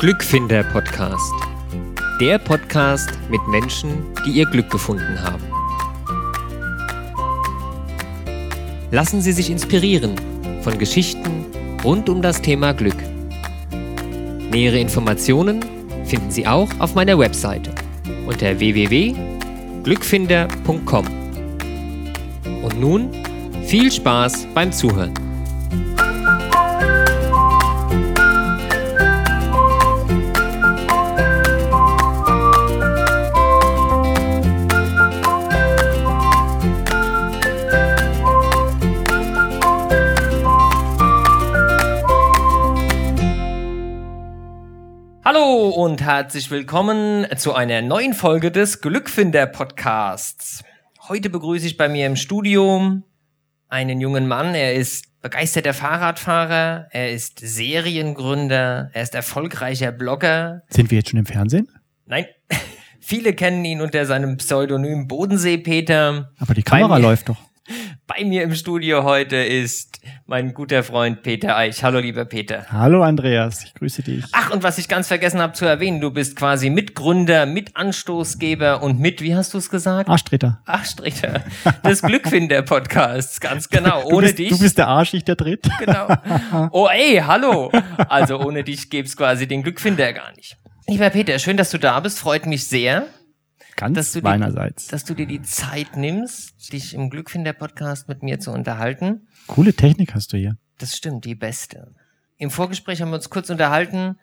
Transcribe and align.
Glückfinder 0.00 0.64
Podcast. 0.64 1.32
Der 2.22 2.38
Podcast 2.38 3.10
mit 3.28 3.46
Menschen, 3.48 4.06
die 4.24 4.30
ihr 4.30 4.46
Glück 4.46 4.70
gefunden 4.70 5.22
haben. 5.22 5.44
Lassen 8.90 9.20
Sie 9.20 9.32
sich 9.32 9.50
inspirieren 9.50 10.14
von 10.62 10.78
Geschichten 10.78 11.44
rund 11.84 12.08
um 12.08 12.22
das 12.22 12.40
Thema 12.40 12.72
Glück. 12.72 12.96
Nähere 14.50 14.78
Informationen 14.78 15.62
finden 16.06 16.30
Sie 16.30 16.46
auch 16.46 16.70
auf 16.78 16.94
meiner 16.94 17.18
Webseite 17.18 17.74
unter 18.26 18.58
www.glückfinder.com. 18.58 21.06
Und 22.62 22.80
nun 22.80 23.10
viel 23.66 23.92
Spaß 23.92 24.46
beim 24.54 24.72
Zuhören. 24.72 25.12
Und 45.82 46.02
herzlich 46.02 46.50
willkommen 46.50 47.24
zu 47.38 47.54
einer 47.54 47.80
neuen 47.80 48.12
Folge 48.12 48.50
des 48.50 48.82
Glückfinder 48.82 49.46
Podcasts. 49.46 50.62
Heute 51.08 51.30
begrüße 51.30 51.66
ich 51.66 51.78
bei 51.78 51.88
mir 51.88 52.04
im 52.04 52.16
Studio 52.16 53.00
einen 53.68 53.98
jungen 53.98 54.28
Mann. 54.28 54.54
Er 54.54 54.74
ist 54.74 55.06
begeisterter 55.22 55.72
Fahrradfahrer, 55.72 56.88
er 56.90 57.10
ist 57.10 57.38
Seriengründer, 57.38 58.90
er 58.92 59.02
ist 59.02 59.14
erfolgreicher 59.14 59.90
Blogger. 59.90 60.64
Sind 60.68 60.90
wir 60.90 60.98
jetzt 60.98 61.08
schon 61.08 61.20
im 61.20 61.24
Fernsehen? 61.24 61.66
Nein, 62.04 62.26
viele 63.00 63.32
kennen 63.32 63.64
ihn 63.64 63.80
unter 63.80 64.04
seinem 64.04 64.36
Pseudonym 64.36 65.08
Bodensee 65.08 65.56
Peter. 65.56 66.30
Aber 66.38 66.52
die 66.52 66.62
Kamera 66.62 66.98
läuft 66.98 67.30
doch. 67.30 67.38
Bei 68.06 68.24
mir 68.24 68.42
im 68.42 68.54
Studio 68.54 69.04
heute 69.04 69.36
ist 69.36 70.00
mein 70.26 70.54
guter 70.54 70.82
Freund 70.82 71.22
Peter 71.22 71.56
Eich. 71.56 71.84
Hallo 71.84 71.98
lieber 72.00 72.24
Peter. 72.24 72.66
Hallo 72.70 73.02
Andreas, 73.02 73.64
ich 73.64 73.74
grüße 73.74 74.02
dich. 74.02 74.24
Ach, 74.32 74.50
und 74.50 74.62
was 74.62 74.78
ich 74.78 74.88
ganz 74.88 75.08
vergessen 75.08 75.40
habe 75.40 75.52
zu 75.52 75.64
erwähnen, 75.64 76.00
du 76.00 76.10
bist 76.10 76.36
quasi 76.36 76.70
Mitgründer, 76.70 77.46
Mitanstoßgeber 77.46 78.82
und 78.82 78.98
mit, 78.98 79.20
wie 79.22 79.34
hast 79.34 79.54
du 79.54 79.58
es 79.58 79.70
gesagt? 79.70 80.08
Arschtreter. 80.08 80.60
Arschtritter 80.66 81.44
des 81.84 82.02
Glückfinder-Podcasts, 82.02 83.40
ganz 83.40 83.68
genau. 83.68 84.04
Ohne 84.04 84.26
bist, 84.26 84.38
dich. 84.38 84.48
Du 84.50 84.58
bist 84.58 84.78
der 84.78 84.88
Arsch, 84.88 85.14
ich 85.14 85.24
der 85.24 85.36
Dritt. 85.36 85.68
genau. 85.78 86.08
Oh, 86.72 86.88
ey, 86.90 87.22
hallo. 87.24 87.70
Also 88.08 88.40
ohne 88.40 88.64
dich 88.64 88.90
gäbe 88.90 89.06
es 89.06 89.16
quasi 89.16 89.46
den 89.46 89.62
Glückfinder 89.62 90.12
gar 90.12 90.32
nicht. 90.34 90.56
Lieber 90.88 91.10
Peter, 91.10 91.38
schön, 91.38 91.56
dass 91.56 91.70
du 91.70 91.78
da 91.78 92.00
bist. 92.00 92.18
Freut 92.18 92.46
mich 92.46 92.66
sehr, 92.66 93.06
Ganz 93.76 93.96
Dass 93.96 94.12
du 94.12 94.20
meinerseits. 94.20 94.88
dass 94.88 95.04
du 95.04 95.14
dir 95.14 95.26
die 95.26 95.42
Zeit 95.42 95.96
nimmst, 95.96 96.72
dich 96.72 96.94
im 96.94 97.10
Glückfinder-Podcast 97.10 98.08
mit 98.08 98.22
mir 98.22 98.40
zu 98.40 98.50
unterhalten. 98.50 99.28
Coole 99.46 99.74
Technik 99.74 100.14
hast 100.14 100.32
du 100.32 100.36
hier. 100.36 100.56
Das 100.78 100.96
stimmt, 100.96 101.24
die 101.24 101.34
beste. 101.34 101.94
Im 102.36 102.50
Vorgespräch 102.50 103.02
haben 103.02 103.10
wir 103.10 103.16
uns 103.16 103.30
kurz 103.30 103.50
unterhalten 103.50 104.18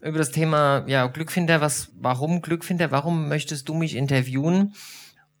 über 0.00 0.18
das 0.18 0.30
Thema 0.30 0.84
ja, 0.86 1.06
Glückfinder. 1.06 1.60
Was, 1.60 1.90
warum 1.98 2.42
Glückfinder? 2.42 2.90
Warum 2.90 3.28
möchtest 3.28 3.68
du 3.68 3.74
mich 3.74 3.96
interviewen? 3.96 4.74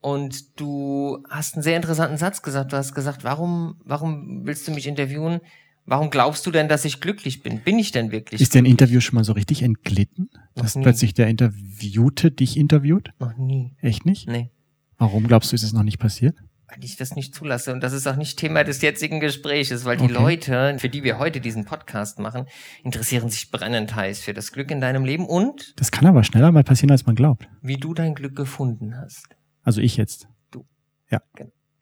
Und 0.00 0.60
du 0.60 1.24
hast 1.28 1.54
einen 1.54 1.62
sehr 1.62 1.76
interessanten 1.76 2.16
Satz 2.16 2.42
gesagt. 2.42 2.72
Du 2.72 2.76
hast 2.76 2.94
gesagt, 2.94 3.24
warum, 3.24 3.80
warum 3.84 4.46
willst 4.46 4.66
du 4.66 4.72
mich 4.72 4.86
interviewen? 4.86 5.40
Warum 5.86 6.10
glaubst 6.10 6.44
du 6.46 6.50
denn, 6.50 6.68
dass 6.68 6.84
ich 6.84 7.00
glücklich 7.00 7.42
bin? 7.42 7.60
Bin 7.60 7.78
ich 7.78 7.92
denn 7.92 8.10
wirklich? 8.10 8.40
Ist 8.40 8.54
dein 8.56 8.64
Interview 8.64 9.00
schon 9.00 9.14
mal 9.14 9.24
so 9.24 9.32
richtig 9.32 9.62
entglitten? 9.62 10.28
Dass 10.56 10.74
nie. 10.74 10.82
plötzlich 10.82 11.14
der 11.14 11.28
Interviewte 11.28 12.30
dich 12.32 12.56
interviewt? 12.56 13.10
Noch 13.20 13.36
nie. 13.36 13.76
Echt 13.80 14.04
nicht? 14.04 14.28
Nee. 14.28 14.50
Warum 14.98 15.26
glaubst 15.28 15.52
du, 15.52 15.54
ist 15.54 15.62
es 15.62 15.72
noch 15.72 15.84
nicht 15.84 15.98
passiert? 15.98 16.36
Weil 16.68 16.82
ich 16.82 16.96
das 16.96 17.14
nicht 17.14 17.32
zulasse. 17.34 17.72
Und 17.72 17.80
das 17.82 17.92
ist 17.92 18.08
auch 18.08 18.16
nicht 18.16 18.36
Thema 18.38 18.64
des 18.64 18.82
jetzigen 18.82 19.20
Gespräches, 19.20 19.84
weil 19.84 19.96
die 19.96 20.04
Okay. 20.04 20.12
Leute, 20.14 20.76
für 20.80 20.88
die 20.88 21.04
wir 21.04 21.18
heute 21.18 21.40
diesen 21.40 21.64
Podcast 21.64 22.18
machen, 22.18 22.46
interessieren 22.82 23.28
sich 23.30 23.52
brennend 23.52 23.94
heiß 23.94 24.18
für 24.18 24.34
das 24.34 24.50
Glück 24.50 24.72
in 24.72 24.80
deinem 24.80 25.04
Leben 25.04 25.26
und 25.26 25.74
Das 25.78 25.92
kann 25.92 26.06
aber 26.06 26.24
schneller 26.24 26.50
mal 26.50 26.64
passieren, 26.64 26.90
als 26.90 27.06
man 27.06 27.14
glaubt. 27.14 27.46
wie 27.62 27.76
du 27.76 27.94
dein 27.94 28.16
Glück 28.16 28.34
gefunden 28.34 28.96
hast. 28.96 29.28
Also 29.62 29.80
ich 29.80 29.96
jetzt. 29.96 30.26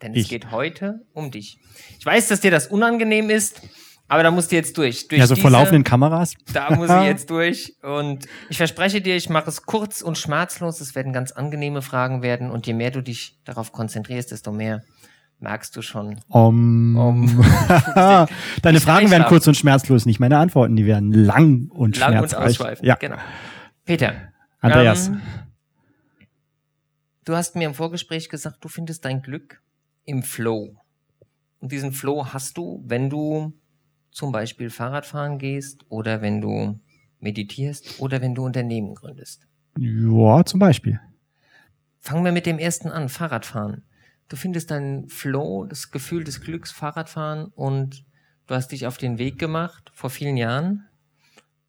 Denn 0.02 0.12
es 0.12 0.22
Ich. 0.22 0.28
geht 0.28 0.50
heute 0.50 1.06
um 1.14 1.30
dich. 1.30 1.58
Ich 1.98 2.04
weiß, 2.04 2.28
dass 2.28 2.40
dir 2.40 2.50
das 2.50 2.66
unangenehm 2.66 3.30
ist, 3.30 3.62
aber 4.08 4.22
da 4.22 4.30
musst 4.30 4.52
du 4.52 4.56
jetzt 4.56 4.76
durch. 4.78 5.08
durch 5.08 5.18
Ja, 5.18 5.26
so 5.26 5.36
vor 5.36 5.50
laufenden 5.50 5.84
Kameras. 5.84 6.34
Da 6.52 6.74
muss 6.74 6.90
ich 6.90 7.02
jetzt 7.04 7.30
durch. 7.30 7.74
Und 7.82 8.26
ich 8.50 8.56
verspreche 8.58 9.00
dir, 9.00 9.16
ich 9.16 9.28
mache 9.30 9.48
es 9.48 9.62
kurz 9.62 10.02
und 10.02 10.18
schmerzlos. 10.18 10.80
Es 10.80 10.94
werden 10.94 11.12
ganz 11.12 11.32
angenehme 11.32 11.82
Fragen 11.82 12.22
werden. 12.22 12.50
Und 12.50 12.66
je 12.66 12.74
mehr 12.74 12.90
du 12.90 13.02
dich 13.02 13.38
darauf 13.44 13.72
konzentrierst, 13.72 14.30
desto 14.30 14.52
mehr 14.52 14.82
merkst 15.40 15.74
du 15.76 15.82
schon. 15.82 16.20
Um, 16.28 16.96
Um. 16.96 17.26
Deine 17.94 18.28
Nicht 18.72 18.84
Fragen 18.84 19.10
werden 19.10 19.24
kurz 19.26 19.46
und 19.46 19.56
schmerzlos, 19.56 20.06
nicht 20.06 20.20
meine 20.20 20.38
Antworten. 20.38 20.76
Die 20.76 20.86
werden 20.86 21.12
lang 21.12 21.68
und 21.70 21.98
Lang 21.98 22.12
und 22.12 22.18
schmerzreich. 22.30 22.44
ausschweifend. 22.46 22.86
Ja, 22.86 22.94
Genau. 22.96 23.16
Peter. 23.84 24.14
Andreas. 24.60 25.08
ähm, 25.08 25.20
du 27.24 27.34
hast 27.36 27.56
mir 27.56 27.66
im 27.66 27.74
Vorgespräch 27.74 28.28
gesagt, 28.28 28.58
du 28.64 28.68
findest 28.68 29.04
dein 29.04 29.22
Glück 29.22 29.60
im 30.04 30.22
Flow. 30.22 30.76
Und 31.60 31.72
diesen 31.72 31.92
Flow 31.92 32.26
hast 32.32 32.56
du, 32.58 32.82
wenn 32.86 33.08
du 33.10 33.52
zum 34.14 34.30
Beispiel 34.30 34.70
Fahrradfahren 34.70 35.38
gehst 35.38 35.84
oder 35.88 36.22
wenn 36.22 36.40
du 36.40 36.78
meditierst 37.18 38.00
oder 38.00 38.22
wenn 38.22 38.34
du 38.34 38.44
Unternehmen 38.44 38.94
gründest. 38.94 39.46
Ja, 39.76 40.44
zum 40.44 40.60
Beispiel. 40.60 41.00
Fangen 41.98 42.24
wir 42.24 42.30
mit 42.32 42.46
dem 42.46 42.58
ersten 42.58 42.88
an, 42.90 43.08
Fahrradfahren. 43.08 43.82
Du 44.28 44.36
findest 44.36 44.70
deinen 44.70 45.08
Flow, 45.08 45.66
das 45.66 45.90
Gefühl 45.90 46.22
des 46.22 46.40
Glücks, 46.40 46.70
Fahrradfahren 46.70 47.46
und 47.46 48.04
du 48.46 48.54
hast 48.54 48.68
dich 48.68 48.86
auf 48.86 48.98
den 48.98 49.18
Weg 49.18 49.38
gemacht 49.38 49.90
vor 49.94 50.10
vielen 50.10 50.36
Jahren 50.36 50.86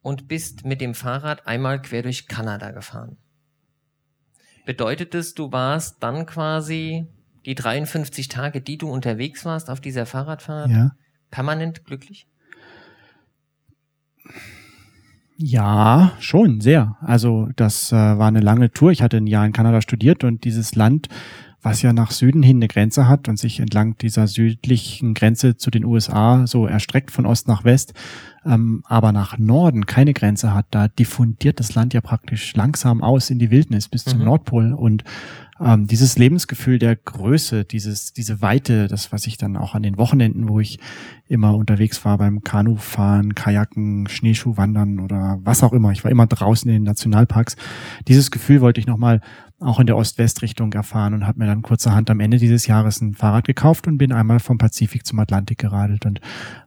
und 0.00 0.28
bist 0.28 0.64
mit 0.64 0.80
dem 0.80 0.94
Fahrrad 0.94 1.48
einmal 1.48 1.82
quer 1.82 2.02
durch 2.02 2.28
Kanada 2.28 2.70
gefahren. 2.70 3.16
Bedeutet 4.64 5.14
es, 5.16 5.34
du 5.34 5.50
warst 5.50 6.00
dann 6.00 6.26
quasi 6.26 7.08
die 7.44 7.56
53 7.56 8.28
Tage, 8.28 8.60
die 8.60 8.78
du 8.78 8.88
unterwegs 8.88 9.44
warst 9.44 9.68
auf 9.68 9.80
dieser 9.80 10.06
Fahrradfahrt, 10.06 10.70
Ja. 10.70 10.92
permanent 11.30 11.84
glücklich? 11.84 12.28
Ja, 15.38 16.12
schon, 16.18 16.60
sehr. 16.60 16.96
Also 17.00 17.48
das 17.56 17.92
äh, 17.92 17.96
war 17.96 18.28
eine 18.28 18.40
lange 18.40 18.72
Tour. 18.72 18.90
Ich 18.90 19.02
hatte 19.02 19.18
ein 19.18 19.26
Jahr 19.26 19.44
in 19.44 19.52
Kanada 19.52 19.82
studiert 19.82 20.24
und 20.24 20.44
dieses 20.44 20.74
Land, 20.74 21.08
was 21.60 21.82
ja 21.82 21.92
nach 21.92 22.10
Süden 22.10 22.42
hin 22.42 22.56
eine 22.58 22.68
Grenze 22.68 23.06
hat 23.06 23.28
und 23.28 23.38
sich 23.38 23.60
entlang 23.60 23.98
dieser 23.98 24.28
südlichen 24.28 25.12
Grenze 25.12 25.56
zu 25.56 25.70
den 25.70 25.84
USA 25.84 26.46
so 26.46 26.66
erstreckt 26.66 27.10
von 27.10 27.26
Ost 27.26 27.48
nach 27.48 27.64
West, 27.64 27.92
ähm, 28.46 28.82
aber 28.86 29.12
nach 29.12 29.38
Norden 29.38 29.86
keine 29.86 30.12
Grenze 30.14 30.54
hat, 30.54 30.66
da 30.70 30.88
diffundiert 30.88 31.60
das 31.60 31.74
Land 31.74 31.94
ja 31.94 32.00
praktisch 32.00 32.54
langsam 32.54 33.02
aus 33.02 33.30
in 33.30 33.38
die 33.38 33.50
Wildnis 33.50 33.88
bis 33.88 34.04
zum 34.04 34.20
Mhm. 34.20 34.24
Nordpol 34.24 34.72
und 34.72 35.04
ähm, 35.58 35.86
dieses 35.86 36.18
Lebensgefühl 36.18 36.78
der 36.78 36.96
Größe, 36.96 37.64
dieses, 37.64 38.12
diese 38.12 38.42
Weite, 38.42 38.88
das, 38.88 39.10
was 39.10 39.26
ich 39.26 39.38
dann 39.38 39.56
auch 39.56 39.74
an 39.74 39.82
den 39.82 39.96
Wochenenden, 39.96 40.48
wo 40.48 40.60
ich 40.60 40.78
immer 41.28 41.56
unterwegs 41.56 42.04
war 42.04 42.18
beim 42.18 42.42
Kanufahren, 42.42 43.34
Kajaken, 43.34 44.06
Schneeschuhwandern 44.06 45.00
oder 45.00 45.38
was 45.42 45.62
auch 45.62 45.72
immer. 45.72 45.92
Ich 45.92 46.04
war 46.04 46.10
immer 46.10 46.26
draußen 46.26 46.70
in 46.70 46.76
den 46.76 46.82
Nationalparks. 46.82 47.56
Dieses 48.06 48.30
Gefühl 48.30 48.60
wollte 48.60 48.80
ich 48.80 48.86
nochmal 48.86 49.22
auch 49.58 49.80
in 49.80 49.86
der 49.86 49.96
Ost-West-Richtung 49.96 50.74
erfahren 50.74 51.14
und 51.14 51.26
habe 51.26 51.38
mir 51.38 51.46
dann 51.46 51.62
kurzerhand 51.62 52.10
am 52.10 52.20
Ende 52.20 52.36
dieses 52.36 52.66
Jahres 52.66 53.00
ein 53.00 53.14
Fahrrad 53.14 53.46
gekauft 53.46 53.86
und 53.86 53.96
bin 53.96 54.12
einmal 54.12 54.38
vom 54.38 54.58
Pazifik 54.58 55.06
zum 55.06 55.18
Atlantik 55.18 55.56
geradelt. 55.56 56.04
Und 56.04 56.20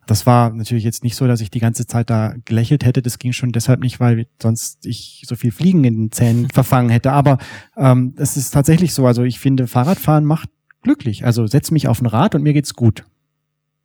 das 0.10 0.26
war 0.26 0.52
natürlich 0.52 0.84
jetzt 0.84 1.04
nicht 1.04 1.16
so, 1.16 1.28
dass 1.28 1.40
ich 1.40 1.52
die 1.52 1.60
ganze 1.60 1.86
Zeit 1.86 2.10
da 2.10 2.34
gelächelt 2.46 2.84
hätte. 2.84 3.02
Das 3.02 3.20
ging 3.20 3.32
schon 3.32 3.52
deshalb 3.52 3.82
nicht, 3.82 4.00
weil 4.00 4.26
sonst 4.42 4.86
ich 4.86 5.24
so 5.28 5.36
viel 5.36 5.52
Fliegen 5.52 5.84
in 5.84 5.96
den 5.96 6.12
Zähnen 6.12 6.50
verfangen 6.54 6.90
hätte. 6.90 7.12
Aber 7.12 7.38
ähm, 7.78 8.14
es 8.18 8.36
ist 8.36 8.52
tatsächlich 8.52 8.94
so. 8.94 9.06
Also 9.06 9.24
ich 9.24 9.40
finde, 9.40 9.68
Fahrradfahren 9.68 10.26
macht 10.26 10.50
glücklich. 10.82 11.26
Also 11.26 11.46
setz 11.46 11.70
mich 11.70 11.88
auf 11.88 12.02
ein 12.02 12.08
Rad 12.08 12.34
und 12.34 12.42
mir 12.42 12.54
geht's 12.54 12.74
gut. 12.74 13.06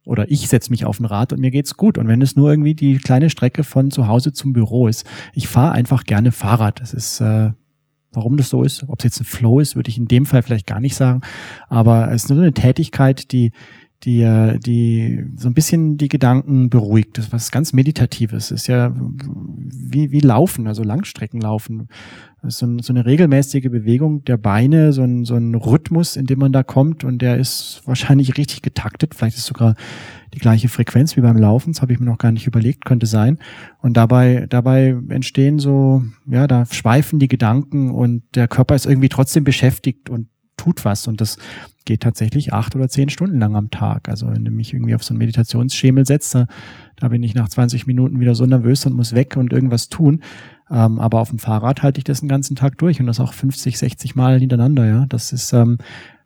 Oder 0.06 0.30
ich 0.30 0.48
setz 0.48 0.70
mich 0.70 0.84
auf 0.84 0.98
ein 1.00 1.04
Rad 1.04 1.32
und 1.32 1.40
mir 1.40 1.50
geht's 1.50 1.76
gut. 1.76 1.98
Und 1.98 2.08
wenn 2.08 2.22
es 2.22 2.36
nur 2.36 2.50
irgendwie 2.50 2.74
die 2.74 2.96
kleine 2.98 3.28
Strecke 3.28 3.64
von 3.64 3.90
zu 3.90 4.06
Hause 4.06 4.32
zum 4.32 4.52
Büro 4.52 4.88
ist, 4.88 5.06
ich 5.34 5.48
fahre 5.48 5.72
einfach 5.72 6.04
gerne 6.04 6.32
Fahrrad. 6.32 6.80
Das 6.80 6.94
ist, 6.94 7.20
äh, 7.20 7.52
warum 8.12 8.36
das 8.36 8.48
so 8.48 8.62
ist, 8.62 8.88
ob 8.88 9.00
es 9.00 9.04
jetzt 9.04 9.20
ein 9.20 9.24
Flow 9.24 9.60
ist, 9.60 9.76
würde 9.76 9.90
ich 9.90 9.98
in 9.98 10.08
dem 10.08 10.24
Fall 10.24 10.42
vielleicht 10.42 10.66
gar 10.66 10.80
nicht 10.80 10.94
sagen. 10.94 11.20
Aber 11.68 12.10
es 12.12 12.24
ist 12.24 12.30
nur 12.30 12.38
eine 12.38 12.52
Tätigkeit, 12.52 13.32
die, 13.32 13.52
die, 14.04 14.22
äh, 14.22 14.58
die 14.58 15.24
so 15.36 15.48
ein 15.48 15.54
bisschen 15.54 15.96
die 15.96 16.08
Gedanken 16.08 16.68
beruhigt. 16.68 17.16
Das 17.16 17.26
ist 17.26 17.32
was 17.32 17.50
ganz 17.50 17.72
Meditatives. 17.72 18.50
Ist 18.50 18.66
ja 18.66 18.94
wie, 18.94 20.10
wie 20.10 20.20
Laufen, 20.20 20.66
also 20.66 20.82
Langstreckenlaufen. 20.82 21.88
So, 22.46 22.66
ein, 22.66 22.80
so 22.80 22.92
eine 22.92 23.06
regelmäßige 23.06 23.70
Bewegung 23.70 24.22
der 24.24 24.36
Beine, 24.36 24.92
so 24.92 25.02
ein, 25.02 25.24
so 25.24 25.34
ein 25.34 25.54
Rhythmus, 25.54 26.16
in 26.16 26.26
dem 26.26 26.40
man 26.40 26.52
da 26.52 26.62
kommt 26.62 27.02
und 27.02 27.22
der 27.22 27.38
ist 27.38 27.80
wahrscheinlich 27.86 28.36
richtig 28.36 28.60
getaktet. 28.60 29.14
Vielleicht 29.14 29.38
ist 29.38 29.46
sogar 29.46 29.74
die 30.34 30.40
gleiche 30.40 30.68
Frequenz 30.68 31.16
wie 31.16 31.22
beim 31.22 31.38
Laufen. 31.38 31.72
Das 31.72 31.80
habe 31.80 31.94
ich 31.94 32.00
mir 32.00 32.06
noch 32.06 32.18
gar 32.18 32.32
nicht 32.32 32.46
überlegt, 32.46 32.84
könnte 32.84 33.06
sein. 33.06 33.38
Und 33.80 33.96
dabei, 33.96 34.46
dabei 34.50 34.94
entstehen 35.08 35.58
so, 35.58 36.02
ja, 36.26 36.46
da 36.46 36.66
schweifen 36.66 37.18
die 37.18 37.28
Gedanken 37.28 37.90
und 37.90 38.22
der 38.34 38.48
Körper 38.48 38.74
ist 38.74 38.84
irgendwie 38.84 39.08
trotzdem 39.08 39.44
beschäftigt 39.44 40.10
und 40.10 40.28
tut 40.56 40.84
was. 40.84 41.06
Und 41.06 41.20
das 41.22 41.38
geht 41.84 42.02
tatsächlich 42.02 42.52
acht 42.52 42.74
oder 42.76 42.88
zehn 42.88 43.08
Stunden 43.08 43.38
lang 43.38 43.56
am 43.56 43.70
Tag. 43.70 44.08
Also 44.08 44.30
wenn 44.30 44.44
du 44.44 44.50
mich 44.50 44.72
irgendwie 44.72 44.94
auf 44.94 45.04
so 45.04 45.12
einen 45.12 45.18
Meditationsschemel 45.18 46.06
setzt, 46.06 46.34
da, 46.34 46.46
da 46.96 47.08
bin 47.08 47.22
ich 47.22 47.34
nach 47.34 47.48
20 47.48 47.86
Minuten 47.86 48.20
wieder 48.20 48.34
so 48.34 48.46
nervös 48.46 48.86
und 48.86 48.94
muss 48.94 49.14
weg 49.14 49.36
und 49.36 49.52
irgendwas 49.52 49.88
tun. 49.88 50.22
Ähm, 50.70 50.98
aber 50.98 51.20
auf 51.20 51.30
dem 51.30 51.38
Fahrrad 51.38 51.82
halte 51.82 51.98
ich 51.98 52.04
das 52.04 52.20
den 52.20 52.28
ganzen 52.28 52.56
Tag 52.56 52.78
durch 52.78 53.00
und 53.00 53.06
das 53.06 53.20
auch 53.20 53.32
50, 53.32 53.78
60 53.78 54.14
Mal 54.14 54.38
hintereinander. 54.38 54.86
Ja, 54.86 55.06
das 55.06 55.32
ist 55.32 55.52
ähm, 55.52 55.78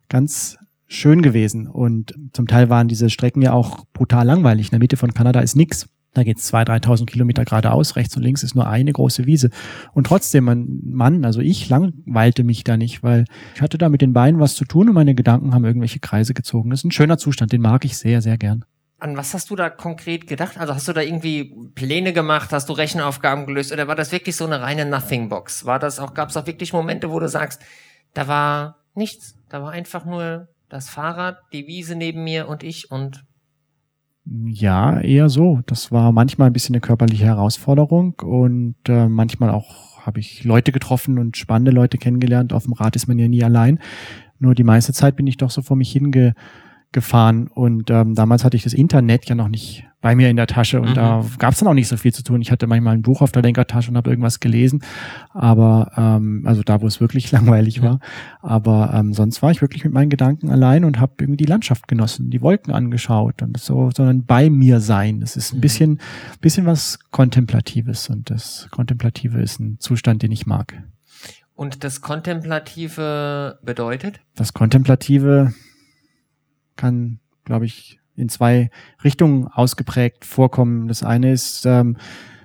ganz 0.07 0.57
schön 0.87 1.21
gewesen. 1.21 1.67
Und 1.67 2.15
zum 2.33 2.47
Teil 2.47 2.69
waren 2.69 2.87
diese 2.87 3.09
Strecken 3.09 3.41
ja 3.41 3.53
auch 3.53 3.85
brutal 3.93 4.25
langweilig. 4.25 4.67
In 4.67 4.71
der 4.71 4.79
Mitte 4.79 4.97
von 4.97 5.13
Kanada 5.13 5.39
ist 5.39 5.55
nix. 5.55 5.87
Da 6.13 6.23
geht's 6.23 6.45
zwei, 6.47 6.65
dreitausend 6.65 7.09
Kilometer 7.09 7.45
geradeaus, 7.45 7.95
rechts 7.95 8.17
und 8.17 8.23
links 8.23 8.41
ist 8.41 8.55
nur 8.55 8.67
eine 8.67 8.91
große 8.91 9.25
Wiese. 9.25 9.51
Und 9.93 10.07
trotzdem, 10.07 10.45
mein 10.45 10.79
Mann, 10.83 11.23
also 11.23 11.39
ich 11.39 11.69
langweilte 11.69 12.43
mich 12.43 12.63
da 12.63 12.77
nicht, 12.77 13.03
weil 13.03 13.25
ich 13.53 13.61
hatte 13.61 13.77
da 13.77 13.89
mit 13.89 14.01
den 14.01 14.13
Beinen 14.13 14.39
was 14.39 14.55
zu 14.55 14.65
tun 14.65 14.89
und 14.89 14.95
meine 14.95 15.13
Gedanken 15.13 15.53
haben 15.53 15.65
irgendwelche 15.65 15.99
Kreise 15.99 16.33
gezogen. 16.33 16.71
Das 16.71 16.79
ist 16.79 16.85
ein 16.85 16.91
schöner 16.91 17.19
Zustand, 17.19 17.51
den 17.51 17.61
mag 17.61 17.85
ich 17.85 17.97
sehr, 17.97 18.21
sehr 18.21 18.37
gern. 18.37 18.65
An 18.97 19.15
was 19.15 19.33
hast 19.33 19.49
du 19.49 19.55
da 19.55 19.69
konkret 19.69 20.27
gedacht? 20.27 20.57
Also 20.57 20.73
hast 20.73 20.87
du 20.87 20.93
da 20.93 21.01
irgendwie 21.01 21.55
Pläne 21.75 22.11
gemacht, 22.11 22.51
hast 22.51 22.67
du 22.67 22.73
Rechenaufgaben 22.73 23.45
gelöst 23.45 23.71
oder 23.71 23.87
war 23.87 23.95
das 23.95 24.11
wirklich 24.11 24.35
so 24.35 24.45
eine 24.45 24.61
reine 24.61 24.85
Nothing 24.85 25.29
Box? 25.29 25.65
War 25.65 25.79
das 25.79 25.99
auch, 25.99 26.15
gab 26.15 26.29
es 26.29 26.37
auch 26.37 26.47
wirklich 26.47 26.73
Momente, 26.73 27.11
wo 27.11 27.19
du 27.19 27.29
sagst, 27.29 27.61
da 28.13 28.27
war 28.27 28.79
nichts, 28.95 29.35
da 29.47 29.61
war 29.61 29.71
einfach 29.71 30.05
nur 30.05 30.49
das 30.69 30.89
Fahrrad, 30.89 31.37
die 31.53 31.67
Wiese 31.67 31.95
neben 31.95 32.23
mir 32.23 32.47
und 32.47 32.63
ich 32.63 32.91
und 32.91 33.23
ja, 34.25 34.99
eher 34.99 35.29
so. 35.29 35.61
Das 35.65 35.91
war 35.91 36.11
manchmal 36.11 36.47
ein 36.49 36.53
bisschen 36.53 36.75
eine 36.75 36.81
körperliche 36.81 37.25
Herausforderung 37.25 38.15
und 38.21 38.75
äh, 38.87 39.07
manchmal 39.07 39.49
auch 39.49 40.05
habe 40.05 40.19
ich 40.19 40.43
Leute 40.43 40.71
getroffen 40.71 41.19
und 41.19 41.37
spannende 41.37 41.71
Leute 41.71 41.97
kennengelernt. 41.97 42.53
Auf 42.53 42.63
dem 42.63 42.73
Rad 42.73 42.95
ist 42.95 43.07
man 43.07 43.19
ja 43.19 43.27
nie 43.27 43.43
allein. 43.43 43.79
Nur 44.39 44.55
die 44.55 44.63
meiste 44.63 44.93
Zeit 44.93 45.15
bin 45.15 45.27
ich 45.27 45.37
doch 45.37 45.49
so 45.49 45.61
vor 45.61 45.77
mich 45.77 45.91
hingefahren 45.91 47.47
und 47.47 47.89
ähm, 47.89 48.15
damals 48.15 48.43
hatte 48.43 48.55
ich 48.55 48.63
das 48.63 48.73
Internet 48.73 49.25
ja 49.27 49.35
noch 49.35 49.49
nicht 49.49 49.88
bei 50.01 50.15
mir 50.15 50.29
in 50.29 50.37
der 50.37 50.47
Tasche 50.47 50.79
und 50.79 50.91
mhm. 50.91 50.93
da 50.93 51.25
gab 51.39 51.53
es 51.53 51.59
dann 51.59 51.67
auch 51.67 51.73
nicht 51.73 51.89
so 51.89 51.97
viel 51.97 52.13
zu 52.13 52.23
tun. 52.23 52.41
Ich 52.41 52.51
hatte 52.51 52.67
manchmal 52.67 52.93
ein 52.93 53.01
Buch 53.01 53.21
auf 53.21 53.31
der 53.33 53.41
Lenkertasche 53.41 53.91
und 53.91 53.97
habe 53.97 54.09
irgendwas 54.09 54.39
gelesen, 54.39 54.81
aber 55.31 55.91
ähm, 55.97 56.43
also 56.45 56.63
da, 56.63 56.81
wo 56.81 56.87
es 56.87 57.01
wirklich 57.01 57.31
langweilig 57.33 57.81
war. 57.81 57.99
Aber 58.41 58.93
ähm, 58.93 59.13
sonst 59.13 59.41
war 59.41 59.51
ich 59.51 59.61
wirklich 59.61 59.83
mit 59.83 59.93
meinen 59.93 60.09
Gedanken 60.09 60.49
allein 60.49 60.85
und 60.85 60.99
habe 60.99 61.13
irgendwie 61.19 61.37
die 61.37 61.45
Landschaft 61.45 61.87
genossen, 61.87 62.29
die 62.29 62.41
Wolken 62.41 62.73
angeschaut 62.73 63.41
und 63.41 63.57
so, 63.59 63.91
sondern 63.93 64.25
bei 64.25 64.49
mir 64.49 64.79
sein. 64.79 65.19
Das 65.19 65.35
ist 65.35 65.53
ein 65.53 65.57
mhm. 65.57 65.61
bisschen, 65.61 65.99
bisschen 66.39 66.65
was 66.65 66.99
Kontemplatives 67.11 68.09
und 68.09 68.29
das 68.29 68.67
Kontemplative 68.71 69.41
ist 69.41 69.59
ein 69.59 69.79
Zustand, 69.79 70.23
den 70.23 70.31
ich 70.31 70.45
mag. 70.45 70.81
Und 71.55 71.83
das 71.83 71.99
Kontemplative 71.99 73.59
bedeutet? 73.61 74.21
Das 74.35 74.53
Kontemplative 74.53 75.53
kann, 76.77 77.19
glaube 77.43 77.65
ich, 77.65 77.98
in 78.19 78.29
zwei 78.29 78.69
Richtungen 79.03 79.47
ausgeprägt 79.47 80.25
vorkommen. 80.25 80.87
Das 80.87 81.03
eine 81.03 81.31
ist 81.31 81.65
ähm, 81.65 81.97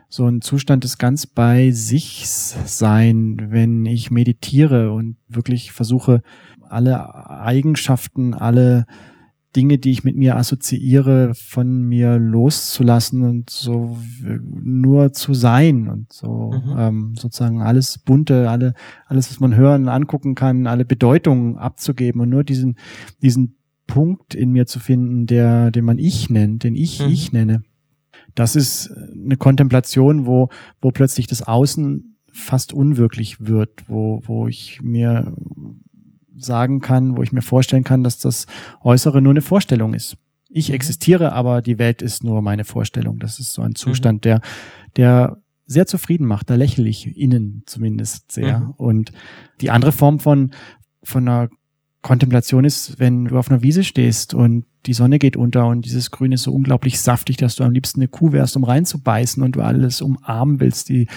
so 0.09 0.27
ein 0.27 0.41
Zustand 0.41 0.85
des 0.85 0.99
ganz 0.99 1.27
bei 1.27 1.73
sich 1.73 2.27
sein, 2.27 3.49
wenn 3.51 3.85
ich 3.85 4.11
meditiere 4.11 4.93
und 4.93 5.17
wirklich 5.29 5.73
versuche, 5.73 6.23
alle 6.69 7.15
Eigenschaften, 7.29 8.33
alle 8.33 8.87
Dinge, 9.57 9.79
die 9.79 9.91
ich 9.91 10.05
mit 10.05 10.17
mir 10.17 10.37
assoziiere, 10.37 11.33
von 11.35 11.83
mir 11.83 12.19
loszulassen 12.19 13.23
und 13.23 13.51
so 13.51 13.97
nur 14.21 15.13
zu 15.13 15.35
sein 15.35 15.89
und 15.89 16.13
so 16.13 16.53
mhm. 16.53 16.75
ähm, 16.77 17.15
sozusagen 17.17 17.63
alles 17.63 17.99
bunte, 17.99 18.51
alle 18.51 18.75
alles, 19.07 19.31
was 19.31 19.41
man 19.41 19.55
hören, 19.55 19.89
angucken 19.89 20.35
kann, 20.35 20.67
alle 20.67 20.85
Bedeutungen 20.85 21.57
abzugeben 21.57 22.21
und 22.21 22.31
nur 22.31 22.45
diesen 22.45 22.77
diesen 23.23 23.57
Punkt 23.87 24.35
in 24.35 24.51
mir 24.51 24.67
zu 24.67 24.81
finden, 24.81 25.27
der, 25.27 25.71
den 25.71 25.85
man 25.85 25.99
ich 25.99 26.31
nennt, 26.31 26.65
den 26.65 26.75
ich 26.75 27.01
mhm. 27.01 27.09
ich 27.09 27.33
nenne. 27.33 27.63
Das 28.35 28.57
ist 28.57 28.91
eine 28.91 29.37
Kontemplation, 29.37 30.27
wo, 30.27 30.49
wo 30.81 30.91
plötzlich 30.91 31.27
das 31.27 31.43
Außen 31.43 32.17
fast 32.33 32.73
unwirklich 32.73 33.47
wird, 33.47 33.89
wo, 33.89 34.23
wo 34.25 34.49
ich 34.49 34.81
mir 34.83 35.37
sagen 36.37 36.81
kann, 36.81 37.17
wo 37.17 37.23
ich 37.23 37.33
mir 37.33 37.43
vorstellen 37.43 37.85
kann, 37.85 38.03
dass 38.03 38.19
das 38.19 38.47
Äußere 38.83 39.23
nur 39.23 39.33
eine 39.33 39.43
Vorstellung 39.43 39.95
ist. 39.95 40.17
Ich 40.49 40.69
mhm. 40.69 40.75
existiere, 40.75 41.33
aber 41.33 41.63
die 41.63 41.79
Welt 41.79 42.03
ist 42.03 42.25
nur 42.25 42.43
meine 42.43 42.65
Vorstellung. 42.65 43.19
Das 43.19 43.39
ist 43.39 43.53
so 43.53 43.63
ein 43.63 43.75
Zustand, 43.75 44.19
mhm. 44.19 44.21
der, 44.23 44.41
der 44.97 45.43
sehr 45.67 45.87
zufrieden 45.87 46.27
macht. 46.27 46.51
Da 46.51 46.57
lächle 46.57 46.89
ich 46.89 47.17
innen 47.17 47.63
zumindest 47.67 48.33
sehr. 48.33 48.61
Mhm. 48.61 48.71
Und 48.73 49.13
die 49.61 49.71
andere 49.71 49.93
Form 49.93 50.19
von, 50.19 50.51
von 51.03 51.29
einer 51.29 51.49
Kontemplation 52.05 52.67
ist, 52.67 53.01
wenn 53.01 53.25
du 53.25 53.39
auf 53.39 53.51
einer 53.51 53.63
Wiese 53.63 53.83
stehst 53.83 54.35
und 54.35 54.67
die 54.85 54.93
Sonne 54.93 55.19
geht 55.19 55.39
unter 55.39 55.67
und 55.67 55.87
dieses 55.87 56.11
Grün 56.11 56.33
ist 56.33 56.43
so 56.43 56.53
unglaublich 56.53 57.01
saftig, 57.01 57.39
dass 57.39 57.57
du 57.57 57.65
am 57.65 57.73
liebsten 57.73 58.01
eine 58.01 58.09
Kuh 58.09 58.33
wärst, 58.33 58.59
um 58.59 58.65
reinzubeißen 58.65 59.43
und 59.43 59.57
du 59.57 59.63
alles 59.63 60.03
umarmen 60.03 60.61
willst, 60.61 60.91
die, 60.91 61.09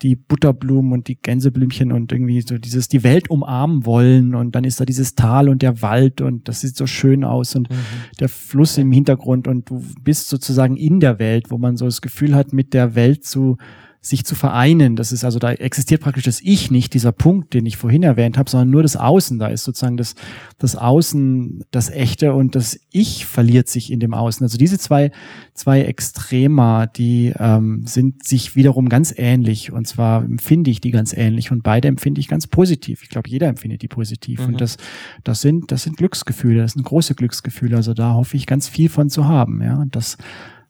die 0.00 0.16
Butterblumen 0.16 0.92
und 0.92 1.08
die 1.08 1.20
Gänseblümchen 1.20 1.92
und 1.92 2.10
irgendwie 2.10 2.40
so 2.40 2.56
dieses, 2.56 2.88
die 2.88 3.04
Welt 3.04 3.28
umarmen 3.28 3.84
wollen 3.84 4.34
und 4.34 4.54
dann 4.54 4.64
ist 4.64 4.80
da 4.80 4.86
dieses 4.86 5.14
Tal 5.14 5.50
und 5.50 5.60
der 5.60 5.82
Wald 5.82 6.22
und 6.22 6.48
das 6.48 6.62
sieht 6.62 6.74
so 6.74 6.86
schön 6.86 7.22
aus 7.22 7.54
und 7.54 7.68
mhm. 7.68 7.74
der 8.18 8.30
Fluss 8.30 8.78
im 8.78 8.92
Hintergrund 8.92 9.46
und 9.46 9.68
du 9.68 9.84
bist 10.00 10.30
sozusagen 10.30 10.78
in 10.78 11.00
der 11.00 11.18
Welt, 11.18 11.50
wo 11.50 11.58
man 11.58 11.76
so 11.76 11.84
das 11.84 12.00
Gefühl 12.00 12.34
hat, 12.34 12.54
mit 12.54 12.72
der 12.72 12.94
Welt 12.94 13.24
zu, 13.24 13.58
sich 14.02 14.24
zu 14.24 14.34
vereinen. 14.34 14.96
Das 14.96 15.12
ist 15.12 15.24
also, 15.24 15.38
da 15.38 15.52
existiert 15.52 16.00
praktisch 16.00 16.24
das 16.24 16.40
Ich 16.40 16.70
nicht, 16.70 16.94
dieser 16.94 17.12
Punkt, 17.12 17.52
den 17.52 17.66
ich 17.66 17.76
vorhin 17.76 18.02
erwähnt 18.02 18.38
habe, 18.38 18.48
sondern 18.48 18.70
nur 18.70 18.82
das 18.82 18.96
Außen. 18.96 19.38
Da 19.38 19.48
ist 19.48 19.64
sozusagen 19.64 19.98
das, 19.98 20.14
das 20.58 20.74
Außen 20.74 21.64
das 21.70 21.90
Echte 21.90 22.32
und 22.32 22.54
das 22.54 22.80
Ich 22.90 23.26
verliert 23.26 23.68
sich 23.68 23.92
in 23.92 24.00
dem 24.00 24.14
Außen. 24.14 24.42
Also 24.42 24.56
diese 24.56 24.78
zwei, 24.78 25.10
zwei 25.52 25.82
Extrema, 25.82 26.86
die 26.86 27.34
ähm, 27.38 27.82
sind 27.86 28.24
sich 28.24 28.56
wiederum 28.56 28.88
ganz 28.88 29.12
ähnlich. 29.14 29.70
Und 29.70 29.86
zwar 29.86 30.24
empfinde 30.24 30.70
ich 30.70 30.80
die 30.80 30.92
ganz 30.92 31.12
ähnlich 31.12 31.52
und 31.52 31.62
beide 31.62 31.88
empfinde 31.88 32.20
ich 32.20 32.28
ganz 32.28 32.46
positiv. 32.46 33.02
Ich 33.02 33.10
glaube, 33.10 33.28
jeder 33.28 33.48
empfindet 33.48 33.82
die 33.82 33.88
positiv. 33.88 34.40
Mhm. 34.40 34.46
Und 34.46 34.60
das, 34.62 34.78
das 35.24 35.42
sind, 35.42 35.72
das 35.72 35.82
sind 35.82 35.98
Glücksgefühle, 35.98 36.62
das 36.62 36.72
sind 36.72 36.84
große 36.84 37.14
Glücksgefühle. 37.14 37.76
Also 37.76 37.92
da 37.92 38.14
hoffe 38.14 38.38
ich 38.38 38.46
ganz 38.46 38.66
viel 38.66 38.88
von 38.88 39.10
zu 39.10 39.28
haben. 39.28 39.60
Ja, 39.62 39.76
und 39.76 39.94
das 39.94 40.16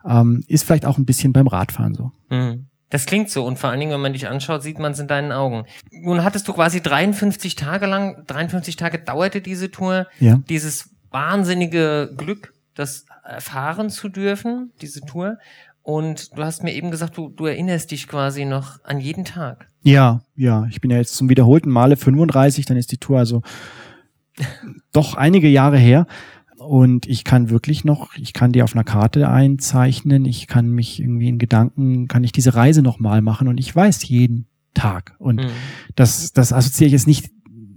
ähm, 0.05 0.43
ist 0.49 0.65
vielleicht 0.65 0.87
auch 0.87 0.99
ein 0.99 1.07
bisschen 1.07 1.33
beim 1.33 1.47
Radfahren 1.47 1.95
so. 1.95 2.11
Mhm. 2.29 2.70
Das 2.91 3.07
klingt 3.07 3.31
so 3.31 3.45
und 3.47 3.59
vor 3.59 3.71
allen 3.71 3.81
Dingen, 3.81 3.93
wenn 3.93 4.01
man 4.01 4.13
dich 4.13 4.29
anschaut, 4.29 4.63
sieht 4.63 4.79
man 4.79 4.93
es 4.93 4.99
in 4.99 5.07
deinen 5.07 5.33
Augen. 5.33 5.65
Nun 5.93 6.25
hattest 6.25 6.47
du 6.49 6.53
quasi 6.53 6.83
53 6.83 7.55
Tage 7.55 7.87
lang, 7.87 8.25
53 8.27 8.77
Tage 8.77 8.99
dauerte 8.99 9.41
diese 9.41 9.71
Tour, 9.71 10.09
ja. 10.19 10.41
dieses 10.49 10.91
wahnsinnige 11.11 12.13
Glück, 12.17 12.53
das 12.75 13.07
erfahren 13.25 13.91
zu 13.91 14.09
dürfen, 14.09 14.73
diese 14.81 15.01
Tour. 15.03 15.39
Und 15.83 16.37
du 16.37 16.45
hast 16.45 16.63
mir 16.63 16.75
eben 16.75 16.91
gesagt, 16.91 17.17
du, 17.17 17.29
du 17.31 17.47
erinnerst 17.47 17.91
dich 17.91 18.07
quasi 18.07 18.45
noch 18.45 18.85
an 18.85 19.01
jeden 19.01 19.25
Tag. 19.25 19.69
Ja, 19.83 20.21
ja. 20.35 20.67
Ich 20.71 20.81
bin 20.81 20.91
ja 20.91 20.99
jetzt 20.99 21.15
zum 21.15 21.29
wiederholten 21.29 21.71
Male 21.71 21.97
35, 21.97 22.67
dann 22.67 22.77
ist 22.77 22.93
die 22.93 22.99
Tour 22.99 23.19
also 23.19 23.43
doch 24.93 25.15
einige 25.15 25.49
Jahre 25.49 25.79
her 25.79 26.07
und 26.71 27.09
ich 27.09 27.25
kann 27.25 27.51
wirklich 27.51 27.85
noch, 27.85 28.15
ich 28.15 28.33
kann 28.33 28.53
die 28.53 28.63
auf 28.63 28.77
einer 28.77 28.85
Karte 28.85 29.29
einzeichnen, 29.29 30.25
ich 30.25 30.47
kann 30.47 30.69
mich 30.71 31.01
irgendwie 31.01 31.27
in 31.27 31.39
Gedanken, 31.41 32.07
kann 32.07 32.23
ich 32.23 32.31
diese 32.31 32.55
Reise 32.55 32.81
nochmal 32.81 33.23
machen 33.23 33.49
und 33.49 33.59
ich 33.59 33.75
weiß 33.75 34.07
jeden 34.07 34.47
Tag. 34.73 35.17
Und 35.19 35.41
mhm. 35.41 35.51
das, 35.97 36.33
das 36.33 36.53
assoziiere 36.53 36.87
ich 36.87 36.93
jetzt 36.93 37.09
nicht, 37.09 37.33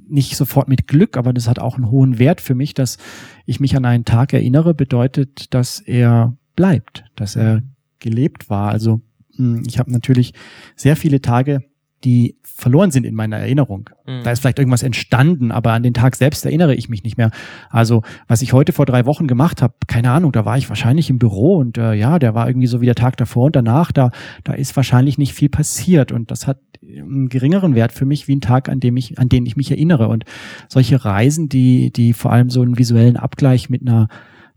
nicht 0.07 0.35
sofort 0.35 0.67
mit 0.67 0.87
Glück, 0.87 1.17
aber 1.17 1.33
das 1.33 1.47
hat 1.47 1.57
auch 1.57 1.75
einen 1.75 1.89
hohen 1.89 2.19
Wert 2.19 2.39
für 2.39 2.53
mich, 2.53 2.75
dass 2.75 2.99
ich 3.47 3.59
mich 3.59 3.75
an 3.75 3.85
einen 3.85 4.05
Tag 4.05 4.31
erinnere, 4.31 4.75
bedeutet, 4.75 5.51
dass 5.55 5.79
er 5.79 6.37
bleibt, 6.55 7.03
dass 7.15 7.35
er 7.35 7.63
gelebt 7.97 8.51
war. 8.51 8.69
Also 8.69 9.01
hm, 9.37 9.63
ich 9.65 9.79
habe 9.79 9.91
natürlich 9.91 10.35
sehr 10.75 10.95
viele 10.95 11.19
Tage 11.19 11.63
die 12.03 12.37
verloren 12.43 12.91
sind 12.91 13.05
in 13.05 13.15
meiner 13.15 13.37
Erinnerung. 13.37 13.89
Mhm. 14.05 14.23
Da 14.23 14.31
ist 14.31 14.39
vielleicht 14.39 14.59
irgendwas 14.59 14.83
entstanden, 14.83 15.51
aber 15.51 15.73
an 15.73 15.83
den 15.83 15.93
Tag 15.93 16.15
selbst 16.15 16.45
erinnere 16.45 16.75
ich 16.75 16.89
mich 16.89 17.03
nicht 17.03 17.17
mehr. 17.17 17.31
Also, 17.69 18.03
was 18.27 18.41
ich 18.41 18.53
heute 18.53 18.73
vor 18.73 18.85
drei 18.85 19.05
Wochen 19.05 19.27
gemacht 19.27 19.61
habe, 19.61 19.73
keine 19.87 20.11
Ahnung, 20.11 20.31
da 20.31 20.45
war 20.45 20.57
ich 20.57 20.69
wahrscheinlich 20.69 21.09
im 21.09 21.19
Büro 21.19 21.57
und 21.57 21.77
äh, 21.77 21.93
ja, 21.93 22.19
der 22.19 22.35
war 22.35 22.47
irgendwie 22.47 22.67
so 22.67 22.81
wie 22.81 22.85
der 22.85 22.95
Tag 22.95 23.17
davor 23.17 23.45
und 23.45 23.55
danach, 23.55 23.91
da, 23.91 24.11
da 24.43 24.53
ist 24.53 24.75
wahrscheinlich 24.75 25.17
nicht 25.17 25.33
viel 25.33 25.49
passiert 25.49 26.11
und 26.11 26.31
das 26.31 26.47
hat 26.47 26.59
einen 26.81 27.29
geringeren 27.29 27.75
Wert 27.75 27.93
für 27.93 28.05
mich 28.05 28.27
wie 28.27 28.35
ein 28.35 28.41
Tag, 28.41 28.69
an 28.69 28.79
dem 28.79 28.97
ich, 28.97 29.17
an 29.17 29.29
den 29.29 29.45
ich 29.45 29.55
mich 29.55 29.71
erinnere. 29.71 30.09
Und 30.09 30.25
solche 30.67 31.03
Reisen, 31.03 31.47
die, 31.47 31.91
die 31.91 32.13
vor 32.13 32.31
allem 32.31 32.49
so 32.49 32.61
einen 32.61 32.77
visuellen 32.77 33.17
Abgleich 33.17 33.69
mit 33.69 33.81
einer 33.81 34.07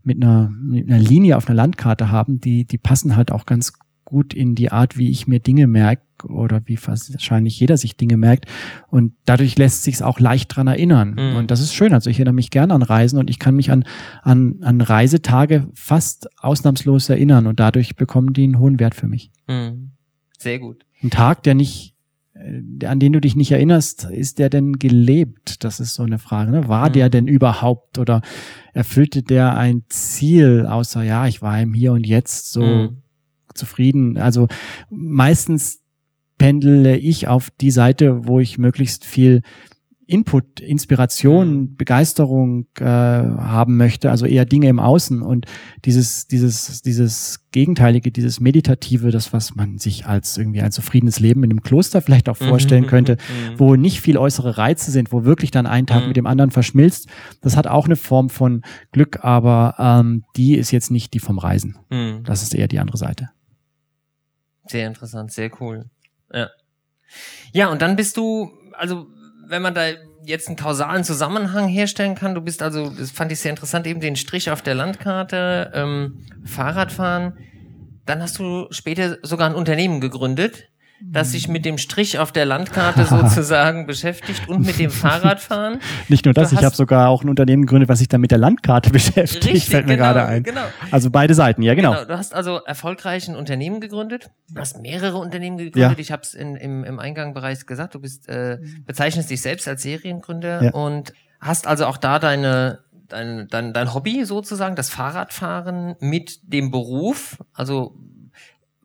mit 0.03 0.23
einer, 0.23 0.49
mit 0.49 0.89
einer 0.89 0.99
Linie 0.99 1.35
auf 1.35 1.47
einer 1.47 1.55
Landkarte 1.55 2.09
haben, 2.09 2.39
die, 2.39 2.63
die 2.63 2.77
passen 2.77 3.17
halt 3.17 3.29
auch 3.29 3.45
ganz 3.45 3.73
gut 4.07 4.33
in 4.33 4.55
die 4.55 4.71
Art, 4.71 4.97
wie 4.97 5.11
ich 5.11 5.27
mir 5.27 5.39
Dinge 5.39 5.67
merke 5.67 6.01
oder 6.23 6.61
wie 6.65 6.79
wahrscheinlich 6.79 7.59
jeder 7.59 7.75
sich 7.75 7.97
Dinge 7.97 8.15
merkt. 8.15 8.45
Und 8.89 9.13
dadurch 9.25 9.57
lässt 9.57 9.83
sich 9.83 9.95
es 9.95 10.01
auch 10.01 10.21
leicht 10.21 10.55
dran 10.55 10.67
erinnern. 10.67 11.15
Mhm. 11.19 11.35
Und 11.35 11.51
das 11.51 11.59
ist 11.59 11.75
schön. 11.75 11.93
Also 11.93 12.09
ich 12.09 12.17
erinnere 12.17 12.33
mich 12.33 12.49
gerne 12.49 12.73
an 12.73 12.83
Reisen 12.83 13.19
und 13.19 13.29
ich 13.29 13.37
kann 13.37 13.53
mich 13.53 13.69
an, 13.69 13.83
an, 14.23 14.59
an 14.61 14.79
Reisetage 14.79 15.67
fast 15.73 16.29
ausnahmslos 16.41 17.09
erinnern 17.09 17.47
und 17.47 17.59
dadurch 17.59 17.97
bekommen 17.97 18.31
die 18.31 18.45
einen 18.45 18.59
hohen 18.59 18.79
Wert 18.79 18.95
für 18.95 19.07
mich. 19.07 19.29
Mhm. 19.47 19.91
Sehr 20.39 20.59
gut. 20.59 20.85
Ein 21.03 21.09
Tag, 21.09 21.43
der 21.43 21.53
nicht 21.53 21.93
äh, 22.33 22.85
an 22.85 22.99
den 22.99 23.11
du 23.11 23.19
dich 23.19 23.35
nicht 23.35 23.51
erinnerst, 23.51 24.05
ist 24.05 24.39
der 24.39 24.49
denn 24.49 24.79
gelebt? 24.79 25.65
Das 25.65 25.81
ist 25.81 25.95
so 25.95 26.03
eine 26.03 26.17
Frage. 26.17 26.51
Ne? 26.51 26.69
War 26.69 26.87
mhm. 26.87 26.93
der 26.93 27.09
denn 27.09 27.27
überhaupt 27.27 27.99
oder 27.99 28.21
erfüllte 28.73 29.21
der 29.21 29.57
ein 29.57 29.83
Ziel, 29.89 30.65
außer 30.65 31.03
ja, 31.03 31.27
ich 31.27 31.41
war 31.41 31.59
im 31.59 31.73
Hier 31.73 31.91
und 31.91 32.07
Jetzt 32.07 32.53
so 32.53 32.61
mhm. 32.61 33.03
Zufrieden? 33.57 34.17
Also 34.17 34.47
meistens 34.89 35.81
pendele 36.37 36.97
ich 36.97 37.27
auf 37.27 37.49
die 37.49 37.71
Seite, 37.71 38.27
wo 38.27 38.39
ich 38.39 38.57
möglichst 38.57 39.05
viel 39.05 39.41
Input, 40.07 40.61
Inspiration, 40.61 41.49
mhm. 41.49 41.75
Begeisterung 41.75 42.67
äh, 42.79 42.85
haben 42.85 43.75
möchte, 43.75 44.09
also 44.09 44.25
eher 44.25 44.45
Dinge 44.45 44.69
im 44.69 44.79
Außen 44.79 45.21
und 45.21 45.45
dieses, 45.83 46.27
dieses, 46.27 46.81
dieses 46.81 47.41
Gegenteilige, 47.51 48.11
dieses 48.11 48.39
Meditative, 48.39 49.11
das, 49.11 49.33
was 49.33 49.55
man 49.55 49.79
sich 49.79 50.05
als 50.05 50.37
irgendwie 50.37 50.61
ein 50.61 50.71
zufriedenes 50.71 51.19
Leben 51.19 51.43
in 51.43 51.51
einem 51.51 51.61
Kloster 51.61 52.01
vielleicht 52.01 52.29
auch 52.29 52.37
vorstellen 52.37 52.85
mhm, 52.85 52.87
könnte, 52.87 53.13
mhm. 53.13 53.59
wo 53.59 53.75
nicht 53.75 53.99
viel 53.99 54.17
äußere 54.17 54.57
Reize 54.57 54.91
sind, 54.91 55.11
wo 55.11 55.25
wirklich 55.25 55.51
dann 55.51 55.65
ein 55.65 55.85
Tag 55.85 56.03
mhm. 56.03 56.07
mit 56.07 56.17
dem 56.17 56.25
anderen 56.25 56.51
verschmilzt, 56.51 57.09
das 57.41 57.57
hat 57.57 57.67
auch 57.67 57.85
eine 57.85 57.97
Form 57.97 58.29
von 58.29 58.61
Glück, 58.93 59.25
aber 59.25 59.75
ähm, 59.77 60.23
die 60.37 60.55
ist 60.55 60.71
jetzt 60.71 60.89
nicht 60.89 61.13
die 61.13 61.19
vom 61.19 61.37
Reisen. 61.37 61.77
Mhm. 61.89 62.23
Das 62.23 62.43
ist 62.43 62.55
eher 62.55 62.69
die 62.69 62.79
andere 62.79 62.97
Seite. 62.97 63.29
Sehr 64.67 64.87
interessant, 64.87 65.31
sehr 65.31 65.49
cool. 65.59 65.85
Ja. 66.31 66.49
Ja, 67.53 67.69
und 67.69 67.81
dann 67.81 67.95
bist 67.95 68.17
du, 68.17 68.51
also 68.73 69.07
wenn 69.47 69.61
man 69.61 69.73
da 69.73 69.87
jetzt 70.25 70.47
einen 70.47 70.57
kausalen 70.57 71.03
Zusammenhang 71.03 71.67
herstellen 71.67 72.15
kann, 72.15 72.35
du 72.35 72.41
bist 72.41 72.61
also, 72.61 72.89
das 72.89 73.11
fand 73.11 73.31
ich 73.31 73.39
sehr 73.39 73.51
interessant, 73.51 73.87
eben 73.87 74.01
den 74.01 74.17
Strich 74.17 74.51
auf 74.51 74.61
der 74.61 74.75
Landkarte, 74.75 75.71
ähm, 75.73 76.25
Fahrradfahren, 76.43 77.37
dann 78.05 78.21
hast 78.21 78.37
du 78.39 78.67
später 78.71 79.17
sogar 79.21 79.49
ein 79.49 79.55
Unternehmen 79.55 80.01
gegründet 80.01 80.69
das 81.01 81.31
sich 81.31 81.47
mit 81.47 81.65
dem 81.65 81.77
Strich 81.77 82.19
auf 82.19 82.31
der 82.31 82.45
Landkarte 82.45 83.05
sozusagen 83.09 83.85
beschäftigt 83.85 84.47
und 84.47 84.65
mit 84.65 84.79
dem 84.79 84.91
Fahrradfahren. 84.91 85.79
Nicht 86.07 86.25
nur 86.25 86.33
das, 86.33 86.51
ich 86.51 86.63
habe 86.63 86.75
sogar 86.75 87.09
auch 87.09 87.23
ein 87.23 87.29
Unternehmen 87.29 87.63
gegründet, 87.63 87.89
was 87.89 87.99
sich 87.99 88.07
dann 88.07 88.21
mit 88.21 88.31
der 88.31 88.37
Landkarte 88.37 88.89
beschäftigt, 88.91 89.45
richtig, 89.45 89.69
fällt 89.69 89.87
mir 89.87 89.97
genau, 89.97 90.13
gerade 90.13 90.25
ein. 90.25 90.43
Genau. 90.43 90.61
Also 90.91 91.09
beide 91.11 91.33
Seiten, 91.33 91.61
ja 91.61 91.75
genau. 91.75 91.91
genau. 91.91 92.05
Du 92.05 92.17
hast 92.17 92.33
also 92.33 92.57
erfolgreich 92.65 93.27
ein 93.27 93.35
Unternehmen 93.35 93.81
gegründet, 93.81 94.29
du 94.49 94.59
hast 94.59 94.81
mehrere 94.81 95.17
Unternehmen 95.17 95.57
gegründet. 95.57 95.97
Ja. 95.97 95.99
Ich 95.99 96.11
habe 96.11 96.23
es 96.23 96.33
im, 96.33 96.55
im 96.55 96.99
Eingang 96.99 97.33
bereits 97.33 97.65
gesagt, 97.65 97.95
du 97.95 97.99
bist 97.99 98.27
äh, 98.29 98.57
bezeichnest 98.85 99.29
dich 99.29 99.41
selbst 99.41 99.67
als 99.67 99.83
Seriengründer 99.83 100.63
ja. 100.63 100.71
und 100.71 101.13
hast 101.39 101.67
also 101.67 101.85
auch 101.85 101.97
da 101.97 102.19
deine 102.19 102.79
dein, 103.07 103.47
dein, 103.49 103.73
dein 103.73 103.93
Hobby 103.93 104.25
sozusagen, 104.25 104.75
das 104.75 104.89
Fahrradfahren 104.89 105.95
mit 105.99 106.39
dem 106.43 106.71
Beruf, 106.71 107.37
also 107.53 107.95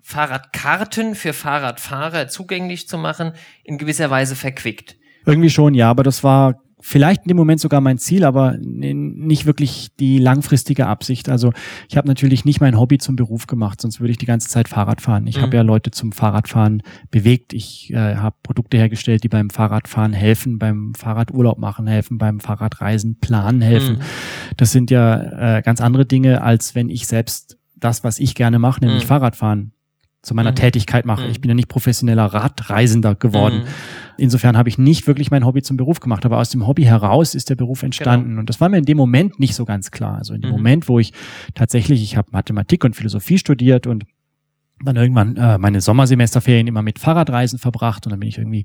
Fahrradkarten 0.02 1.14
für 1.14 1.32
Fahrradfahrer 1.32 2.28
zugänglich 2.28 2.88
zu 2.88 2.98
machen, 2.98 3.32
in 3.64 3.78
gewisser 3.78 4.10
Weise 4.10 4.36
verquickt. 4.36 4.96
Irgendwie 5.24 5.50
schon, 5.50 5.74
ja, 5.74 5.88
aber 5.88 6.02
das 6.02 6.24
war 6.24 6.56
vielleicht 6.82 7.22
in 7.22 7.28
dem 7.28 7.36
Moment 7.36 7.60
sogar 7.60 7.80
mein 7.80 7.96
Ziel, 7.96 8.24
aber 8.24 8.56
nicht 8.58 9.46
wirklich 9.46 9.90
die 9.98 10.18
langfristige 10.18 10.88
Absicht. 10.88 11.28
Also 11.28 11.52
ich 11.88 11.96
habe 11.96 12.08
natürlich 12.08 12.44
nicht 12.44 12.60
mein 12.60 12.78
Hobby 12.78 12.98
zum 12.98 13.14
Beruf 13.14 13.46
gemacht, 13.46 13.80
sonst 13.80 14.00
würde 14.00 14.10
ich 14.10 14.18
die 14.18 14.26
ganze 14.26 14.48
Zeit 14.48 14.68
Fahrrad 14.68 15.00
fahren. 15.00 15.28
Ich 15.28 15.38
mhm. 15.38 15.42
habe 15.42 15.56
ja 15.56 15.62
Leute 15.62 15.92
zum 15.92 16.10
Fahrradfahren 16.10 16.82
bewegt. 17.12 17.52
Ich 17.52 17.92
äh, 17.92 18.16
habe 18.16 18.34
Produkte 18.42 18.76
hergestellt, 18.76 19.22
die 19.22 19.28
beim 19.28 19.48
Fahrradfahren 19.48 20.12
helfen, 20.12 20.58
beim 20.58 20.92
Fahrradurlaub 20.94 21.58
machen 21.58 21.86
helfen, 21.86 22.18
beim 22.18 22.40
Fahrradreisen 22.40 23.20
planen 23.20 23.62
helfen. 23.62 23.98
Mhm. 23.98 24.02
Das 24.56 24.72
sind 24.72 24.90
ja 24.90 25.58
äh, 25.58 25.62
ganz 25.62 25.80
andere 25.80 26.04
Dinge, 26.04 26.42
als 26.42 26.74
wenn 26.74 26.90
ich 26.90 27.06
selbst 27.06 27.58
das, 27.76 28.02
was 28.02 28.18
ich 28.18 28.34
gerne 28.34 28.58
mache, 28.58 28.80
nämlich 28.80 29.04
mhm. 29.04 29.08
Fahrradfahren 29.08 29.72
zu 30.22 30.34
meiner 30.34 30.52
mhm. 30.52 30.56
Tätigkeit 30.56 31.04
mache. 31.04 31.26
Ich 31.26 31.38
mhm. 31.38 31.40
bin 31.42 31.48
ja 31.50 31.54
nicht 31.54 31.68
professioneller 31.68 32.26
Radreisender 32.26 33.16
geworden. 33.16 33.60
Mhm. 33.60 33.66
Insofern 34.18 34.56
habe 34.56 34.68
ich 34.68 34.78
nicht 34.78 35.06
wirklich 35.06 35.30
mein 35.30 35.44
Hobby 35.44 35.62
zum 35.62 35.76
Beruf 35.76 35.98
gemacht, 35.98 36.24
aber 36.24 36.38
aus 36.38 36.50
dem 36.50 36.66
Hobby 36.66 36.84
heraus 36.84 37.34
ist 37.34 37.50
der 37.50 37.56
Beruf 37.56 37.82
entstanden. 37.82 38.30
Genau. 38.30 38.40
Und 38.40 38.48
das 38.48 38.60
war 38.60 38.68
mir 38.68 38.78
in 38.78 38.84
dem 38.84 38.96
Moment 38.96 39.40
nicht 39.40 39.54
so 39.54 39.64
ganz 39.64 39.90
klar. 39.90 40.18
Also 40.18 40.34
in 40.34 40.40
dem 40.40 40.50
mhm. 40.50 40.56
Moment, 40.56 40.88
wo 40.88 41.00
ich 41.00 41.12
tatsächlich, 41.54 42.02
ich 42.02 42.16
habe 42.16 42.28
Mathematik 42.30 42.84
und 42.84 42.94
Philosophie 42.94 43.38
studiert 43.38 43.86
und 43.86 44.04
dann 44.84 44.96
irgendwann 44.96 45.36
äh, 45.36 45.58
meine 45.58 45.80
Sommersemesterferien 45.80 46.66
immer 46.66 46.82
mit 46.82 46.98
Fahrradreisen 46.98 47.58
verbracht 47.58 48.06
und 48.06 48.10
dann 48.10 48.20
bin 48.20 48.28
ich 48.28 48.38
irgendwie 48.38 48.64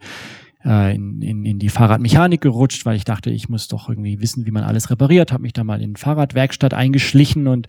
äh, 0.65 0.95
in, 0.95 1.21
in, 1.21 1.45
in 1.45 1.59
die 1.59 1.69
Fahrradmechanik 1.69 2.41
gerutscht, 2.41 2.85
weil 2.85 2.95
ich 2.95 3.03
dachte, 3.03 3.29
ich 3.29 3.49
muss 3.49 3.67
doch 3.67 3.89
irgendwie 3.89 4.19
wissen, 4.19 4.45
wie 4.45 4.51
man 4.51 4.63
alles 4.63 4.89
repariert, 4.89 5.31
habe 5.31 5.43
mich 5.43 5.53
da 5.53 5.63
mal 5.63 5.81
in 5.81 5.95
Fahrradwerkstatt 5.95 6.73
eingeschlichen 6.73 7.47
und 7.47 7.67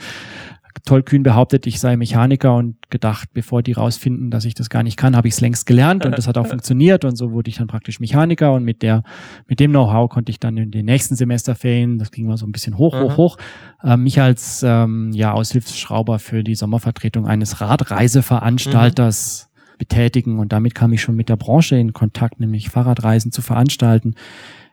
tollkühn 0.84 1.22
behauptet, 1.22 1.66
ich 1.66 1.80
sei 1.80 1.96
Mechaniker 1.96 2.54
und 2.54 2.76
gedacht, 2.90 3.30
bevor 3.32 3.62
die 3.62 3.72
rausfinden, 3.72 4.30
dass 4.30 4.44
ich 4.44 4.54
das 4.54 4.70
gar 4.70 4.82
nicht 4.82 4.96
kann, 4.96 5.16
habe 5.16 5.28
ich 5.28 5.34
es 5.34 5.40
längst 5.40 5.66
gelernt 5.66 6.04
und 6.06 6.16
das 6.16 6.26
hat 6.26 6.38
auch 6.38 6.46
funktioniert 6.48 7.04
und 7.04 7.16
so 7.16 7.32
wurde 7.32 7.50
ich 7.50 7.56
dann 7.56 7.66
praktisch 7.66 8.00
Mechaniker 8.00 8.52
und 8.52 8.64
mit 8.64 8.82
der, 8.82 9.02
mit 9.46 9.60
dem 9.60 9.70
Know-how 9.70 10.08
konnte 10.08 10.30
ich 10.30 10.40
dann 10.40 10.56
in 10.56 10.70
den 10.70 10.86
nächsten 10.86 11.16
Semesterferien, 11.16 11.98
das 11.98 12.10
ging 12.10 12.26
mal 12.26 12.36
so 12.36 12.46
ein 12.46 12.52
bisschen 12.52 12.78
hoch, 12.78 12.94
hoch, 12.98 13.12
mhm. 13.12 13.16
hoch, 13.16 13.36
äh, 13.82 13.96
mich 13.96 14.20
als 14.20 14.62
ähm, 14.62 15.12
ja 15.12 15.32
Aushilfsschrauber 15.32 16.18
für 16.18 16.42
die 16.42 16.54
Sommervertretung 16.54 17.26
eines 17.26 17.60
Radreiseveranstalters 17.60 19.48
mhm. 19.50 19.78
betätigen 19.78 20.38
und 20.38 20.52
damit 20.52 20.74
kam 20.74 20.92
ich 20.92 21.02
schon 21.02 21.16
mit 21.16 21.28
der 21.28 21.36
Branche 21.36 21.76
in 21.76 21.92
Kontakt, 21.92 22.40
nämlich 22.40 22.70
Fahrradreisen 22.70 23.32
zu 23.32 23.42
veranstalten. 23.42 24.14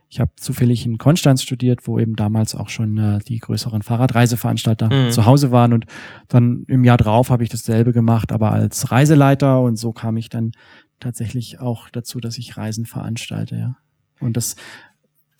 Ich 0.10 0.20
habe 0.20 0.32
zufällig 0.38 0.86
in 0.86 0.98
Konstanz 0.98 1.42
studiert, 1.42 1.88
wo 1.88 2.00
eben 2.00 2.16
damals 2.16 2.56
auch 2.56 2.70
schon 2.70 2.98
äh, 2.98 3.20
die 3.20 3.40
größeren 3.40 3.82
Fahrradreiseveranstalter 3.82 5.08
mhm. 5.08 5.12
zu 5.12 5.26
Hause 5.26 5.52
waren. 5.52 5.74
Und 5.74 5.86
dann 6.28 6.64
im 6.68 6.84
Jahr 6.84 6.98
drauf 6.98 7.30
habe 7.30 7.44
ich 7.44 7.50
dasselbe 7.50 7.92
gemacht, 7.92 8.32
aber 8.32 8.52
als 8.52 8.92
Reiseleiter. 8.92 9.62
Und 9.62 9.78
so 9.78 9.92
kam 9.92 10.18
ich 10.18 10.30
dann 10.30 10.52
tatsächlich 11.00 11.60
auch 11.60 11.90
dazu, 11.90 12.20
dass 12.20 12.38
ich 12.38 12.56
Reisen 12.56 12.86
veranstalte. 12.86 13.56
Ja. 13.56 13.78
Und 14.20 14.38
das 14.38 14.56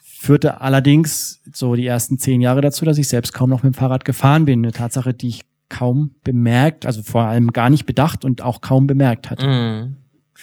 führte 0.02 0.62
allerdings 0.62 1.42
so 1.54 1.76
die 1.76 1.86
ersten 1.86 2.18
zehn 2.18 2.42
Jahre 2.42 2.62
dazu, 2.62 2.84
dass 2.84 2.98
ich 2.98 3.08
selbst 3.08 3.34
kaum 3.34 3.50
noch 3.50 3.64
mit 3.64 3.74
dem 3.74 3.78
Fahrrad 3.78 4.06
gefahren 4.06 4.46
bin. 4.46 4.60
Eine 4.60 4.72
Tatsache, 4.72 5.14
die 5.14 5.28
ich 5.28 5.42
kaum 5.70 6.16
bemerkt, 6.24 6.86
also 6.86 7.04
vor 7.04 7.24
allem 7.24 7.52
gar 7.52 7.70
nicht 7.70 7.86
bedacht 7.86 8.26
und 8.26 8.42
auch 8.42 8.62
kaum 8.62 8.88
bemerkt 8.88 9.30
hatte. 9.30 9.48
Mhm. 9.48 9.98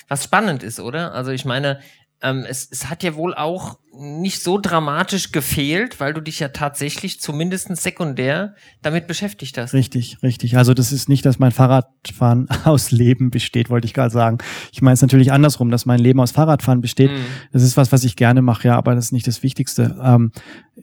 Was 0.08 0.24
spannend 0.24 0.62
ist, 0.62 0.80
oder? 0.80 1.14
Also 1.14 1.30
ich 1.30 1.44
meine, 1.44 1.80
ähm, 2.22 2.44
es, 2.48 2.68
es 2.70 2.88
hat 2.88 3.02
ja 3.02 3.14
wohl 3.14 3.34
auch 3.34 3.78
nicht 3.94 4.42
so 4.42 4.58
dramatisch 4.58 5.32
gefehlt, 5.32 6.00
weil 6.00 6.14
du 6.14 6.22
dich 6.22 6.40
ja 6.40 6.48
tatsächlich 6.48 7.20
zumindest 7.20 7.76
sekundär 7.76 8.54
damit 8.80 9.06
beschäftigt 9.06 9.58
hast. 9.58 9.74
Richtig, 9.74 10.22
richtig. 10.22 10.56
Also 10.56 10.72
das 10.72 10.92
ist 10.92 11.10
nicht, 11.10 11.26
dass 11.26 11.38
mein 11.38 11.52
Fahrradfahren 11.52 12.48
aus 12.64 12.90
Leben 12.90 13.30
besteht, 13.30 13.68
wollte 13.68 13.86
ich 13.86 13.92
gerade 13.92 14.10
sagen. 14.10 14.38
Ich 14.72 14.80
meine 14.80 14.94
es 14.94 15.02
natürlich 15.02 15.30
andersrum, 15.30 15.70
dass 15.70 15.84
mein 15.84 15.98
Leben 15.98 16.20
aus 16.20 16.30
Fahrradfahren 16.30 16.80
besteht. 16.80 17.10
Mm. 17.10 17.16
Das 17.52 17.62
ist 17.62 17.76
was, 17.76 17.92
was 17.92 18.04
ich 18.04 18.16
gerne 18.16 18.40
mache, 18.40 18.68
ja, 18.68 18.76
aber 18.76 18.94
das 18.94 19.06
ist 19.06 19.12
nicht 19.12 19.26
das 19.26 19.42
Wichtigste. 19.42 19.98
Ähm, 20.02 20.32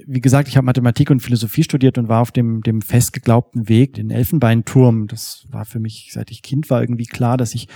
wie 0.05 0.21
gesagt, 0.21 0.47
ich 0.47 0.57
habe 0.57 0.65
Mathematik 0.65 1.09
und 1.09 1.21
Philosophie 1.21 1.63
studiert 1.63 1.97
und 1.97 2.09
war 2.09 2.21
auf 2.21 2.31
dem, 2.31 2.61
dem 2.61 2.81
fest 2.81 3.13
geglaubten 3.13 3.69
Weg, 3.69 3.93
den 3.93 4.11
Elfenbeinturm. 4.11 5.07
Das 5.07 5.45
war 5.49 5.65
für 5.65 5.79
mich, 5.79 6.11
seit 6.13 6.29
ich 6.29 6.43
Kind 6.43 6.69
war, 6.69 6.81
irgendwie 6.81 7.05
klar, 7.05 7.37
dass 7.37 7.55
ich 7.55 7.67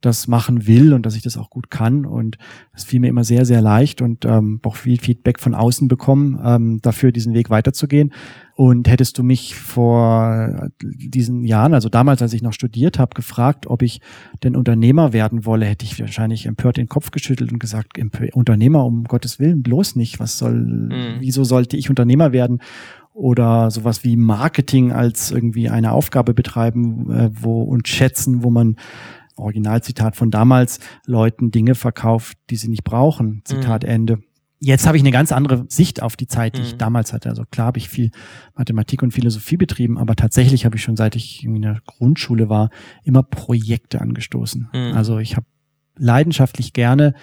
das 0.00 0.28
machen 0.28 0.66
will 0.66 0.92
und 0.92 1.04
dass 1.04 1.16
ich 1.16 1.22
das 1.22 1.36
auch 1.36 1.50
gut 1.50 1.70
kann. 1.70 2.06
Und 2.06 2.38
das 2.72 2.84
fiel 2.84 3.00
mir 3.00 3.08
immer 3.08 3.24
sehr, 3.24 3.44
sehr 3.44 3.60
leicht 3.60 4.02
und 4.02 4.24
ähm, 4.24 4.60
auch 4.64 4.76
viel 4.76 4.98
Feedback 5.00 5.40
von 5.40 5.54
außen 5.54 5.88
bekommen, 5.88 6.38
ähm, 6.44 6.80
dafür 6.82 7.12
diesen 7.12 7.34
Weg 7.34 7.50
weiterzugehen. 7.50 8.12
Und 8.54 8.88
hättest 8.88 9.16
du 9.16 9.22
mich 9.22 9.54
vor 9.54 10.68
diesen 10.82 11.44
Jahren, 11.44 11.74
also 11.74 11.88
damals, 11.88 12.22
als 12.22 12.32
ich 12.32 12.42
noch 12.42 12.52
studiert 12.52 12.98
habe, 12.98 13.14
gefragt, 13.14 13.68
ob 13.68 13.82
ich 13.82 14.00
denn 14.42 14.56
Unternehmer 14.56 15.12
werden 15.12 15.46
wolle, 15.46 15.64
hätte 15.64 15.84
ich 15.84 16.00
wahrscheinlich 16.00 16.46
empört 16.46 16.76
den 16.76 16.88
Kopf 16.88 17.12
geschüttelt 17.12 17.52
und 17.52 17.60
gesagt, 17.60 17.98
Unternehmer 18.32 18.84
um 18.84 19.04
Gottes 19.04 19.38
Willen 19.38 19.62
bloß 19.62 19.94
nicht. 19.94 20.18
Was 20.18 20.38
soll, 20.38 20.54
mhm. 20.54 21.16
wieso 21.20 21.44
sollte 21.44 21.76
ich 21.76 21.88
Unternehmer 21.88 22.32
werden? 22.32 22.60
Oder 23.12 23.70
sowas 23.70 24.02
wie 24.02 24.16
Marketing 24.16 24.90
als 24.92 25.30
irgendwie 25.30 25.68
eine 25.68 25.92
Aufgabe 25.92 26.34
betreiben, 26.34 27.10
äh, 27.12 27.30
wo 27.32 27.62
und 27.62 27.86
schätzen, 27.86 28.42
wo 28.42 28.50
man 28.50 28.76
Originalzitat 29.38 30.16
von 30.16 30.30
damals, 30.30 30.80
Leuten 31.06 31.50
Dinge 31.50 31.74
verkauft, 31.74 32.38
die 32.50 32.56
sie 32.56 32.68
nicht 32.68 32.84
brauchen. 32.84 33.42
Zitat 33.44 33.82
mhm. 33.82 33.88
Ende. 33.88 34.18
Jetzt 34.60 34.86
habe 34.86 34.96
ich 34.96 35.02
eine 35.02 35.12
ganz 35.12 35.30
andere 35.30 35.66
Sicht 35.68 36.02
auf 36.02 36.16
die 36.16 36.26
Zeit, 36.26 36.56
die 36.56 36.60
mhm. 36.60 36.66
ich 36.66 36.76
damals 36.76 37.12
hatte. 37.12 37.28
Also 37.28 37.44
klar 37.50 37.68
habe 37.68 37.78
ich 37.78 37.88
viel 37.88 38.10
Mathematik 38.56 39.02
und 39.02 39.12
Philosophie 39.12 39.56
betrieben, 39.56 39.98
aber 39.98 40.16
tatsächlich 40.16 40.64
habe 40.64 40.76
ich 40.76 40.82
schon 40.82 40.96
seit 40.96 41.14
ich 41.14 41.44
in 41.44 41.62
der 41.62 41.80
Grundschule 41.86 42.48
war, 42.48 42.70
immer 43.04 43.22
Projekte 43.22 44.00
angestoßen. 44.00 44.68
Mhm. 44.72 44.96
Also 44.96 45.18
ich 45.18 45.36
habe 45.36 45.46
leidenschaftlich 45.96 46.72
gerne 46.72 47.14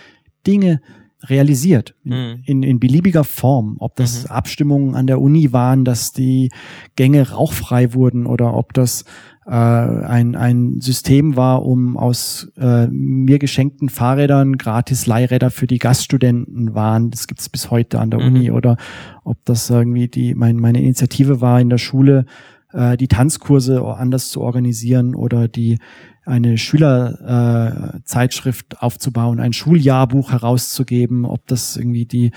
Dinge 0.48 0.82
realisiert. 1.24 1.96
Mhm. 2.04 2.42
In, 2.46 2.64
in 2.64 2.80
beliebiger 2.80 3.24
Form. 3.24 3.78
Ob 3.80 3.96
das 3.96 4.26
mhm. 4.26 4.32
Abstimmungen 4.32 4.96
an 4.96 5.08
der 5.08 5.22
Uni 5.22 5.52
waren, 5.54 5.86
dass 5.86 6.12
die 6.12 6.52
Gänge 6.96 7.32
rauchfrei 7.32 7.94
wurden 7.94 8.26
oder 8.26 8.54
ob 8.54 8.74
das 8.74 9.06
äh, 9.46 9.52
ein, 9.52 10.36
ein 10.36 10.82
System 10.82 11.36
war, 11.36 11.64
um 11.64 11.98
aus 11.98 12.52
äh, 12.58 12.88
mir 12.88 13.38
geschenkten 13.38 13.90
Fahrrädern 13.90 14.58
gratis 14.58 15.06
Leihräder 15.06 15.52
für 15.52 15.68
die 15.68 15.78
Gaststudenten 15.78 16.74
waren. 16.74 17.12
Das 17.12 17.28
gibt's 17.28 17.50
bis 17.50 17.70
heute 17.70 18.00
an 18.00 18.10
der 18.10 18.22
mhm. 18.22 18.28
Uni. 18.28 18.50
Oder 18.52 18.78
ob 19.24 19.38
das 19.46 19.70
irgendwie 19.70 20.08
die 20.08 20.34
mein, 20.34 20.56
meine 20.58 20.82
Initiative 20.82 21.42
war 21.42 21.62
in 21.62 21.70
der 21.70 21.78
Schule, 21.78 22.26
äh, 22.74 22.98
die 22.98 23.08
Tanzkurse 23.08 23.86
anders 23.86 24.30
zu 24.30 24.42
organisieren 24.42 25.14
oder 25.14 25.48
die 25.48 25.78
eine 26.26 26.58
Schülerzeitschrift 26.58 28.74
äh, 28.74 28.78
aufzubauen, 28.80 29.40
ein 29.40 29.54
Schuljahrbuch 29.54 30.32
herauszugeben, 30.32 31.26
ob 31.26 31.46
das 31.46 31.78
irgendwie 31.78 32.06
die 32.06 32.32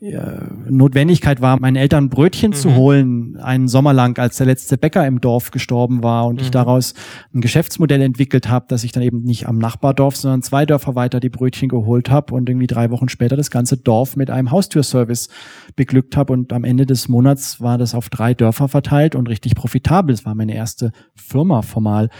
Notwendigkeit 0.00 1.40
war, 1.40 1.58
meinen 1.58 1.76
Eltern 1.76 2.10
Brötchen 2.10 2.50
mhm. 2.50 2.54
zu 2.54 2.74
holen, 2.74 3.36
einen 3.38 3.66
Sommer 3.66 3.94
lang, 3.94 4.18
als 4.18 4.36
der 4.36 4.46
letzte 4.46 4.76
Bäcker 4.76 5.06
im 5.06 5.22
Dorf 5.22 5.50
gestorben 5.50 6.02
war 6.02 6.26
und 6.26 6.36
mhm. 6.36 6.42
ich 6.42 6.50
daraus 6.50 6.92
ein 7.34 7.40
Geschäftsmodell 7.40 8.02
entwickelt 8.02 8.48
habe, 8.48 8.66
dass 8.68 8.84
ich 8.84 8.92
dann 8.92 9.02
eben 9.02 9.22
nicht 9.22 9.48
am 9.48 9.56
Nachbardorf, 9.56 10.14
sondern 10.16 10.42
zwei 10.42 10.66
Dörfer 10.66 10.94
weiter 10.96 11.18
die 11.18 11.30
Brötchen 11.30 11.70
geholt 11.70 12.10
habe 12.10 12.34
und 12.34 12.48
irgendwie 12.48 12.66
drei 12.66 12.90
Wochen 12.90 13.08
später 13.08 13.36
das 13.36 13.50
ganze 13.50 13.78
Dorf 13.78 14.16
mit 14.16 14.30
einem 14.30 14.50
Haustürservice 14.50 15.30
beglückt 15.76 16.14
habe 16.16 16.34
und 16.34 16.52
am 16.52 16.64
Ende 16.64 16.84
des 16.84 17.08
Monats 17.08 17.62
war 17.62 17.78
das 17.78 17.94
auf 17.94 18.10
drei 18.10 18.34
Dörfer 18.34 18.68
verteilt 18.68 19.14
und 19.14 19.28
richtig 19.28 19.54
profitabel. 19.54 20.12
Es 20.12 20.26
war 20.26 20.34
meine 20.34 20.54
erste 20.54 20.92
Firma 21.14 21.62
formal. 21.62 22.10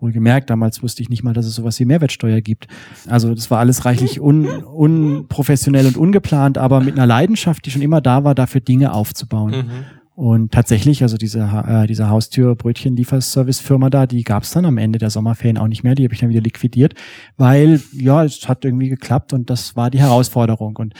Wohlgemerkt, 0.00 0.50
damals 0.50 0.82
wusste 0.82 1.02
ich 1.02 1.08
nicht 1.08 1.22
mal, 1.22 1.32
dass 1.32 1.46
es 1.46 1.54
sowas 1.54 1.78
wie 1.80 1.84
Mehrwertsteuer 1.84 2.40
gibt. 2.40 2.66
Also 3.06 3.34
das 3.34 3.50
war 3.50 3.58
alles 3.58 3.84
reichlich 3.84 4.20
un, 4.20 4.46
unprofessionell 4.46 5.86
und 5.86 5.96
ungeplant, 5.96 6.58
aber 6.58 6.80
mit 6.80 6.94
einer 6.94 7.06
Leidenschaft, 7.06 7.66
die 7.66 7.70
schon 7.70 7.82
immer 7.82 8.00
da 8.00 8.24
war, 8.24 8.34
dafür 8.34 8.60
Dinge 8.60 8.92
aufzubauen. 8.92 9.50
Mhm. 9.50 9.84
Und 10.20 10.52
tatsächlich, 10.52 11.02
also 11.02 11.16
diese, 11.16 11.40
äh, 11.66 11.86
diese 11.86 12.10
Haustür-Brötchen-Lieferservice-Firma 12.10 13.88
da, 13.88 14.06
die 14.06 14.22
gab 14.22 14.42
es 14.42 14.50
dann 14.50 14.66
am 14.66 14.76
Ende 14.76 14.98
der 14.98 15.08
Sommerferien 15.08 15.56
auch 15.56 15.66
nicht 15.66 15.82
mehr. 15.82 15.94
Die 15.94 16.04
habe 16.04 16.12
ich 16.12 16.20
dann 16.20 16.28
wieder 16.28 16.42
liquidiert, 16.42 16.92
weil 17.38 17.80
ja, 17.94 18.22
es 18.22 18.46
hat 18.46 18.66
irgendwie 18.66 18.90
geklappt 18.90 19.32
und 19.32 19.48
das 19.48 19.76
war 19.76 19.90
die 19.90 19.98
Herausforderung. 19.98 20.76
Und 20.76 20.92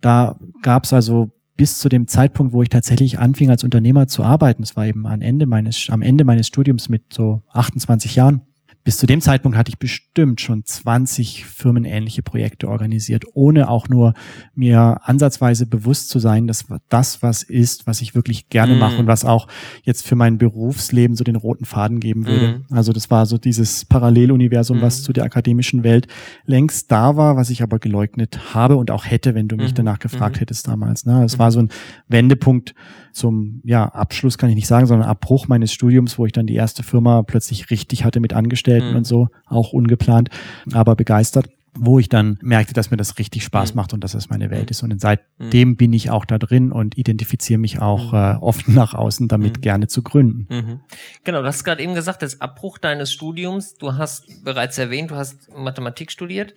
da 0.00 0.38
gab 0.62 0.84
es 0.84 0.92
also 0.92 1.32
bis 1.60 1.76
zu 1.76 1.90
dem 1.90 2.06
Zeitpunkt, 2.06 2.54
wo 2.54 2.62
ich 2.62 2.70
tatsächlich 2.70 3.18
anfing 3.18 3.50
als 3.50 3.64
Unternehmer 3.64 4.06
zu 4.06 4.24
arbeiten, 4.24 4.62
es 4.62 4.76
war 4.76 4.86
eben 4.86 5.06
am 5.06 5.20
Ende 5.20 5.44
meines, 5.44 5.90
am 5.90 6.00
Ende 6.00 6.24
meines 6.24 6.46
Studiums 6.46 6.88
mit 6.88 7.12
so 7.12 7.42
28 7.50 8.14
Jahren, 8.14 8.40
bis 8.82 8.96
zu 8.96 9.06
dem 9.06 9.20
Zeitpunkt 9.20 9.58
hatte 9.58 9.68
ich 9.68 9.78
bestimmt 9.78 10.40
schon 10.40 10.64
20 10.64 11.44
firmenähnliche 11.44 12.22
Projekte 12.22 12.66
organisiert, 12.68 13.24
ohne 13.34 13.68
auch 13.68 13.88
nur 13.88 14.14
mir 14.54 15.00
ansatzweise 15.02 15.66
bewusst 15.66 16.08
zu 16.08 16.18
sein, 16.18 16.46
dass 16.46 16.64
das 16.88 17.22
was 17.22 17.42
ist, 17.42 17.86
was 17.86 18.00
ich 18.00 18.14
wirklich 18.14 18.48
gerne 18.48 18.76
mm. 18.76 18.78
mache 18.78 18.96
und 18.96 19.06
was 19.06 19.26
auch 19.26 19.48
jetzt 19.82 20.06
für 20.06 20.16
mein 20.16 20.38
Berufsleben 20.38 21.14
so 21.14 21.24
den 21.24 21.36
roten 21.36 21.66
Faden 21.66 22.00
geben 22.00 22.26
würde. 22.26 22.64
Mm. 22.70 22.74
Also 22.74 22.94
das 22.94 23.10
war 23.10 23.26
so 23.26 23.36
dieses 23.36 23.84
Paralleluniversum, 23.84 24.78
mm. 24.78 24.82
was 24.82 25.02
zu 25.02 25.12
der 25.12 25.24
akademischen 25.24 25.84
Welt 25.84 26.06
längst 26.46 26.90
da 26.90 27.16
war, 27.16 27.36
was 27.36 27.50
ich 27.50 27.62
aber 27.62 27.80
geleugnet 27.80 28.54
habe 28.54 28.76
und 28.76 28.90
auch 28.90 29.04
hätte, 29.04 29.34
wenn 29.34 29.48
du 29.48 29.56
mich 29.56 29.72
mhm. 29.72 29.76
danach 29.76 29.98
gefragt 29.98 30.36
mhm. 30.36 30.40
hättest 30.40 30.68
damals. 30.68 31.04
Ne? 31.04 31.22
Es 31.24 31.38
war 31.38 31.52
so 31.52 31.60
ein 31.60 31.68
Wendepunkt 32.08 32.74
zum 33.12 33.60
ja, 33.64 33.86
Abschluss, 33.86 34.38
kann 34.38 34.48
ich 34.48 34.54
nicht 34.54 34.68
sagen, 34.68 34.86
sondern 34.86 35.08
Abbruch 35.08 35.48
meines 35.48 35.72
Studiums, 35.72 36.18
wo 36.18 36.26
ich 36.26 36.32
dann 36.32 36.46
die 36.46 36.54
erste 36.54 36.82
Firma 36.82 37.22
plötzlich 37.22 37.70
richtig 37.70 38.04
hatte 38.04 38.20
mit 38.20 38.32
Angestellten 38.32 38.69
mhm. 38.78 38.96
und 38.96 39.06
so, 39.06 39.28
auch 39.46 39.72
ungeplant, 39.72 40.30
aber 40.72 40.96
begeistert 40.96 41.48
wo 41.74 41.98
ich 41.98 42.08
dann 42.08 42.38
merkte, 42.42 42.74
dass 42.74 42.90
mir 42.90 42.96
das 42.96 43.18
richtig 43.18 43.44
Spaß 43.44 43.72
mhm. 43.72 43.76
macht 43.76 43.92
und 43.92 44.02
dass 44.02 44.12
das 44.12 44.28
meine 44.28 44.50
Welt 44.50 44.70
ist. 44.70 44.82
Und 44.82 45.00
seitdem 45.00 45.70
mhm. 45.70 45.76
bin 45.76 45.92
ich 45.92 46.10
auch 46.10 46.24
da 46.24 46.38
drin 46.38 46.72
und 46.72 46.98
identifiziere 46.98 47.58
mich 47.58 47.80
auch 47.80 48.12
mhm. 48.12 48.18
äh, 48.18 48.34
oft 48.40 48.68
nach 48.68 48.94
außen 48.94 49.28
damit 49.28 49.58
mhm. 49.58 49.60
gerne 49.60 49.86
zu 49.86 50.02
gründen. 50.02 50.46
Mhm. 50.50 50.80
Genau, 51.24 51.42
du 51.42 51.46
hast 51.46 51.64
gerade 51.64 51.82
eben 51.82 51.94
gesagt, 51.94 52.22
das 52.22 52.40
Abbruch 52.40 52.78
deines 52.78 53.12
Studiums, 53.12 53.74
du 53.74 53.94
hast 53.94 54.44
bereits 54.44 54.78
erwähnt, 54.78 55.10
du 55.10 55.16
hast 55.16 55.48
Mathematik 55.56 56.10
studiert 56.10 56.54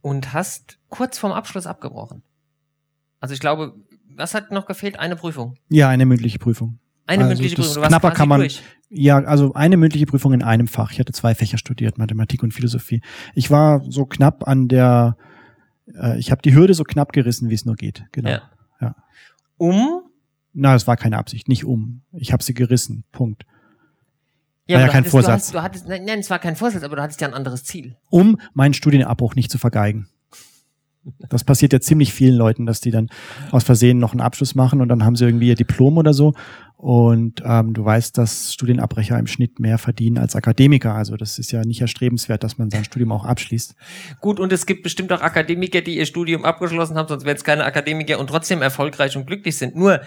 und 0.00 0.32
hast 0.32 0.78
kurz 0.88 1.18
vorm 1.18 1.32
Abschluss 1.32 1.66
abgebrochen. 1.66 2.22
Also 3.20 3.34
ich 3.34 3.40
glaube, 3.40 3.74
was 4.14 4.34
hat 4.34 4.50
noch 4.50 4.66
gefehlt? 4.66 4.98
Eine 4.98 5.16
Prüfung. 5.16 5.56
Ja, 5.68 5.88
eine 5.88 6.06
mündliche 6.06 6.38
Prüfung. 6.38 6.78
Eine 7.06 7.24
also 7.24 7.34
mündliche 7.34 7.56
Prüfung. 7.56 7.82
Du 7.82 7.88
knapper 7.88 8.10
kann 8.10 8.28
man. 8.28 8.40
Durch. 8.40 8.62
Ja, 8.88 9.18
also 9.18 9.52
eine 9.54 9.76
mündliche 9.76 10.06
Prüfung 10.06 10.32
in 10.32 10.42
einem 10.42 10.68
Fach. 10.68 10.92
Ich 10.92 11.00
hatte 11.00 11.12
zwei 11.12 11.34
Fächer 11.34 11.58
studiert, 11.58 11.98
Mathematik 11.98 12.42
und 12.42 12.54
Philosophie. 12.54 13.02
Ich 13.34 13.50
war 13.50 13.82
so 13.90 14.06
knapp 14.06 14.46
an 14.46 14.68
der, 14.68 15.16
äh, 15.94 16.18
ich 16.18 16.30
habe 16.30 16.42
die 16.42 16.54
Hürde 16.54 16.74
so 16.74 16.84
knapp 16.84 17.12
gerissen, 17.12 17.50
wie 17.50 17.54
es 17.54 17.64
nur 17.64 17.74
geht. 17.74 18.04
Genau. 18.12 18.30
Ja. 18.30 18.50
ja. 18.80 18.94
Um? 19.56 20.02
Na, 20.52 20.74
es 20.74 20.86
war 20.86 20.96
keine 20.96 21.18
Absicht, 21.18 21.48
nicht 21.48 21.64
um. 21.64 22.02
Ich 22.12 22.32
habe 22.32 22.42
sie 22.42 22.54
gerissen. 22.54 23.04
Punkt. 23.12 23.44
Ja, 24.68 24.76
war 24.76 24.86
ja 24.86 24.88
kein 24.88 24.98
hattest, 25.00 25.10
Vorsatz. 25.10 25.52
Du 25.52 25.62
hattest, 25.62 25.86
du 25.86 25.90
hattest, 25.90 26.06
nein, 26.06 26.18
es 26.18 26.30
war 26.30 26.38
kein 26.38 26.56
Vorsatz, 26.56 26.82
aber 26.82 26.96
du 26.96 27.02
hattest 27.02 27.20
ja 27.20 27.28
ein 27.28 27.34
anderes 27.34 27.64
Ziel. 27.64 27.96
Um 28.10 28.38
meinen 28.54 28.74
Studienabbruch 28.74 29.34
nicht 29.34 29.50
zu 29.50 29.58
vergeigen. 29.58 30.08
Das 31.28 31.44
passiert 31.44 31.72
ja 31.72 31.80
ziemlich 31.80 32.12
vielen 32.12 32.34
Leuten, 32.34 32.66
dass 32.66 32.80
die 32.80 32.90
dann 32.90 33.08
aus 33.52 33.62
Versehen 33.62 33.98
noch 33.98 34.12
einen 34.12 34.20
Abschluss 34.20 34.56
machen 34.56 34.80
und 34.80 34.88
dann 34.88 35.04
haben 35.04 35.14
sie 35.14 35.24
irgendwie 35.24 35.48
ihr 35.48 35.54
Diplom 35.54 35.98
oder 35.98 36.12
so. 36.12 36.34
Und 36.76 37.42
ähm, 37.44 37.72
du 37.72 37.84
weißt, 37.84 38.18
dass 38.18 38.52
Studienabbrecher 38.52 39.18
im 39.18 39.26
Schnitt 39.26 39.58
mehr 39.58 39.78
verdienen 39.78 40.18
als 40.18 40.36
Akademiker. 40.36 40.94
Also 40.94 41.16
das 41.16 41.38
ist 41.38 41.50
ja 41.50 41.62
nicht 41.62 41.80
erstrebenswert, 41.80 42.44
dass 42.44 42.58
man 42.58 42.70
sein 42.70 42.84
Studium 42.84 43.12
auch 43.12 43.24
abschließt. 43.24 43.74
Gut, 44.20 44.38
und 44.38 44.52
es 44.52 44.66
gibt 44.66 44.82
bestimmt 44.82 45.10
auch 45.12 45.22
Akademiker, 45.22 45.80
die 45.80 45.96
ihr 45.96 46.04
Studium 46.04 46.44
abgeschlossen 46.44 46.96
haben, 46.96 47.08
sonst 47.08 47.24
wären 47.24 47.36
es 47.36 47.44
keine 47.44 47.64
Akademiker 47.64 48.18
und 48.18 48.26
trotzdem 48.26 48.60
erfolgreich 48.60 49.16
und 49.16 49.26
glücklich 49.26 49.56
sind. 49.56 49.74
Nur, 49.74 50.02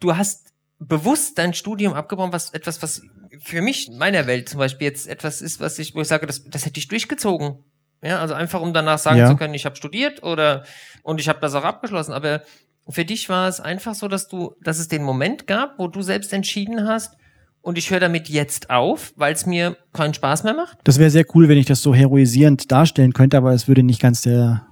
du 0.00 0.16
hast 0.16 0.52
bewusst 0.80 1.38
dein 1.38 1.54
Studium 1.54 1.94
abgebrochen, 1.94 2.32
was 2.32 2.50
etwas, 2.50 2.82
was 2.82 3.02
für 3.40 3.62
mich 3.62 3.88
in 3.88 3.98
meiner 3.98 4.26
Welt 4.26 4.48
zum 4.48 4.58
Beispiel 4.58 4.88
jetzt 4.88 5.06
etwas 5.06 5.40
ist, 5.40 5.60
was 5.60 5.78
ich, 5.78 5.94
wo 5.94 6.00
ich 6.00 6.08
sage, 6.08 6.26
das, 6.26 6.42
das 6.44 6.66
hätte 6.66 6.80
ich 6.80 6.88
durchgezogen. 6.88 7.58
Ja, 8.02 8.18
also 8.18 8.34
einfach 8.34 8.60
um 8.60 8.72
danach 8.72 8.98
sagen 8.98 9.18
ja. 9.18 9.28
zu 9.28 9.36
können, 9.36 9.54
ich 9.54 9.64
habe 9.64 9.76
studiert 9.76 10.24
oder 10.24 10.64
und 11.04 11.20
ich 11.20 11.28
habe 11.28 11.38
das 11.40 11.54
auch 11.54 11.62
abgeschlossen. 11.62 12.12
Aber 12.12 12.42
für 12.88 13.04
dich 13.04 13.28
war 13.28 13.48
es 13.48 13.60
einfach 13.60 13.94
so, 13.94 14.08
dass 14.08 14.28
du, 14.28 14.54
dass 14.62 14.78
es 14.78 14.88
den 14.88 15.02
Moment 15.02 15.46
gab, 15.46 15.78
wo 15.78 15.88
du 15.88 16.02
selbst 16.02 16.32
entschieden 16.32 16.86
hast, 16.86 17.16
und 17.62 17.78
ich 17.78 17.90
höre 17.90 18.00
damit 18.00 18.28
jetzt 18.28 18.70
auf, 18.70 19.12
weil 19.16 19.32
es 19.32 19.46
mir 19.46 19.76
keinen 19.92 20.14
Spaß 20.14 20.44
mehr 20.44 20.54
macht? 20.54 20.78
Das 20.84 20.98
wäre 20.98 21.10
sehr 21.10 21.24
cool, 21.34 21.48
wenn 21.48 21.58
ich 21.58 21.66
das 21.66 21.80
so 21.80 21.94
heroisierend 21.94 22.70
darstellen 22.70 23.12
könnte, 23.12 23.36
aber 23.36 23.52
es 23.52 23.68
würde 23.68 23.84
nicht 23.84 24.00
ganz 24.00 24.22
der 24.22 24.66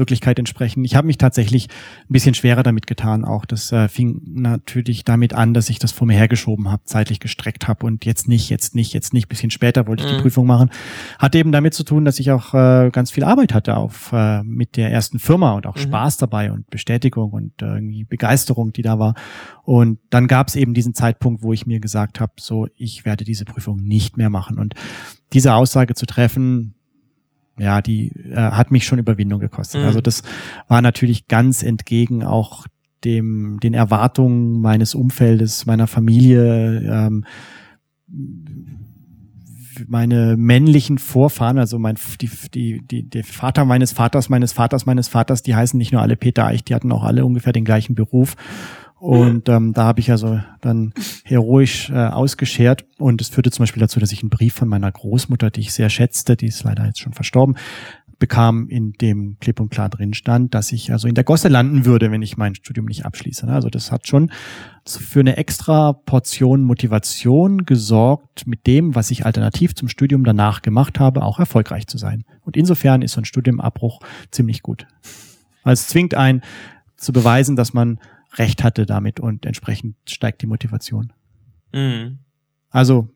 Wirklichkeit 0.00 0.40
entsprechen. 0.40 0.84
Ich 0.84 0.96
habe 0.96 1.06
mich 1.06 1.18
tatsächlich 1.18 1.68
ein 1.68 2.12
bisschen 2.12 2.34
schwerer 2.34 2.64
damit 2.64 2.88
getan 2.88 3.24
auch. 3.24 3.44
Das 3.44 3.70
äh, 3.70 3.88
fing 3.88 4.20
natürlich 4.24 5.04
damit 5.04 5.34
an, 5.34 5.54
dass 5.54 5.70
ich 5.70 5.78
das 5.78 5.92
vor 5.92 6.08
mir 6.08 6.16
hergeschoben 6.16 6.68
habe, 6.68 6.82
zeitlich 6.84 7.20
gestreckt 7.20 7.68
habe 7.68 7.86
und 7.86 8.04
jetzt 8.04 8.26
nicht, 8.26 8.50
jetzt 8.50 8.74
nicht, 8.74 8.92
jetzt 8.92 9.12
nicht, 9.12 9.28
bisschen 9.28 9.50
später 9.50 9.86
wollte 9.86 10.04
ich 10.04 10.10
mhm. 10.10 10.16
die 10.16 10.22
Prüfung 10.22 10.46
machen. 10.46 10.70
Hatte 11.20 11.38
eben 11.38 11.52
damit 11.52 11.74
zu 11.74 11.84
tun, 11.84 12.04
dass 12.04 12.18
ich 12.18 12.32
auch 12.32 12.54
äh, 12.54 12.90
ganz 12.90 13.12
viel 13.12 13.22
Arbeit 13.22 13.54
hatte 13.54 13.76
auf 13.76 14.10
äh, 14.12 14.42
mit 14.42 14.76
der 14.76 14.90
ersten 14.90 15.20
Firma 15.20 15.52
und 15.52 15.66
auch 15.66 15.76
mhm. 15.76 15.82
Spaß 15.82 16.16
dabei 16.16 16.50
und 16.50 16.68
Bestätigung 16.70 17.30
und 17.30 17.62
äh, 17.62 17.66
irgendwie 17.66 18.04
Begeisterung, 18.04 18.72
die 18.72 18.82
da 18.82 18.98
war. 18.98 19.14
Und 19.62 20.00
dann 20.10 20.26
gab 20.26 20.48
es 20.48 20.56
eben 20.56 20.74
diesen 20.74 20.94
Zeitpunkt, 20.94 21.44
wo 21.44 21.52
ich 21.52 21.66
mir 21.66 21.78
gesagt 21.78 22.18
habe, 22.18 22.32
so 22.40 22.66
ich 22.74 23.04
werde 23.04 23.24
diese 23.24 23.44
Prüfung 23.44 23.76
nicht 23.76 24.16
mehr 24.16 24.30
machen. 24.30 24.58
Und 24.58 24.74
diese 25.32 25.54
Aussage 25.54 25.94
zu 25.94 26.06
treffen, 26.06 26.74
ja, 27.60 27.82
die 27.82 28.12
äh, 28.30 28.36
hat 28.36 28.70
mich 28.70 28.86
schon 28.86 28.98
Überwindung 28.98 29.40
gekostet. 29.40 29.82
Mhm. 29.82 29.86
Also 29.86 30.00
das 30.00 30.22
war 30.68 30.82
natürlich 30.82 31.28
ganz 31.28 31.62
entgegen 31.62 32.24
auch 32.24 32.66
dem 33.04 33.58
den 33.60 33.74
Erwartungen 33.74 34.60
meines 34.60 34.94
Umfeldes, 34.94 35.66
meiner 35.66 35.86
Familie, 35.86 36.80
ähm, 36.90 37.24
meine 39.88 40.36
männlichen 40.36 40.98
Vorfahren, 40.98 41.58
also 41.58 41.78
mein 41.78 41.96
die, 42.20 42.30
die, 42.52 42.86
die, 42.86 43.08
der 43.08 43.24
Vater 43.24 43.64
meines 43.64 43.92
Vaters, 43.92 44.28
meines 44.28 44.52
Vaters, 44.52 44.84
meines 44.84 45.08
Vaters, 45.08 45.42
die 45.42 45.54
heißen 45.54 45.78
nicht 45.78 45.92
nur 45.92 46.02
alle 46.02 46.16
Peter 46.16 46.46
Eich, 46.46 46.64
die 46.64 46.74
hatten 46.74 46.92
auch 46.92 47.04
alle 47.04 47.24
ungefähr 47.24 47.52
den 47.52 47.64
gleichen 47.64 47.94
Beruf. 47.94 48.36
Und 49.00 49.48
ähm, 49.48 49.72
da 49.72 49.84
habe 49.84 50.00
ich 50.00 50.10
also 50.10 50.40
dann 50.60 50.92
heroisch 51.24 51.88
äh, 51.88 51.94
ausgeschert. 51.94 52.84
Und 52.98 53.22
es 53.22 53.30
führte 53.30 53.50
zum 53.50 53.62
Beispiel 53.62 53.80
dazu, 53.80 53.98
dass 53.98 54.12
ich 54.12 54.22
einen 54.22 54.28
Brief 54.28 54.52
von 54.52 54.68
meiner 54.68 54.92
Großmutter, 54.92 55.50
die 55.50 55.60
ich 55.60 55.72
sehr 55.72 55.88
schätzte, 55.88 56.36
die 56.36 56.46
ist 56.46 56.62
leider 56.64 56.84
jetzt 56.84 57.00
schon 57.00 57.14
verstorben, 57.14 57.56
bekam, 58.18 58.68
in 58.68 58.92
dem 58.92 59.38
klipp 59.40 59.58
und 59.58 59.70
klar 59.70 59.88
drin 59.88 60.12
stand, 60.12 60.54
dass 60.54 60.70
ich 60.70 60.92
also 60.92 61.08
in 61.08 61.14
der 61.14 61.24
Gosse 61.24 61.48
landen 61.48 61.86
würde, 61.86 62.10
wenn 62.10 62.20
ich 62.20 62.36
mein 62.36 62.54
Studium 62.54 62.84
nicht 62.84 63.06
abschließe. 63.06 63.46
Ne? 63.46 63.54
Also 63.54 63.70
das 63.70 63.90
hat 63.90 64.06
schon 64.06 64.30
für 64.84 65.20
eine 65.20 65.38
extra 65.38 65.94
Portion 65.94 66.62
Motivation 66.62 67.64
gesorgt, 67.64 68.46
mit 68.46 68.66
dem, 68.66 68.94
was 68.94 69.10
ich 69.10 69.24
alternativ 69.24 69.74
zum 69.74 69.88
Studium 69.88 70.24
danach 70.24 70.60
gemacht 70.60 71.00
habe, 71.00 71.22
auch 71.22 71.38
erfolgreich 71.38 71.86
zu 71.86 71.96
sein. 71.96 72.24
Und 72.42 72.54
insofern 72.54 73.00
ist 73.00 73.12
so 73.12 73.22
ein 73.22 73.24
Studiumabbruch 73.24 74.00
ziemlich 74.30 74.62
gut. 74.62 74.86
Also 75.62 75.80
es 75.80 75.88
zwingt 75.88 76.14
ein 76.14 76.42
zu 76.98 77.14
beweisen, 77.14 77.56
dass 77.56 77.72
man 77.72 77.98
recht 78.34 78.62
hatte 78.62 78.86
damit 78.86 79.20
und 79.20 79.46
entsprechend 79.46 79.96
steigt 80.08 80.42
die 80.42 80.46
Motivation. 80.46 81.12
Mhm. 81.72 82.18
Also 82.70 83.08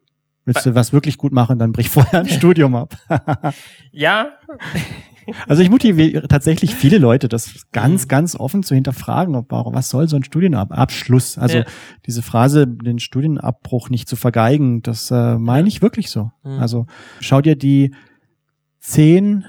Willst 0.46 0.66
du 0.66 0.74
was 0.74 0.92
wirklich 0.92 1.16
gut 1.16 1.32
machen, 1.32 1.58
dann 1.58 1.72
brich 1.72 1.88
vorher 1.88 2.20
ein 2.20 2.28
Studium 2.28 2.74
ab. 2.74 2.96
ja. 3.92 4.32
Also 5.48 5.62
ich 5.62 5.70
motiviere 5.70 6.28
tatsächlich 6.28 6.74
viele 6.74 6.98
Leute, 6.98 7.28
das 7.28 7.64
ganz, 7.72 8.08
ganz 8.08 8.36
offen 8.36 8.62
zu 8.62 8.74
hinterfragen, 8.74 9.36
ob 9.36 9.50
was 9.50 9.88
soll 9.88 10.06
so 10.06 10.16
ein 10.16 10.24
Studienabschluss? 10.24 11.38
Also 11.38 11.58
ja. 11.58 11.64
diese 12.04 12.20
Phrase, 12.20 12.66
den 12.66 12.98
Studienabbruch 12.98 13.88
nicht 13.88 14.06
zu 14.06 14.16
vergeigen, 14.16 14.82
das 14.82 15.10
äh, 15.10 15.38
meine 15.38 15.68
ich 15.68 15.80
wirklich 15.80 16.10
so. 16.10 16.30
Mhm. 16.42 16.58
Also 16.60 16.86
schau 17.20 17.40
dir 17.40 17.56
die 17.56 17.94
zehn 18.80 19.46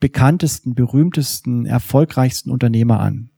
bekanntesten, 0.00 0.74
berühmtesten, 0.74 1.64
erfolgreichsten 1.64 2.50
Unternehmer 2.50 2.98
an, 2.98 3.30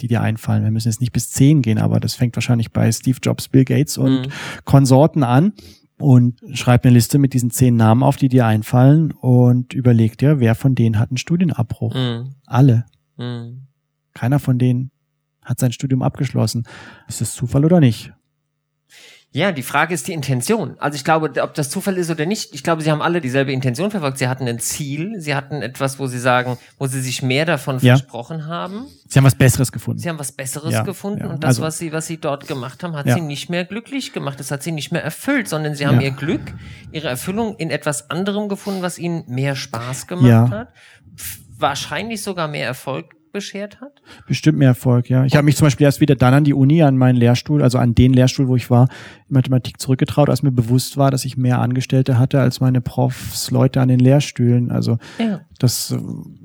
die 0.00 0.08
dir 0.08 0.22
einfallen. 0.22 0.64
Wir 0.64 0.70
müssen 0.70 0.88
jetzt 0.88 1.00
nicht 1.00 1.12
bis 1.12 1.30
zehn 1.30 1.62
gehen, 1.62 1.78
aber 1.78 2.00
das 2.00 2.14
fängt 2.14 2.36
wahrscheinlich 2.36 2.72
bei 2.72 2.90
Steve 2.90 3.18
Jobs, 3.22 3.48
Bill 3.48 3.64
Gates 3.64 3.98
und 3.98 4.26
mhm. 4.26 4.32
Konsorten 4.64 5.22
an 5.22 5.52
und 5.98 6.40
schreib 6.52 6.84
eine 6.84 6.94
Liste 6.94 7.18
mit 7.18 7.34
diesen 7.34 7.50
zehn 7.50 7.76
Namen 7.76 8.02
auf, 8.02 8.16
die 8.16 8.28
dir 8.28 8.46
einfallen 8.46 9.12
und 9.12 9.72
überleg 9.72 10.18
dir, 10.18 10.40
wer 10.40 10.54
von 10.54 10.74
denen 10.74 10.98
hat 10.98 11.10
einen 11.10 11.18
Studienabbruch. 11.18 11.94
Mhm. 11.94 12.34
Alle. 12.46 12.86
Mhm. 13.16 13.68
Keiner 14.12 14.38
von 14.38 14.58
denen 14.58 14.90
hat 15.42 15.60
sein 15.60 15.72
Studium 15.72 16.02
abgeschlossen. 16.02 16.64
Ist 17.08 17.20
das 17.20 17.34
Zufall 17.34 17.64
oder 17.64 17.80
nicht? 17.80 18.12
Ja, 19.36 19.50
die 19.50 19.64
Frage 19.64 19.92
ist 19.92 20.06
die 20.06 20.12
Intention. 20.12 20.76
Also 20.78 20.94
ich 20.94 21.02
glaube, 21.02 21.42
ob 21.42 21.54
das 21.54 21.68
Zufall 21.68 21.98
ist 21.98 22.08
oder 22.08 22.24
nicht, 22.24 22.54
ich 22.54 22.62
glaube, 22.62 22.82
sie 22.82 22.92
haben 22.92 23.02
alle 23.02 23.20
dieselbe 23.20 23.50
Intention 23.50 23.90
verfolgt. 23.90 24.18
Sie 24.18 24.28
hatten 24.28 24.46
ein 24.46 24.60
Ziel, 24.60 25.20
sie 25.20 25.34
hatten 25.34 25.60
etwas, 25.60 25.98
wo 25.98 26.06
sie 26.06 26.20
sagen, 26.20 26.56
wo 26.78 26.86
sie 26.86 27.00
sich 27.00 27.20
mehr 27.20 27.44
davon 27.44 27.80
ja. 27.80 27.96
versprochen 27.96 28.46
haben. 28.46 28.86
Sie 29.08 29.18
haben 29.18 29.24
was 29.24 29.34
Besseres 29.34 29.72
gefunden. 29.72 29.98
Sie 29.98 30.08
haben 30.08 30.20
was 30.20 30.30
Besseres 30.30 30.72
ja, 30.72 30.82
gefunden 30.82 31.24
ja. 31.24 31.30
und 31.30 31.42
das, 31.42 31.48
also, 31.48 31.62
was 31.62 31.78
sie, 31.78 31.92
was 31.92 32.06
sie 32.06 32.18
dort 32.18 32.46
gemacht 32.46 32.84
haben, 32.84 32.94
hat 32.94 33.10
sie 33.10 33.20
nicht 33.20 33.50
mehr 33.50 33.64
glücklich 33.64 34.12
gemacht. 34.12 34.38
Das 34.38 34.52
hat 34.52 34.62
sie 34.62 34.70
nicht 34.70 34.92
mehr 34.92 35.02
erfüllt, 35.02 35.48
sondern 35.48 35.74
sie 35.74 35.88
haben 35.88 36.00
ihr 36.00 36.12
Glück, 36.12 36.54
ihre 36.92 37.08
Erfüllung 37.08 37.56
in 37.56 37.70
etwas 37.70 38.10
anderem 38.10 38.48
gefunden, 38.48 38.82
was 38.82 39.00
ihnen 39.00 39.24
mehr 39.26 39.56
Spaß 39.56 40.06
gemacht 40.06 40.52
hat. 40.52 40.68
Wahrscheinlich 41.58 42.22
sogar 42.22 42.46
mehr 42.46 42.66
Erfolg 42.66 43.16
beschert 43.34 43.82
hat? 43.82 44.00
Bestimmt 44.26 44.56
mehr 44.56 44.68
Erfolg, 44.68 45.10
ja. 45.10 45.26
Ich 45.26 45.36
habe 45.36 45.44
mich 45.44 45.56
zum 45.56 45.66
Beispiel 45.66 45.84
erst 45.84 46.00
wieder 46.00 46.14
dann 46.14 46.32
an 46.32 46.44
die 46.44 46.54
Uni, 46.54 46.82
an 46.82 46.96
meinen 46.96 47.16
Lehrstuhl, 47.16 47.62
also 47.62 47.76
an 47.76 47.94
den 47.94 48.14
Lehrstuhl, 48.14 48.48
wo 48.48 48.56
ich 48.56 48.70
war, 48.70 48.88
in 49.28 49.34
Mathematik 49.34 49.78
zurückgetraut, 49.78 50.30
als 50.30 50.42
mir 50.42 50.52
bewusst 50.52 50.96
war, 50.96 51.10
dass 51.10 51.26
ich 51.26 51.36
mehr 51.36 51.58
Angestellte 51.58 52.18
hatte 52.18 52.40
als 52.40 52.60
meine 52.60 52.80
Profs, 52.80 53.50
Leute 53.50 53.82
an 53.82 53.88
den 53.88 53.98
Lehrstühlen. 53.98 54.70
Also 54.70 54.98
ja. 55.18 55.42
das 55.58 55.94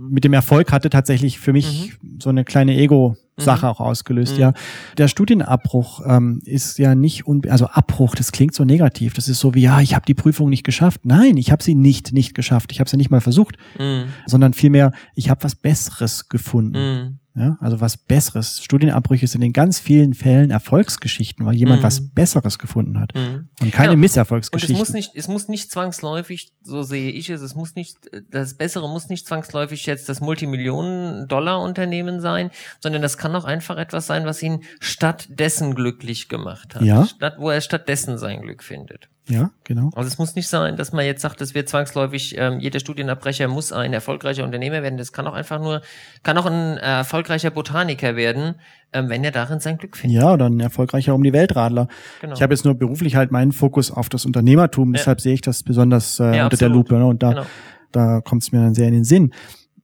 mit 0.09 0.23
dem 0.23 0.33
Erfolg 0.33 0.71
hatte 0.71 0.89
tatsächlich 0.89 1.39
für 1.39 1.53
mich 1.53 1.93
mhm. 2.01 2.19
so 2.19 2.29
eine 2.29 2.43
kleine 2.43 2.75
Ego 2.75 3.15
Sache 3.41 3.65
mhm. 3.65 3.71
auch 3.71 3.79
ausgelöst, 3.79 4.33
mhm. 4.33 4.39
ja. 4.39 4.53
Der 4.97 5.07
Studienabbruch 5.07 6.01
ähm, 6.05 6.41
ist 6.45 6.77
ja 6.77 6.95
nicht, 6.95 7.25
un 7.25 7.41
also 7.49 7.67
Abbruch, 7.67 8.15
das 8.15 8.31
klingt 8.31 8.53
so 8.53 8.65
negativ. 8.65 9.13
Das 9.13 9.27
ist 9.27 9.39
so 9.39 9.53
wie, 9.53 9.61
ja, 9.61 9.79
ich 9.81 9.95
habe 9.95 10.05
die 10.05 10.13
Prüfung 10.13 10.49
nicht 10.49 10.63
geschafft. 10.63 11.01
Nein, 11.05 11.37
ich 11.37 11.51
habe 11.51 11.63
sie 11.63 11.75
nicht 11.75 12.11
nicht 12.11 12.33
geschafft. 12.33 12.71
Ich 12.71 12.79
habe 12.79 12.89
sie 12.89 12.97
nicht 12.97 13.09
mal 13.09 13.21
versucht, 13.21 13.57
mhm. 13.77 14.05
sondern 14.25 14.53
vielmehr, 14.53 14.91
ich 15.15 15.29
habe 15.29 15.43
was 15.43 15.55
Besseres 15.55 16.29
gefunden. 16.29 17.18
Ja, 17.35 17.57
also 17.61 17.79
was 17.79 17.95
Besseres. 17.95 18.61
Studienabbrüche 18.63 19.27
sind 19.27 19.41
in 19.43 19.53
ganz 19.53 19.79
vielen 19.79 20.13
Fällen 20.13 20.49
Erfolgsgeschichten, 20.49 21.45
weil 21.45 21.55
jemand 21.55 21.81
mhm. 21.81 21.85
was 21.85 22.09
Besseres 22.09 22.57
gefunden 22.57 22.99
hat. 22.99 23.13
Mhm. 23.15 23.49
Und 23.61 23.71
keine 23.71 23.89
genau. 23.89 24.01
Misserfolgsgeschichten. 24.01 24.75
Und 24.75 24.81
es 24.81 24.87
muss 24.87 24.93
nicht, 24.93 25.11
es 25.15 25.27
muss 25.27 25.47
nicht 25.47 25.71
zwangsläufig, 25.71 26.51
so 26.63 26.81
sehe 26.81 27.11
ich 27.11 27.29
es, 27.29 27.41
es 27.41 27.55
muss 27.55 27.75
nicht, 27.75 27.97
das 28.31 28.55
Bessere 28.55 28.89
muss 28.89 29.09
nicht 29.09 29.27
zwangsläufig 29.27 29.85
jetzt 29.85 30.09
das 30.09 30.21
Multimillionen-Dollar-Unternehmen 30.21 32.19
sein, 32.19 32.49
sondern 32.79 33.01
das 33.01 33.17
kann 33.17 33.35
auch 33.35 33.45
einfach 33.45 33.77
etwas 33.77 34.07
sein, 34.07 34.25
was 34.25 34.41
ihn 34.41 34.63
stattdessen 34.79 35.75
glücklich 35.75 36.29
gemacht 36.29 36.75
hat. 36.75 36.81
Ja. 36.81 37.05
Statt, 37.05 37.35
wo 37.37 37.49
er 37.49 37.61
stattdessen 37.61 38.17
sein 38.17 38.41
Glück 38.41 38.63
findet. 38.63 39.09
Ja, 39.29 39.51
genau. 39.63 39.91
Also 39.95 40.07
es 40.07 40.17
muss 40.17 40.35
nicht 40.35 40.47
sein, 40.47 40.75
dass 40.75 40.91
man 40.91 41.05
jetzt 41.05 41.21
sagt, 41.21 41.39
es 41.41 41.53
wird 41.53 41.69
zwangsläufig, 41.69 42.35
ähm, 42.37 42.59
jeder 42.59 42.79
Studienabbrecher 42.79 43.47
muss 43.47 43.71
ein 43.71 43.93
erfolgreicher 43.93 44.43
Unternehmer 44.43 44.81
werden. 44.81 44.97
Das 44.97 45.13
kann 45.13 45.27
auch 45.27 45.33
einfach 45.33 45.59
nur, 45.59 45.81
kann 46.23 46.37
auch 46.37 46.47
ein 46.47 46.77
äh, 46.77 46.81
erfolgreicher 46.81 47.51
Botaniker 47.51 48.15
werden, 48.15 48.55
ähm, 48.91 49.07
wenn 49.09 49.23
er 49.23 49.31
darin 49.31 49.59
sein 49.59 49.77
Glück 49.77 49.97
findet. 49.97 50.21
Ja, 50.21 50.33
oder 50.33 50.47
ein 50.47 50.59
erfolgreicher 50.59 51.13
um 51.13 51.23
die 51.23 51.31
Weltradler. 51.31 51.87
Genau. 52.21 52.33
Ich 52.33 52.41
habe 52.41 52.53
jetzt 52.53 52.65
nur 52.65 52.73
beruflich 52.73 53.15
halt 53.15 53.31
meinen 53.31 53.51
Fokus 53.51 53.91
auf 53.91 54.09
das 54.09 54.25
Unternehmertum, 54.25 54.93
ja. 54.93 54.97
deshalb 54.97 55.21
sehe 55.21 55.35
ich 55.35 55.41
das 55.41 55.61
besonders 55.61 56.19
äh, 56.19 56.23
ja, 56.23 56.29
unter 56.29 56.45
absolut. 56.45 56.61
der 56.61 56.69
Lupe. 56.69 56.95
Ne? 56.95 57.05
Und 57.05 57.21
da, 57.21 57.29
genau. 57.29 57.45
da 57.91 58.21
kommt 58.21 58.41
es 58.41 58.51
mir 58.51 58.59
dann 58.59 58.73
sehr 58.73 58.87
in 58.87 58.93
den 58.93 59.03
Sinn. 59.03 59.31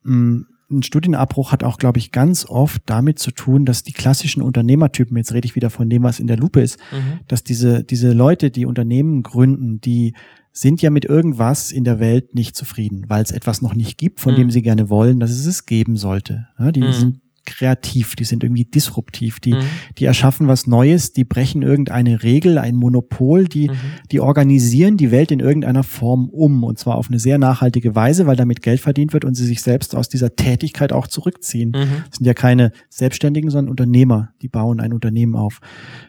Mm, 0.03 0.41
ein 0.69 0.83
Studienabbruch 0.83 1.51
hat 1.51 1.63
auch, 1.63 1.77
glaube 1.77 1.99
ich, 1.99 2.11
ganz 2.11 2.45
oft 2.45 2.81
damit 2.85 3.19
zu 3.19 3.31
tun, 3.31 3.65
dass 3.65 3.83
die 3.83 3.93
klassischen 3.93 4.41
Unternehmertypen, 4.41 5.15
jetzt 5.17 5.33
rede 5.33 5.45
ich 5.45 5.55
wieder 5.55 5.69
von 5.69 5.89
dem, 5.89 6.03
was 6.03 6.19
in 6.19 6.27
der 6.27 6.37
Lupe 6.37 6.61
ist, 6.61 6.79
mhm. 6.91 7.19
dass 7.27 7.43
diese, 7.43 7.83
diese 7.83 8.13
Leute, 8.13 8.49
die 8.49 8.65
Unternehmen 8.65 9.21
gründen, 9.21 9.79
die 9.79 10.13
sind 10.51 10.81
ja 10.81 10.89
mit 10.89 11.05
irgendwas 11.05 11.71
in 11.71 11.83
der 11.83 11.99
Welt 11.99 12.33
nicht 12.33 12.55
zufrieden, 12.55 13.05
weil 13.09 13.21
es 13.21 13.31
etwas 13.31 13.61
noch 13.61 13.75
nicht 13.75 13.97
gibt, 13.97 14.21
von 14.21 14.33
mhm. 14.33 14.37
dem 14.37 14.51
sie 14.51 14.61
gerne 14.61 14.89
wollen, 14.89 15.19
dass 15.19 15.31
es 15.31 15.45
es 15.45 15.65
geben 15.65 15.97
sollte. 15.97 16.47
Ja, 16.57 16.71
die 16.71 16.81
mhm. 16.81 16.93
sind 16.93 17.21
kreativ, 17.45 18.15
die 18.15 18.23
sind 18.23 18.43
irgendwie 18.43 18.65
disruptiv, 18.65 19.39
die, 19.39 19.53
mhm. 19.53 19.63
die 19.97 20.05
erschaffen 20.05 20.47
was 20.47 20.67
Neues, 20.67 21.13
die 21.13 21.23
brechen 21.23 21.61
irgendeine 21.61 22.23
Regel, 22.23 22.57
ein 22.57 22.75
Monopol, 22.75 23.45
die, 23.45 23.69
mhm. 23.69 23.75
die 24.11 24.19
organisieren 24.19 24.97
die 24.97 25.11
Welt 25.11 25.31
in 25.31 25.39
irgendeiner 25.39 25.83
Form 25.83 26.29
um 26.29 26.63
und 26.63 26.79
zwar 26.79 26.95
auf 26.95 27.09
eine 27.09 27.19
sehr 27.19 27.37
nachhaltige 27.37 27.95
Weise, 27.95 28.25
weil 28.27 28.35
damit 28.35 28.61
Geld 28.61 28.81
verdient 28.81 29.13
wird 29.13 29.25
und 29.25 29.35
sie 29.35 29.45
sich 29.45 29.61
selbst 29.61 29.95
aus 29.95 30.09
dieser 30.09 30.35
Tätigkeit 30.35 30.91
auch 30.91 31.07
zurückziehen. 31.07 31.69
Mhm. 31.69 32.03
Das 32.09 32.17
sind 32.17 32.25
ja 32.25 32.33
keine 32.33 32.71
Selbstständigen, 32.89 33.49
sondern 33.49 33.69
Unternehmer, 33.69 34.29
die 34.41 34.49
bauen 34.49 34.79
ein 34.79 34.93
Unternehmen 34.93 35.35
auf, 35.35 35.59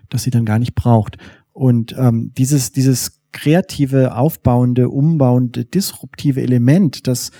das 0.08 0.22
sie 0.22 0.30
dann 0.30 0.44
gar 0.44 0.58
nicht 0.58 0.74
braucht. 0.74 1.18
Und 1.52 1.94
ähm, 1.98 2.32
dieses, 2.36 2.72
dieses 2.72 3.22
kreative, 3.32 4.14
aufbauende, 4.14 4.88
umbauende, 4.88 5.64
disruptive 5.64 6.40
Element, 6.40 7.06
das, 7.06 7.30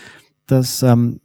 das 0.46 0.82
ähm, 0.82 1.20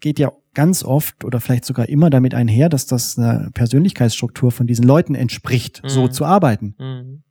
geht 0.00 0.18
ja 0.18 0.32
ganz 0.54 0.84
oft 0.84 1.24
oder 1.24 1.40
vielleicht 1.40 1.64
sogar 1.64 1.88
immer 1.88 2.10
damit 2.10 2.34
einher, 2.34 2.68
dass 2.68 2.86
das 2.86 3.18
eine 3.18 3.50
Persönlichkeitsstruktur 3.54 4.52
von 4.52 4.66
diesen 4.66 4.84
Leuten 4.84 5.14
entspricht, 5.14 5.82
mhm. 5.82 5.88
so 5.88 6.08
zu 6.08 6.24
arbeiten. 6.24 6.74
Mhm. 6.78 7.22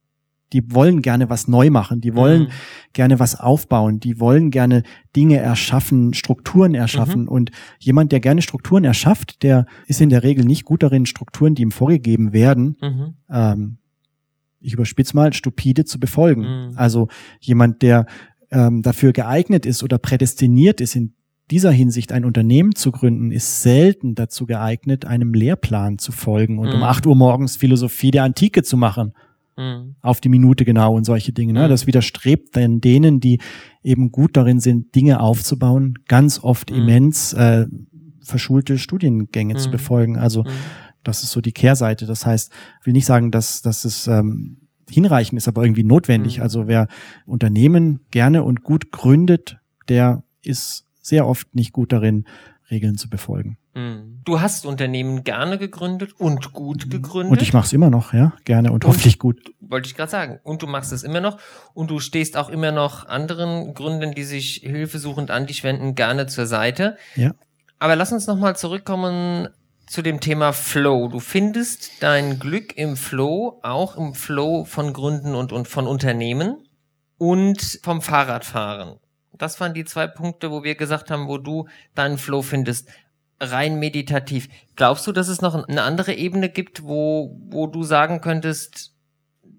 Die 0.54 0.74
wollen 0.74 1.02
gerne 1.02 1.30
was 1.30 1.48
neu 1.48 1.70
machen, 1.70 2.02
die 2.02 2.14
wollen 2.14 2.44
mhm. 2.44 2.50
gerne 2.92 3.20
was 3.20 3.40
aufbauen, 3.40 4.02
die 4.02 4.20
wollen 4.20 4.52
gerne 4.52 4.84
Dinge 5.16 5.38
erschaffen, 5.38 6.14
Strukturen 6.14 6.76
erschaffen. 6.76 7.22
Mhm. 7.24 7.28
Und 7.30 7.52
jemand, 7.80 8.12
der 8.12 8.20
gerne 8.20 8.42
Strukturen 8.42 8.84
erschafft, 8.84 9.44
der 9.44 9.66
ist 9.88 10.02
in 10.02 10.10
der 10.10 10.24
Regel 10.24 10.44
nicht 10.44 10.66
gut 10.66 10.84
darin, 10.84 11.06
Strukturen, 11.06 11.56
die 11.56 11.62
ihm 11.62 11.72
vorgegeben 11.72 12.34
werden, 12.34 12.76
mhm. 12.82 13.14
ähm, 13.30 13.78
ich 14.60 14.74
überspitze 14.74 15.16
mal, 15.16 15.34
stupide 15.34 15.86
zu 15.86 16.00
befolgen. 16.00 16.42
Mhm. 16.42 16.72
Also 16.76 17.08
jemand, 17.40 17.82
der 17.82 18.06
ähm, 18.52 18.82
dafür 18.82 19.14
geeignet 19.14 19.66
ist 19.66 19.84
oder 19.84 19.98
prädestiniert 19.98 20.82
ist, 20.82 20.96
in 20.96 21.14
dieser 21.52 21.72
Hinsicht 21.72 22.12
ein 22.14 22.26
Unternehmen 22.26 22.76
zu 22.76 22.92
gründen, 22.92 23.32
ist 23.32 23.62
selten 23.62 24.16
dazu 24.16 24.46
geeignet, 24.46 25.06
einem 25.06 25.34
Lehrplan 25.34 25.98
zu 25.98 26.12
folgen 26.12 26.58
und 26.58 26.70
mhm. 26.70 26.76
um 26.76 26.84
acht 26.84 27.06
Uhr 27.06 27.16
morgens 27.16 27.58
Philosophie 27.58 28.12
der 28.12 28.24
Antike 28.24 28.64
zu 28.64 28.78
machen. 28.78 29.14
Mhm. 29.58 29.96
Auf 30.02 30.22
die 30.22 30.30
Minute 30.30 30.64
genau 30.64 30.96
und 30.96 31.04
solche 31.04 31.34
Dinge. 31.34 31.54
Ne? 31.54 31.66
Mhm. 31.66 31.70
Das 31.70 31.88
widerstrebt 31.88 32.56
dann 32.56 32.80
denen, 32.80 33.20
die 33.20 33.40
eben 33.84 34.12
gut 34.12 34.38
darin 34.38 34.62
sind, 34.62 34.96
Dinge 34.96 35.20
aufzubauen, 35.20 36.00
ganz 36.08 36.40
oft 36.42 36.72
mhm. 36.72 36.78
immens 36.78 37.34
äh, 37.34 37.68
verschulte 38.24 38.78
Studiengänge 38.78 39.58
zu 39.58 39.68
mhm. 39.68 39.72
befolgen. 39.74 40.18
Also 40.18 40.44
mhm. 40.44 40.50
das 41.04 41.24
ist 41.24 41.32
so 41.32 41.42
die 41.42 41.52
Kehrseite. 41.52 42.06
Das 42.06 42.26
heißt, 42.26 42.52
ich 42.80 42.86
will 42.86 42.94
nicht 42.94 43.06
sagen, 43.06 43.30
dass, 43.30 43.62
dass 43.62 43.84
es 43.84 44.08
ähm, 44.08 44.58
hinreichend 44.90 45.38
ist, 45.38 45.50
aber 45.50 45.64
irgendwie 45.64 45.84
notwendig. 45.84 46.42
Also 46.42 46.68
wer 46.68 46.88
Unternehmen 47.26 48.00
gerne 48.10 48.44
und 48.44 48.64
gut 48.64 48.92
gründet, 48.92 49.58
der 49.90 50.24
ist 50.44 50.86
sehr 51.02 51.28
oft 51.28 51.54
nicht 51.56 51.74
gut 51.74 51.92
darin, 51.92 52.26
Regeln 52.70 52.98
zu 52.98 53.10
befolgen. 53.10 53.58
Hm. 53.74 54.22
Du 54.24 54.40
hast 54.40 54.66
Unternehmen 54.66 55.24
gerne 55.24 55.58
gegründet 55.58 56.14
und 56.18 56.54
gut 56.54 56.90
gegründet. 56.90 57.32
Und 57.32 57.42
ich 57.42 57.54
mache 57.54 57.66
es 57.66 57.74
immer 57.74 57.90
noch, 57.90 58.14
ja, 58.14 58.34
gerne 58.46 58.72
und, 58.72 58.86
und 58.86 58.90
hoffentlich 58.90 59.20
gut. 59.20 59.54
Wollte 59.60 59.88
ich 59.88 59.96
gerade 59.96 60.10
sagen. 60.10 60.40
Und 60.44 60.62
du 60.62 60.68
machst 60.68 60.92
es 60.92 61.04
immer 61.04 61.22
noch 61.22 61.38
und 61.74 61.92
du 61.92 62.00
stehst 62.00 62.38
auch 62.38 62.50
immer 62.50 62.72
noch 62.72 63.08
anderen 63.08 63.74
Gründern, 63.74 64.14
die 64.14 64.24
sich 64.24 64.62
hilfesuchend 64.64 65.32
an 65.32 65.48
dich 65.48 65.64
wenden, 65.64 65.96
gerne 65.96 66.28
zur 66.28 66.46
Seite. 66.46 66.98
Ja. 67.16 67.34
Aber 67.78 67.96
lass 67.96 68.12
uns 68.12 68.28
nochmal 68.28 68.56
zurückkommen 68.56 69.50
zu 69.88 70.02
dem 70.02 70.22
Thema 70.22 70.54
Flow. 70.54 71.10
Du 71.10 71.20
findest 71.20 71.92
dein 72.02 72.40
Glück 72.40 72.78
im 72.78 72.96
Flow, 72.96 73.60
auch 73.64 73.98
im 73.98 74.14
Flow 74.14 74.64
von 74.64 74.94
Gründen 74.94 75.36
und, 75.36 75.52
und 75.52 75.68
von 75.68 75.88
Unternehmen 75.88 76.58
und 77.18 77.80
vom 77.84 78.02
Fahrradfahren. 78.02 79.01
Das 79.42 79.60
waren 79.60 79.74
die 79.74 79.86
zwei 79.86 80.06
Punkte, 80.06 80.52
wo 80.52 80.64
wir 80.64 80.76
gesagt 80.76 81.10
haben, 81.10 81.28
wo 81.28 81.40
du 81.40 81.68
deinen 81.96 82.20
Flow 82.20 82.44
findest. 82.44 82.88
Rein 83.40 83.80
meditativ. 83.80 84.48
Glaubst 84.76 85.08
du, 85.08 85.12
dass 85.12 85.30
es 85.30 85.42
noch 85.42 85.56
eine 85.56 85.82
andere 85.82 86.14
Ebene 86.14 86.48
gibt, 86.48 86.84
wo, 86.84 87.42
wo 87.50 87.66
du 87.66 87.82
sagen 87.82 88.22
könntest, 88.22 88.94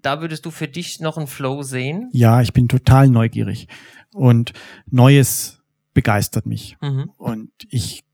da 0.01 0.21
würdest 0.21 0.45
du 0.45 0.51
für 0.51 0.69
dich 0.69 1.01
noch 1.01 1.17
einen 1.17 1.27
Flow 1.27 1.63
sehen? 1.63 2.09
Ja, 2.13 2.41
ich 2.41 2.53
bin 2.53 2.69
total 2.69 3.09
neugierig. 3.09 3.67
Und 4.13 4.53
Neues 4.89 5.61
begeistert 5.93 6.45
mich. 6.45 6.77
Mhm. 6.79 7.11
Und 7.17 7.51
ich 7.67 8.05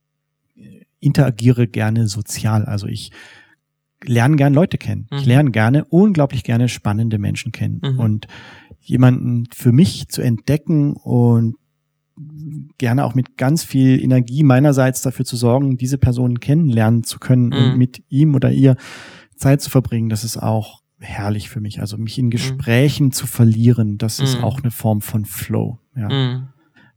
interagiere 1.00 1.68
gerne 1.68 2.08
sozial. 2.08 2.66
Also 2.66 2.88
ich 2.88 3.12
lerne 4.04 4.36
gern 4.36 4.54
Leute 4.54 4.78
kennen. 4.78 5.08
Mhm. 5.12 5.18
Ich 5.18 5.26
lerne 5.26 5.52
gerne, 5.52 5.86
unglaublich 5.86 6.44
gerne 6.44 6.70
spannende 6.70 7.18
Menschen 7.18 7.52
kennen. 7.52 7.82
Mhm. 7.84 8.00
Und 8.00 8.28
jemanden 8.80 9.46
für 9.54 9.72
mich 9.72 10.10
zu 10.10 10.22
entdecken 10.22 10.94
und 10.94 11.56
gerne 12.78 13.06
auch 13.06 13.16
mit 13.16 13.38
ganz 13.38 13.64
viel 13.64 14.02
Energie 14.02 14.44
meinerseits 14.44 15.02
dafür 15.02 15.26
zu 15.26 15.38
sorgen, 15.38 15.78
diese 15.78 15.98
Person 15.98 16.40
kennenlernen 16.40 17.04
zu 17.04 17.20
können 17.20 17.48
mhm. 17.48 17.54
und 17.54 17.78
mit 17.78 18.04
ihm 18.10 18.36
oder 18.36 18.52
ihr 18.52 18.76
Zeit 19.36 19.62
zu 19.62 19.70
verbringen, 19.70 20.10
das 20.10 20.24
ist 20.24 20.38
auch 20.38 20.82
herrlich 21.00 21.50
für 21.50 21.62
mich. 21.62 21.80
Also 21.80 21.98
mich 21.98 22.18
in 22.18 22.26
mhm. 22.26 22.32
Gesprächen 22.32 23.08
mhm. 23.08 23.12
zu 23.12 23.28
verlieren, 23.28 23.98
das 23.98 24.20
ist 24.20 24.38
mhm. 24.38 24.44
auch 24.44 24.62
eine 24.62 24.72
Form 24.72 25.02
von 25.02 25.26
Flow. 25.26 25.80
Ja. 25.96 26.10
Mhm. 26.10 26.48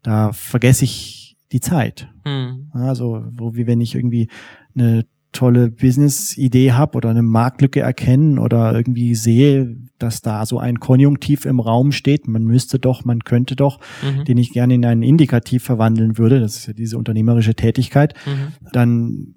Da 0.03 0.33
vergesse 0.33 0.85
ich 0.85 1.37
die 1.53 1.61
Zeit. 1.61 2.09
Mhm. 2.25 2.71
Also, 2.73 3.25
wo 3.31 3.55
wie 3.55 3.67
wenn 3.67 3.81
ich 3.81 3.95
irgendwie 3.95 4.29
eine 4.75 5.05
tolle 5.33 5.71
Business-Idee 5.71 6.73
habe 6.73 6.97
oder 6.97 7.11
eine 7.11 7.23
Marktlücke 7.23 7.81
erkennen 7.81 8.38
oder 8.38 8.75
irgendwie 8.75 9.14
sehe, 9.14 9.77
dass 9.99 10.21
da 10.21 10.47
so 10.47 10.59
ein 10.59 10.79
Konjunktiv 10.79 11.47
im 11.47 11.61
Raum 11.61 11.92
steht, 11.92 12.29
man 12.29 12.45
müsste 12.45 12.79
doch, 12.79 13.05
man 13.05 13.21
könnte 13.21 13.57
doch, 13.57 13.81
mhm. 14.03 14.25
den 14.25 14.38
ich 14.38 14.53
gerne 14.53 14.75
in 14.75 14.85
einen 14.85 15.03
Indikativ 15.03 15.64
verwandeln 15.64 16.18
würde, 16.18 16.40
das 16.40 16.57
ist 16.57 16.66
ja 16.66 16.73
diese 16.73 16.99
unternehmerische 16.99 17.55
Tätigkeit, 17.55 18.14
mhm. 18.27 18.53
dann 18.73 19.35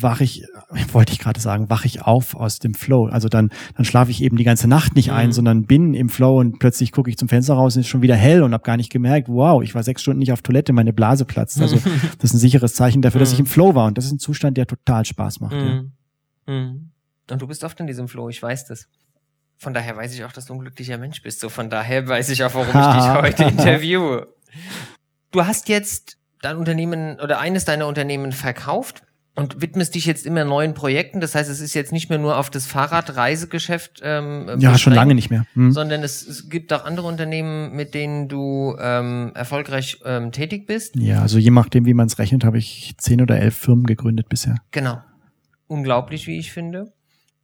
wache 0.00 0.24
ich, 0.24 0.44
wollte 0.92 1.12
ich 1.12 1.18
gerade 1.18 1.40
sagen, 1.40 1.70
wache 1.70 1.86
ich 1.86 2.02
auf 2.02 2.34
aus 2.34 2.58
dem 2.58 2.74
Flow. 2.74 3.06
Also 3.06 3.28
dann, 3.28 3.50
dann 3.76 3.84
schlafe 3.84 4.10
ich 4.10 4.22
eben 4.22 4.36
die 4.36 4.44
ganze 4.44 4.68
Nacht 4.68 4.94
nicht 4.94 5.12
ein, 5.12 5.28
mhm. 5.28 5.32
sondern 5.32 5.66
bin 5.66 5.94
im 5.94 6.08
Flow 6.08 6.38
und 6.38 6.58
plötzlich 6.58 6.92
gucke 6.92 7.10
ich 7.10 7.16
zum 7.16 7.28
Fenster 7.28 7.54
raus 7.54 7.76
und 7.76 7.80
ist 7.80 7.88
schon 7.88 8.02
wieder 8.02 8.16
hell 8.16 8.42
und 8.42 8.52
habe 8.52 8.64
gar 8.64 8.76
nicht 8.76 8.90
gemerkt, 8.90 9.28
wow, 9.28 9.62
ich 9.62 9.74
war 9.74 9.82
sechs 9.82 10.02
Stunden 10.02 10.18
nicht 10.18 10.32
auf 10.32 10.42
Toilette, 10.42 10.72
meine 10.72 10.92
Blase 10.92 11.24
platzt. 11.24 11.60
Also 11.60 11.76
das 12.18 12.30
ist 12.30 12.34
ein 12.34 12.38
sicheres 12.38 12.74
Zeichen 12.74 13.02
dafür, 13.02 13.20
dass 13.20 13.32
ich 13.32 13.40
im 13.40 13.46
Flow 13.46 13.74
war 13.74 13.86
und 13.86 13.98
das 13.98 14.06
ist 14.06 14.12
ein 14.12 14.18
Zustand, 14.18 14.56
der 14.56 14.66
total 14.66 15.04
Spaß 15.04 15.40
macht. 15.40 15.52
Ja. 15.52 15.64
Mhm. 15.64 15.92
Mhm. 16.46 16.90
Und 17.30 17.42
du 17.42 17.46
bist 17.46 17.64
oft 17.64 17.78
in 17.80 17.86
diesem 17.86 18.08
Flow, 18.08 18.28
ich 18.28 18.42
weiß 18.42 18.66
das. 18.66 18.88
Von 19.58 19.72
daher 19.72 19.96
weiß 19.96 20.14
ich 20.14 20.24
auch, 20.24 20.32
dass 20.32 20.46
du 20.46 20.54
ein 20.54 20.60
glücklicher 20.60 20.98
Mensch 20.98 21.22
bist. 21.22 21.40
So 21.40 21.48
von 21.48 21.70
daher 21.70 22.06
weiß 22.06 22.28
ich 22.28 22.44
auch, 22.44 22.54
warum 22.54 22.68
ich 22.68 22.72
dich 22.72 23.22
heute 23.22 23.44
interviewe. 23.44 24.28
Du 25.32 25.44
hast 25.44 25.68
jetzt 25.68 26.18
dein 26.42 26.56
Unternehmen 26.56 27.18
oder 27.20 27.40
eines 27.40 27.64
deiner 27.64 27.86
Unternehmen 27.86 28.32
verkauft 28.32 29.05
und 29.36 29.60
widmest 29.60 29.94
dich 29.94 30.06
jetzt 30.06 30.24
immer 30.24 30.44
neuen 30.44 30.72
Projekten. 30.74 31.20
Das 31.20 31.34
heißt, 31.34 31.50
es 31.50 31.60
ist 31.60 31.74
jetzt 31.74 31.92
nicht 31.92 32.08
mehr 32.08 32.18
nur 32.18 32.38
auf 32.38 32.48
das 32.48 32.66
Fahrradreisegeschäft. 32.66 34.00
Ähm, 34.02 34.56
ja, 34.58 34.76
schon 34.78 34.94
lange 34.94 35.14
nicht 35.14 35.30
mehr. 35.30 35.46
Hm. 35.52 35.72
Sondern 35.72 36.02
es, 36.02 36.26
es, 36.26 36.48
gibt 36.48 36.72
auch 36.72 36.84
andere 36.84 37.06
Unternehmen, 37.06 37.72
mit 37.76 37.94
denen 37.94 38.28
du 38.28 38.74
ähm, 38.80 39.32
erfolgreich 39.34 40.00
ähm, 40.04 40.32
tätig 40.32 40.66
bist. 40.66 40.96
Ja, 40.96 41.20
also 41.20 41.38
je 41.38 41.50
nachdem, 41.50 41.84
wie 41.84 41.94
man 41.94 42.06
es 42.06 42.18
rechnet, 42.18 42.44
habe 42.44 42.56
ich 42.56 42.94
zehn 42.96 43.20
oder 43.20 43.38
elf 43.38 43.56
Firmen 43.56 43.84
gegründet 43.84 44.28
bisher. 44.30 44.56
Genau. 44.70 45.02
Unglaublich, 45.66 46.26
wie 46.26 46.38
ich 46.38 46.52
finde. 46.52 46.92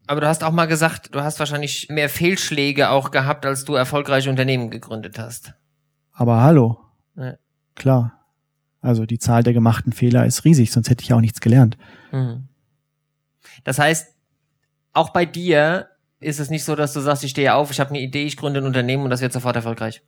Aber 0.07 0.21
du 0.23 0.29
hast 0.29 0.43
auch 0.45 0.53
mal 0.53 0.67
gesagt, 0.67 1.15
du 1.15 1.21
hast 1.21 1.39
wahrscheinlich 1.39 1.89
mehr 1.91 2.09
Fehlschläge 2.09 2.91
auch 2.91 3.11
gehabt, 3.11 3.45
als 3.45 3.65
du 3.65 3.75
erfolgreiche 3.75 4.31
Unternehmen 4.31 4.71
gegründet 4.71 5.19
hast. 5.19 5.55
Aber 6.13 6.43
hallo. 6.43 6.79
Ja. 7.17 7.35
Klar. 7.75 8.22
Also 8.83 9.07
die 9.07 9.19
Zahl 9.19 9.45
der 9.45 9.53
gemachten 9.53 9.93
Fehler 9.93 10.27
ist 10.27 10.45
riesig, 10.45 10.73
sonst 10.73 10.91
hätte 10.91 11.05
ich 11.05 11.13
auch 11.13 11.21
nichts 11.21 11.41
gelernt. 11.41 11.79
Mhm. 12.11 12.49
Das 13.65 13.79
heißt, 13.79 14.09
auch 14.93 15.11
bei 15.11 15.25
dir 15.25 15.89
ist 16.19 16.41
es 16.41 16.51
nicht 16.51 16.65
so, 16.65 16.75
dass 16.75 16.93
du 16.93 17.01
sagst, 17.01 17.25
ich 17.25 17.31
stehe 17.31 17.55
auf, 17.55 17.71
ich 17.71 17.81
habe 17.81 17.91
eine 17.91 18.01
Idee, 18.01 18.25
ich 18.25 18.37
gründe 18.37 18.61
ein 18.61 18.67
Unternehmen 18.67 19.05
und 19.05 19.11
das 19.11 19.21
wird 19.21 19.33
sofort 19.33 19.57
erfolgreich. 19.57 20.03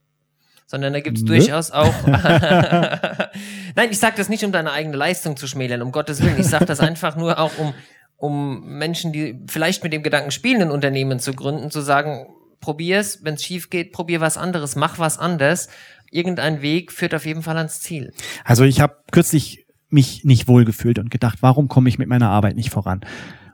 Sondern 0.66 0.92
da 0.92 1.00
gibt 1.00 1.18
es 1.18 1.24
durchaus 1.24 1.70
auch. 1.70 1.94
Nein, 2.06 3.90
ich 3.90 3.98
sage 3.98 4.16
das 4.16 4.28
nicht, 4.28 4.44
um 4.44 4.52
deine 4.52 4.72
eigene 4.72 4.96
Leistung 4.96 5.36
zu 5.36 5.46
schmälern, 5.46 5.82
um 5.82 5.92
Gottes 5.92 6.22
Willen. 6.22 6.38
Ich 6.40 6.46
sage 6.46 6.64
das 6.64 6.80
einfach 6.80 7.16
nur 7.16 7.38
auch, 7.38 7.56
um, 7.58 7.74
um 8.16 8.64
Menschen, 8.64 9.12
die 9.12 9.40
vielleicht 9.46 9.84
mit 9.84 9.92
dem 9.92 10.02
Gedanken 10.02 10.30
spielen, 10.30 10.62
ein 10.62 10.70
Unternehmen 10.70 11.20
zu 11.20 11.32
gründen, 11.32 11.70
zu 11.70 11.80
sagen, 11.80 12.26
probier's, 12.60 13.22
wenn 13.22 13.34
es 13.34 13.44
schief 13.44 13.68
geht, 13.68 13.92
probier 13.92 14.20
was 14.20 14.38
anderes, 14.38 14.74
mach 14.74 14.98
was 14.98 15.18
anders 15.18 15.68
irgendein 16.14 16.62
Weg 16.62 16.92
führt 16.92 17.14
auf 17.14 17.26
jeden 17.26 17.42
Fall 17.42 17.56
ans 17.56 17.80
Ziel. 17.80 18.12
Also 18.44 18.64
ich 18.64 18.80
habe 18.80 18.96
kürzlich 19.10 19.66
mich 19.90 20.24
nicht 20.24 20.48
wohlgefühlt 20.48 20.98
und 20.98 21.10
gedacht, 21.10 21.38
warum 21.40 21.68
komme 21.68 21.88
ich 21.88 21.98
mit 21.98 22.08
meiner 22.08 22.30
Arbeit 22.30 22.56
nicht 22.56 22.70
voran? 22.70 23.00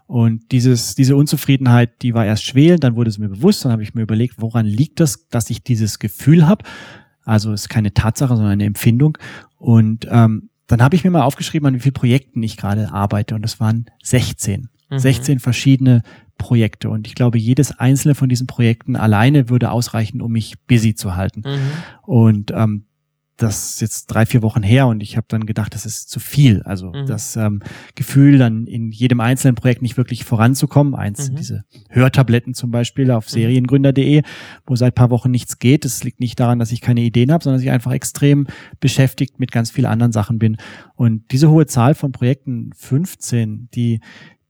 Und 0.06 0.52
dieses, 0.52 0.94
diese 0.94 1.16
Unzufriedenheit, 1.16 2.02
die 2.02 2.14
war 2.14 2.26
erst 2.26 2.44
schwer, 2.44 2.78
dann 2.78 2.96
wurde 2.96 3.10
es 3.10 3.18
mir 3.18 3.28
bewusst, 3.28 3.64
dann 3.64 3.72
habe 3.72 3.82
ich 3.82 3.94
mir 3.94 4.02
überlegt, 4.02 4.36
woran 4.38 4.66
liegt 4.66 5.00
das, 5.00 5.28
dass 5.28 5.50
ich 5.50 5.62
dieses 5.62 5.98
Gefühl 5.98 6.46
habe? 6.46 6.64
Also 7.24 7.52
es 7.52 7.62
ist 7.62 7.68
keine 7.68 7.94
Tatsache, 7.94 8.34
sondern 8.34 8.52
eine 8.52 8.64
Empfindung. 8.64 9.16
Und 9.56 10.08
ähm, 10.10 10.50
dann 10.66 10.82
habe 10.82 10.96
ich 10.96 11.04
mir 11.04 11.10
mal 11.10 11.22
aufgeschrieben, 11.22 11.66
an 11.68 11.74
wie 11.74 11.80
vielen 11.80 11.94
Projekten 11.94 12.42
ich 12.42 12.56
gerade 12.56 12.92
arbeite. 12.92 13.34
Und 13.34 13.42
das 13.42 13.60
waren 13.60 13.86
16. 14.02 14.68
Mhm. 14.90 14.98
16 14.98 15.38
verschiedene 15.38 16.02
Projekte. 16.38 16.90
Und 16.90 17.06
ich 17.06 17.14
glaube, 17.14 17.38
jedes 17.38 17.78
einzelne 17.78 18.14
von 18.14 18.28
diesen 18.28 18.46
Projekten 18.46 18.96
alleine 18.96 19.48
würde 19.48 19.70
ausreichen, 19.70 20.20
um 20.20 20.32
mich 20.32 20.58
busy 20.66 20.94
zu 20.94 21.16
halten. 21.16 21.42
Mhm. 21.44 21.70
Und 22.02 22.50
ähm, 22.52 22.86
das 23.42 23.70
ist 23.70 23.80
jetzt 23.80 24.06
drei, 24.06 24.26
vier 24.26 24.42
Wochen 24.42 24.62
her 24.62 24.86
und 24.86 25.02
ich 25.02 25.16
habe 25.16 25.26
dann 25.28 25.46
gedacht, 25.46 25.74
das 25.74 25.86
ist 25.86 26.10
zu 26.10 26.20
viel. 26.20 26.62
Also 26.62 26.92
mhm. 26.92 27.06
das 27.06 27.36
ähm, 27.36 27.62
Gefühl, 27.94 28.38
dann 28.38 28.66
in 28.66 28.90
jedem 28.90 29.20
einzelnen 29.20 29.54
Projekt 29.54 29.82
nicht 29.82 29.96
wirklich 29.96 30.24
voranzukommen. 30.24 30.94
Eins, 30.94 31.30
mhm. 31.30 31.36
diese 31.36 31.64
Hörtabletten 31.88 32.54
zum 32.54 32.70
Beispiel 32.70 33.10
auf 33.10 33.26
mhm. 33.26 33.30
seriengründer.de, 33.30 34.22
wo 34.66 34.76
seit 34.76 34.94
paar 34.94 35.10
Wochen 35.10 35.30
nichts 35.30 35.58
geht. 35.58 35.84
Das 35.84 36.04
liegt 36.04 36.20
nicht 36.20 36.38
daran, 36.38 36.58
dass 36.58 36.72
ich 36.72 36.80
keine 36.80 37.00
Ideen 37.00 37.32
habe, 37.32 37.42
sondern 37.42 37.58
dass 37.58 37.64
ich 37.64 37.70
einfach 37.70 37.92
extrem 37.92 38.46
beschäftigt 38.78 39.40
mit 39.40 39.52
ganz 39.52 39.70
vielen 39.70 39.86
anderen 39.86 40.12
Sachen 40.12 40.38
bin. 40.38 40.58
Und 40.94 41.32
diese 41.32 41.50
hohe 41.50 41.66
Zahl 41.66 41.94
von 41.94 42.12
Projekten, 42.12 42.70
15, 42.74 43.68
die 43.74 44.00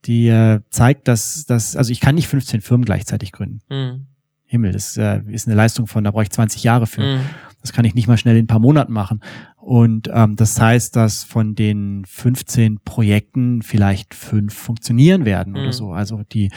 die 0.05 0.27
äh, 0.27 0.61
zeigt, 0.69 1.07
dass, 1.07 1.45
dass, 1.45 1.75
also 1.75 1.91
ich 1.91 1.99
kann 1.99 2.15
nicht 2.15 2.27
15 2.27 2.61
Firmen 2.61 2.85
gleichzeitig 2.85 3.31
gründen. 3.31 3.61
Mhm. 3.69 4.07
Himmel, 4.45 4.73
das 4.73 4.97
äh, 4.97 5.21
ist 5.27 5.47
eine 5.47 5.55
Leistung 5.55 5.87
von, 5.87 6.03
da 6.03 6.11
brauche 6.11 6.23
ich 6.23 6.29
20 6.29 6.63
Jahre 6.63 6.85
für. 6.85 7.01
Mhm. 7.01 7.21
Das 7.61 7.71
kann 7.71 7.85
ich 7.85 7.93
nicht 7.93 8.07
mal 8.07 8.17
schnell 8.17 8.35
in 8.35 8.45
ein 8.45 8.47
paar 8.47 8.59
Monaten 8.59 8.91
machen. 8.91 9.21
Und 9.61 10.09
ähm, 10.11 10.35
das 10.37 10.59
heißt, 10.59 10.95
dass 10.95 11.23
von 11.23 11.53
den 11.53 12.03
15 12.07 12.79
Projekten 12.83 13.61
vielleicht 13.61 14.15
fünf 14.15 14.55
funktionieren 14.55 15.23
werden 15.23 15.53
mhm. 15.53 15.59
oder 15.59 15.71
so. 15.71 15.91
Also 15.91 16.23
die, 16.31 16.49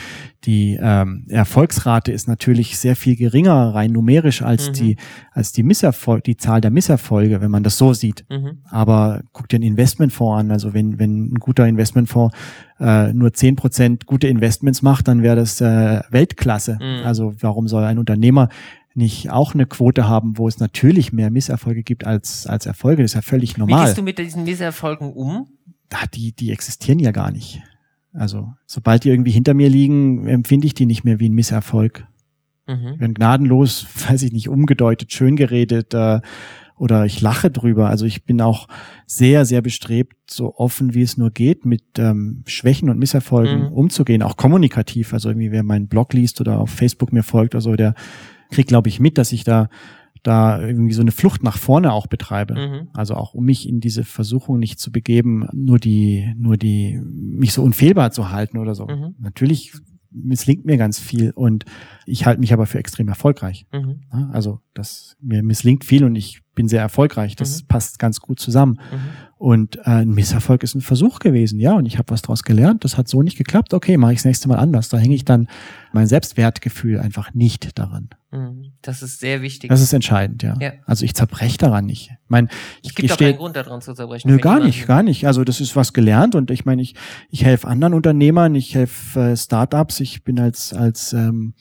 die 0.45 0.79
ähm, 0.81 1.27
Erfolgsrate 1.29 2.13
ist 2.13 2.29
natürlich 2.29 2.79
sehr 2.79 2.97
viel 2.97 3.15
geringer 3.15 3.75
rein 3.75 3.93
numerisch 3.93 4.41
als 4.41 4.69
mhm. 4.69 4.73
die, 4.73 4.97
als 5.33 5.53
die 5.53 5.63
Misserfolg, 5.63 6.25
die 6.25 6.39
Zahl 6.39 6.63
der 6.63 6.71
Misserfolge, 6.71 7.43
wenn 7.43 7.51
man 7.51 7.63
das 7.63 7.77
so 7.77 7.93
sieht. 7.93 8.25
Mhm. 8.31 8.63
Aber 8.71 9.21
guck 9.33 9.51
dir 9.51 9.57
einen 9.57 9.65
Investmentfonds 9.65 10.41
an. 10.41 10.51
Also 10.51 10.73
wenn, 10.73 10.99
wenn 10.99 11.35
ein 11.35 11.39
guter 11.39 11.69
Investmentfonds 11.69 12.35
äh, 12.81 13.13
nur 13.13 13.35
zehn 13.35 13.55
Prozent 13.55 14.07
gute 14.07 14.29
Investments 14.29 14.81
macht, 14.81 15.09
dann 15.09 15.23
wäre 15.23 15.37
das 15.37 15.61
äh, 15.61 16.01
Weltklasse. 16.09 16.79
Mhm. 16.81 17.05
Also 17.05 17.35
warum 17.41 17.69
soll 17.69 17.85
ein 17.85 17.99
Unternehmer 17.99 18.49
nicht 18.95 19.31
auch 19.31 19.55
eine 19.55 19.67
Quote 19.67 20.09
haben, 20.09 20.39
wo 20.39 20.47
es 20.49 20.61
natürlich 20.61 21.13
mehr 21.13 21.31
Misserfolge 21.31 21.83
gibt 21.83 22.07
als, 22.07 22.47
als 22.47 22.67
Erfolge. 22.67 23.03
Das 23.03 23.13
ist 23.13 23.17
ja 23.17 23.23
völlig 23.23 23.59
normal. 23.59 23.81
Wie 23.81 23.85
gehst 23.87 23.99
du 23.99 24.03
mit 24.03 24.19
diesen 24.19 24.45
Misserfolgen 24.45 25.13
um? 25.13 25.49
Die, 26.15 26.33
die 26.33 26.51
existieren 26.51 26.99
ja 26.99 27.13
gar 27.13 27.31
nicht. 27.31 27.63
Also, 28.13 28.53
sobald 28.67 29.05
die 29.05 29.11
irgendwie 29.11 29.33
hinter 29.33 29.55
mir 29.55 29.69
liegen, 29.69 30.27
empfinde 30.27 30.67
ich 30.67 30.75
die 30.75 30.87
nicht 30.87 31.05
mehr 31.05 31.19
wie 31.19 31.29
ein 31.29 31.35
Misserfolg. 31.35 32.07
Mhm. 32.67 32.99
Werden 32.99 33.15
gnadenlos, 33.15 33.87
weiß 34.09 34.23
ich 34.23 34.33
nicht, 34.33 34.49
umgedeutet, 34.49 35.13
schön 35.13 35.37
geredet 35.37 35.93
äh, 35.95 36.21
oder 36.77 37.05
ich 37.07 37.21
lache 37.21 37.51
drüber. 37.51 37.89
Also 37.89 38.07
ich 38.07 38.25
bin 38.25 38.41
auch 38.41 38.69
sehr, 39.07 39.45
sehr 39.45 39.63
bestrebt, 39.63 40.17
so 40.29 40.57
offen 40.57 40.95
wie 40.95 41.03
es 41.03 41.17
nur 41.17 41.31
geht, 41.31 41.65
mit 41.65 41.83
ähm, 41.99 42.43
Schwächen 42.47 42.89
und 42.89 42.99
Misserfolgen 42.99 43.67
mhm. 43.67 43.73
umzugehen, 43.73 44.23
auch 44.23 44.37
kommunikativ. 44.37 45.13
Also 45.13 45.29
irgendwie, 45.31 45.53
wer 45.53 45.63
meinen 45.63 45.89
Blog 45.89 46.13
liest 46.13 46.41
oder 46.41 46.59
auf 46.61 46.71
Facebook 46.71 47.13
mir 47.13 47.23
folgt, 47.23 47.55
also 47.55 47.75
der 47.77 47.95
kriegt, 48.51 48.69
glaube 48.69 48.89
ich, 48.89 49.01
mit, 49.01 49.19
dass 49.19 49.33
ich 49.33 49.45
da 49.45 49.69
da 50.25 50.59
irgendwie 50.59 50.95
so 50.95 51.03
eine 51.03 51.13
Flucht 51.13 51.43
nach 51.43 51.59
vorne 51.59 51.93
auch 51.93 52.07
betreibe. 52.07 52.55
Mhm. 52.55 52.89
Also 52.95 53.15
auch 53.15 53.35
um 53.35 53.45
mich 53.45 53.69
in 53.69 53.81
diese 53.81 54.05
Versuchung 54.05 54.59
nicht 54.59 54.81
zu 54.81 54.91
begeben, 54.91 55.47
nur 55.53 55.79
die, 55.79 56.35
nur 56.39 56.57
die, 56.57 56.99
mich 57.05 57.53
so 57.53 57.63
unfehlbar 57.63 58.11
zu 58.11 58.31
halten 58.31 58.59
oder 58.59 58.75
so. 58.75 58.87
Mhm. 58.87 59.15
Natürlich 59.19 59.75
misslingt 60.11 60.65
mir 60.65 60.79
ganz 60.79 60.99
viel 60.99 61.33
und 61.33 61.65
ich 62.07 62.25
halte 62.25 62.41
mich 62.41 62.53
aber 62.53 62.67
für 62.67 62.79
extrem 62.79 63.09
erfolgreich. 63.09 63.67
Mhm. 63.73 64.05
Also 64.33 64.61
das 64.73 65.17
mir 65.21 65.43
misslingt 65.43 65.85
viel 65.85 66.05
und 66.05 66.17
ich 66.17 66.41
bin 66.55 66.69
sehr 66.69 66.81
erfolgreich. 66.81 67.37
Das 67.37 67.63
mhm. 67.63 67.67
passt 67.67 67.99
ganz 67.99 68.21
gut 68.21 68.41
zusammen. 68.41 68.81
Und 69.45 69.77
äh, 69.77 69.91
ein 69.91 70.09
Misserfolg 70.09 70.63
ist 70.63 70.75
ein 70.75 70.81
Versuch 70.81 71.19
gewesen, 71.19 71.61
ja, 71.61 71.75
und 71.75 71.85
ich 71.85 71.99
habe 71.99 72.11
was 72.11 72.23
daraus 72.23 72.45
gelernt. 72.45 72.83
Das 72.83 72.97
hat 72.97 73.09
so 73.09 73.21
nicht 73.21 73.37
geklappt. 73.37 73.75
Okay, 73.75 73.99
mache 73.99 74.15
ich 74.15 74.21
das 74.21 74.25
nächste 74.25 74.49
Mal 74.49 74.57
anders. 74.57 74.89
Da 74.89 74.97
hänge 74.97 75.15
ich 75.15 75.27
dann 75.27 75.49
mein 75.93 76.07
Selbstwertgefühl 76.07 76.99
einfach 76.99 77.35
nicht 77.35 77.79
daran. 77.79 78.09
Mhm. 78.31 78.73
Das 78.81 79.03
ist 79.03 79.21
sehr 79.21 79.43
wichtig. 79.43 79.69
Das 79.69 79.83
ist 79.83 79.93
entscheidend, 79.93 80.43
ja. 80.43 80.57
ja. 80.63 80.73
Also 80.87 81.05
ich 81.05 81.13
zerbreche 81.13 81.59
daran 81.59 81.85
nicht. 81.85 82.09
Ich 82.11 82.31
meine, 82.31 82.49
ich, 82.81 82.89
es 82.89 82.95
gibt 82.95 83.13
auch 83.13 83.19
keinen 83.19 83.37
Grund 83.37 83.55
daran 83.55 83.83
zu 83.83 83.93
zerbrechen. 83.93 84.31
Nö, 84.31 84.39
gar 84.39 84.61
nicht, 84.61 84.87
gar 84.87 85.03
nicht. 85.03 85.27
Also 85.27 85.45
das 85.45 85.61
ist 85.61 85.77
was 85.77 85.93
gelernt 85.93 86.35
und 86.35 86.51
ich 86.51 86.65
meine, 86.65 86.81
ich, 86.81 86.95
ich 87.29 87.45
helfe 87.45 87.69
anderen 87.69 87.93
Unternehmern, 87.93 88.55
ich 88.55 88.75
helfe 88.75 89.33
äh, 89.33 89.37
Startups, 89.37 90.01
ich 90.01 90.25
bin 90.25 90.41
als 90.41 90.73
als 90.73 91.13
ähm, 91.13 91.53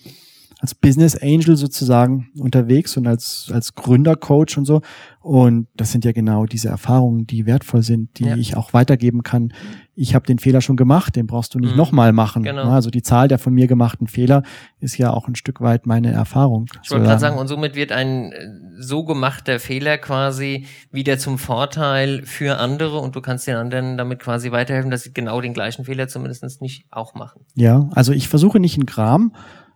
als 0.64 0.74
Business 0.76 1.18
Angel 1.22 1.58
sozusagen 1.58 2.30
unterwegs 2.40 2.96
und 2.96 3.06
als, 3.06 3.52
als 3.54 3.76
Gründercoach 3.76 4.58
und 4.58 4.64
so. 4.64 4.82
Und 5.20 5.68
das 5.76 5.92
sind 5.92 6.06
ja 6.06 6.14
genau 6.14 6.46
diese 6.46 6.70
Erfahrungen, 6.70 7.28
die 7.28 7.46
wertvoll 7.46 7.82
sind, 7.84 8.18
die 8.18 8.26
Ja. 8.28 8.38
ich 8.38 8.56
auch 8.56 8.72
weitergeben 8.74 9.24
kann. 9.24 9.52
Ich 9.94 10.16
habe 10.16 10.26
den 10.26 10.40
Fehler 10.40 10.62
schon 10.62 10.78
gemacht, 10.78 11.18
den 11.18 11.28
brauchst 11.28 11.54
du 11.54 11.60
nicht 11.60 11.72
Mhm. 11.72 11.78
nochmal 11.78 12.14
machen. 12.14 12.44
Genau. 12.44 12.70
Also 12.70 12.90
die 12.90 13.02
Zahl 13.02 13.28
der 13.28 13.40
von 13.40 13.54
mir 13.54 13.68
gemachten 13.68 14.08
Fehler 14.08 14.44
ist 14.80 14.98
ja 14.98 15.12
auch 15.12 15.28
ein 15.28 15.36
Stück 15.36 15.60
weit 15.60 15.86
meine 15.86 16.14
Erfahrung. 16.14 16.68
Ich 16.82 16.92
wollte 16.92 17.06
gerade 17.08 17.20
sagen, 17.20 17.38
und 17.38 17.50
somit 17.50 17.76
wird 17.76 17.92
ein 17.92 18.32
äh, 18.32 18.48
so 18.80 19.04
gemachter 19.04 19.60
Fehler 19.60 19.98
quasi 19.98 20.66
wieder 20.94 21.18
zum 21.18 21.38
Vorteil 21.38 22.22
für 22.24 22.58
andere 22.60 23.00
und 23.00 23.18
du 23.18 23.22
kannst 23.22 23.48
den 23.48 23.56
anderen 23.58 23.98
damit 23.98 24.20
quasi 24.20 24.52
weiterhelfen, 24.54 24.92
dass 24.92 25.02
sie 25.04 25.14
genau 25.14 25.42
den 25.42 25.54
gleichen 25.54 25.84
Fehler 25.84 26.08
zumindest 26.08 26.62
nicht 26.62 26.86
auch 26.90 27.16
machen. 27.16 27.42
Ja, 27.56 27.90
also 27.92 28.14
ich 28.14 28.30
versuche 28.30 28.62
nicht 28.62 28.78
in 28.78 28.86
Gram 28.86 29.34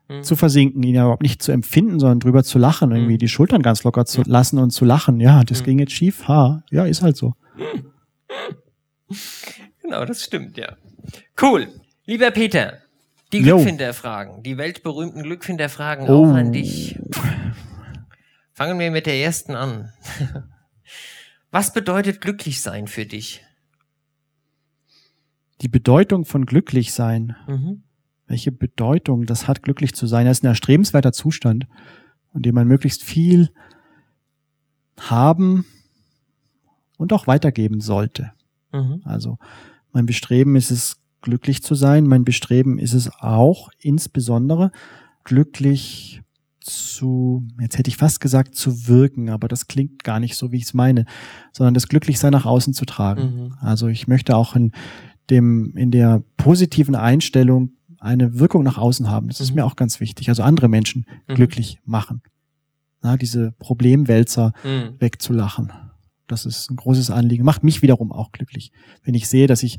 Mhm. 0.09 0.23
zu 0.23 0.35
versinken, 0.35 0.81
ihn 0.83 0.95
ja 0.95 1.03
überhaupt 1.03 1.21
nicht 1.23 1.41
zu 1.43 1.51
empfinden, 1.51 1.99
sondern 1.99 2.19
drüber 2.19 2.43
zu 2.43 2.57
lachen, 2.59 2.91
irgendwie 2.91 3.13
Mhm. 3.15 3.17
die 3.19 3.27
Schultern 3.27 3.61
ganz 3.61 3.83
locker 3.83 4.05
zu 4.05 4.21
lassen 4.25 4.57
und 4.57 4.69
zu 4.71 4.85
lachen. 4.85 5.19
Ja, 5.19 5.43
das 5.43 5.61
Mhm. 5.61 5.65
ging 5.65 5.79
jetzt 5.79 5.91
schief. 5.93 6.27
Ha, 6.27 6.63
ja, 6.71 6.85
ist 6.85 7.01
halt 7.01 7.17
so. 7.17 7.33
Genau, 9.81 10.03
das 10.05 10.21
stimmt, 10.23 10.57
ja. 10.57 10.75
Cool. 11.41 11.67
Lieber 12.05 12.31
Peter, 12.31 12.79
die. 13.31 13.41
Glückfinderfragen, 13.41 14.43
die 14.43 14.57
weltberühmten 14.57 15.23
Glückfinderfragen 15.23 16.09
Oh. 16.09 16.25
auch 16.25 16.33
an 16.33 16.51
dich. 16.51 16.99
Fangen 18.53 18.79
wir 18.79 18.91
mit 18.91 19.05
der 19.05 19.15
ersten 19.15 19.55
an. 19.55 19.93
Was 21.51 21.71
bedeutet 21.73 22.19
glücklich 22.21 22.61
sein 22.61 22.87
für 22.87 23.05
dich? 23.05 23.43
Die 25.61 25.69
Bedeutung 25.69 26.25
von 26.25 26.45
glücklich 26.45 26.91
sein. 26.93 27.35
Mhm. 27.47 27.83
Welche 28.27 28.51
Bedeutung 28.51 29.25
das 29.25 29.47
hat, 29.47 29.63
glücklich 29.63 29.93
zu 29.93 30.05
sein? 30.05 30.25
Das 30.25 30.39
ist 30.39 30.43
ein 30.43 30.47
erstrebenswerter 30.47 31.13
Zustand, 31.13 31.67
in 32.33 32.41
dem 32.41 32.55
man 32.55 32.67
möglichst 32.67 33.03
viel 33.03 33.49
haben 34.99 35.65
und 36.97 37.13
auch 37.13 37.27
weitergeben 37.27 37.81
sollte. 37.81 38.31
Mhm. 38.73 39.01
Also 39.05 39.37
mein 39.91 40.05
Bestreben 40.05 40.55
ist 40.55 40.71
es, 40.71 40.97
glücklich 41.21 41.63
zu 41.63 41.75
sein. 41.75 42.05
Mein 42.05 42.23
Bestreben 42.23 42.79
ist 42.79 42.93
es 42.93 43.11
auch 43.19 43.69
insbesondere, 43.79 44.71
glücklich 45.23 46.21
zu, 46.59 47.45
jetzt 47.59 47.77
hätte 47.77 47.89
ich 47.89 47.97
fast 47.97 48.19
gesagt, 48.19 48.55
zu 48.55 48.87
wirken, 48.87 49.29
aber 49.29 49.47
das 49.47 49.67
klingt 49.67 50.03
gar 50.03 50.19
nicht 50.19 50.35
so, 50.35 50.51
wie 50.51 50.57
ich 50.57 50.63
es 50.63 50.73
meine, 50.73 51.05
sondern 51.53 51.73
das 51.73 51.87
Glücklichsein 51.87 52.31
nach 52.31 52.45
außen 52.45 52.73
zu 52.73 52.85
tragen. 52.85 53.21
Mhm. 53.21 53.53
Also 53.59 53.87
ich 53.87 54.07
möchte 54.07 54.35
auch 54.35 54.55
in 54.55 54.71
dem, 55.29 55.75
in 55.75 55.91
der 55.91 56.23
positiven 56.37 56.95
Einstellung 56.95 57.71
eine 57.99 58.39
Wirkung 58.39 58.63
nach 58.63 58.77
außen 58.77 59.09
haben. 59.09 59.27
Das 59.27 59.39
ist 59.41 59.49
Mhm. 59.51 59.55
mir 59.57 59.65
auch 59.65 59.75
ganz 59.75 59.99
wichtig. 59.99 60.29
Also 60.29 60.43
andere 60.43 60.67
Menschen 60.67 61.05
Mhm. 61.27 61.35
glücklich 61.35 61.79
machen. 61.85 62.21
Na, 63.01 63.17
diese 63.17 63.51
Problemwälzer 63.59 64.53
Mhm. 64.63 64.95
wegzulachen. 64.99 65.71
Das 66.27 66.45
ist 66.45 66.69
ein 66.69 66.75
großes 66.75 67.09
Anliegen. 67.11 67.43
Macht 67.45 67.63
mich 67.63 67.81
wiederum 67.81 68.11
auch 68.11 68.31
glücklich, 68.31 68.71
wenn 69.03 69.13
ich 69.13 69.29
sehe, 69.29 69.47
dass 69.47 69.63
ich 69.63 69.77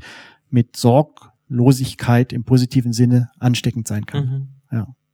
mit 0.49 0.75
Sorglosigkeit 0.77 2.33
im 2.33 2.43
positiven 2.43 2.93
Sinne 2.93 3.29
ansteckend 3.39 3.87
sein 3.87 4.05
kann. 4.05 4.25
Mhm. 4.25 4.47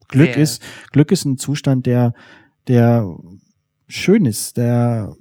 Glück 0.08 0.34
Sehr. 0.34 0.38
ist, 0.38 0.62
Glück 0.92 1.12
ist 1.12 1.26
ein 1.26 1.40
Zustand, 1.40 1.88
der, 1.88 2.14
der 2.68 3.12
schön 3.88 4.26
ist, 4.26 4.56
der, 4.56 5.16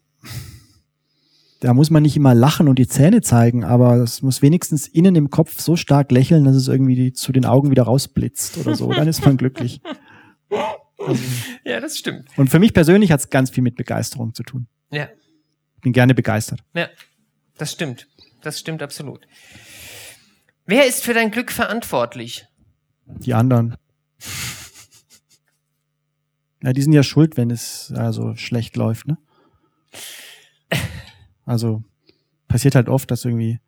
da 1.64 1.72
muss 1.72 1.88
man 1.88 2.02
nicht 2.02 2.14
immer 2.14 2.34
lachen 2.34 2.68
und 2.68 2.78
die 2.78 2.86
Zähne 2.86 3.22
zeigen, 3.22 3.64
aber 3.64 3.96
es 3.96 4.20
muss 4.20 4.42
wenigstens 4.42 4.86
innen 4.86 5.14
im 5.16 5.30
Kopf 5.30 5.60
so 5.60 5.76
stark 5.76 6.12
lächeln, 6.12 6.44
dass 6.44 6.54
es 6.56 6.68
irgendwie 6.68 7.14
zu 7.14 7.32
den 7.32 7.46
Augen 7.46 7.70
wieder 7.70 7.84
rausblitzt 7.84 8.58
oder 8.58 8.74
so. 8.74 8.92
Dann 8.92 9.08
ist 9.08 9.24
man 9.24 9.38
glücklich. 9.38 9.80
Also, 10.98 11.22
Ja, 11.64 11.80
das 11.80 11.96
stimmt. 11.96 12.28
und 12.36 12.50
für 12.50 12.58
mich 12.58 12.74
persönlich 12.74 13.10
hat 13.10 13.20
es 13.20 13.30
ganz 13.30 13.48
viel 13.48 13.62
mit 13.62 13.76
Begeisterung 13.76 14.34
zu 14.34 14.42
tun. 14.42 14.66
Ja, 14.90 15.08
Bin 15.80 15.94
gerne 15.94 16.14
begeistert. 16.14 16.60
ja, 16.74 16.88
das 17.56 17.72
stimmt. 17.72 18.08
Das 18.42 18.60
stimmt 18.60 18.82
absolut. 18.82 19.26
Wer 20.66 20.86
ist 20.86 21.02
für 21.02 21.14
dein 21.14 21.30
Glück 21.30 21.50
verantwortlich? 21.50 22.46
Die 23.06 23.32
anderen. 23.32 23.74
Ja, 26.62 26.74
die 26.74 26.82
sind 26.82 26.92
ja 26.92 27.02
schuld, 27.02 27.38
wenn 27.38 27.50
es 27.50 27.90
also 27.96 28.36
schlecht 28.36 28.76
läuft, 28.76 29.06
ne? 29.08 29.16
Also 31.44 31.82
passiert 32.48 32.74
halt 32.74 32.88
oft, 32.88 33.10
dass 33.10 33.24
irgendwie 33.24 33.60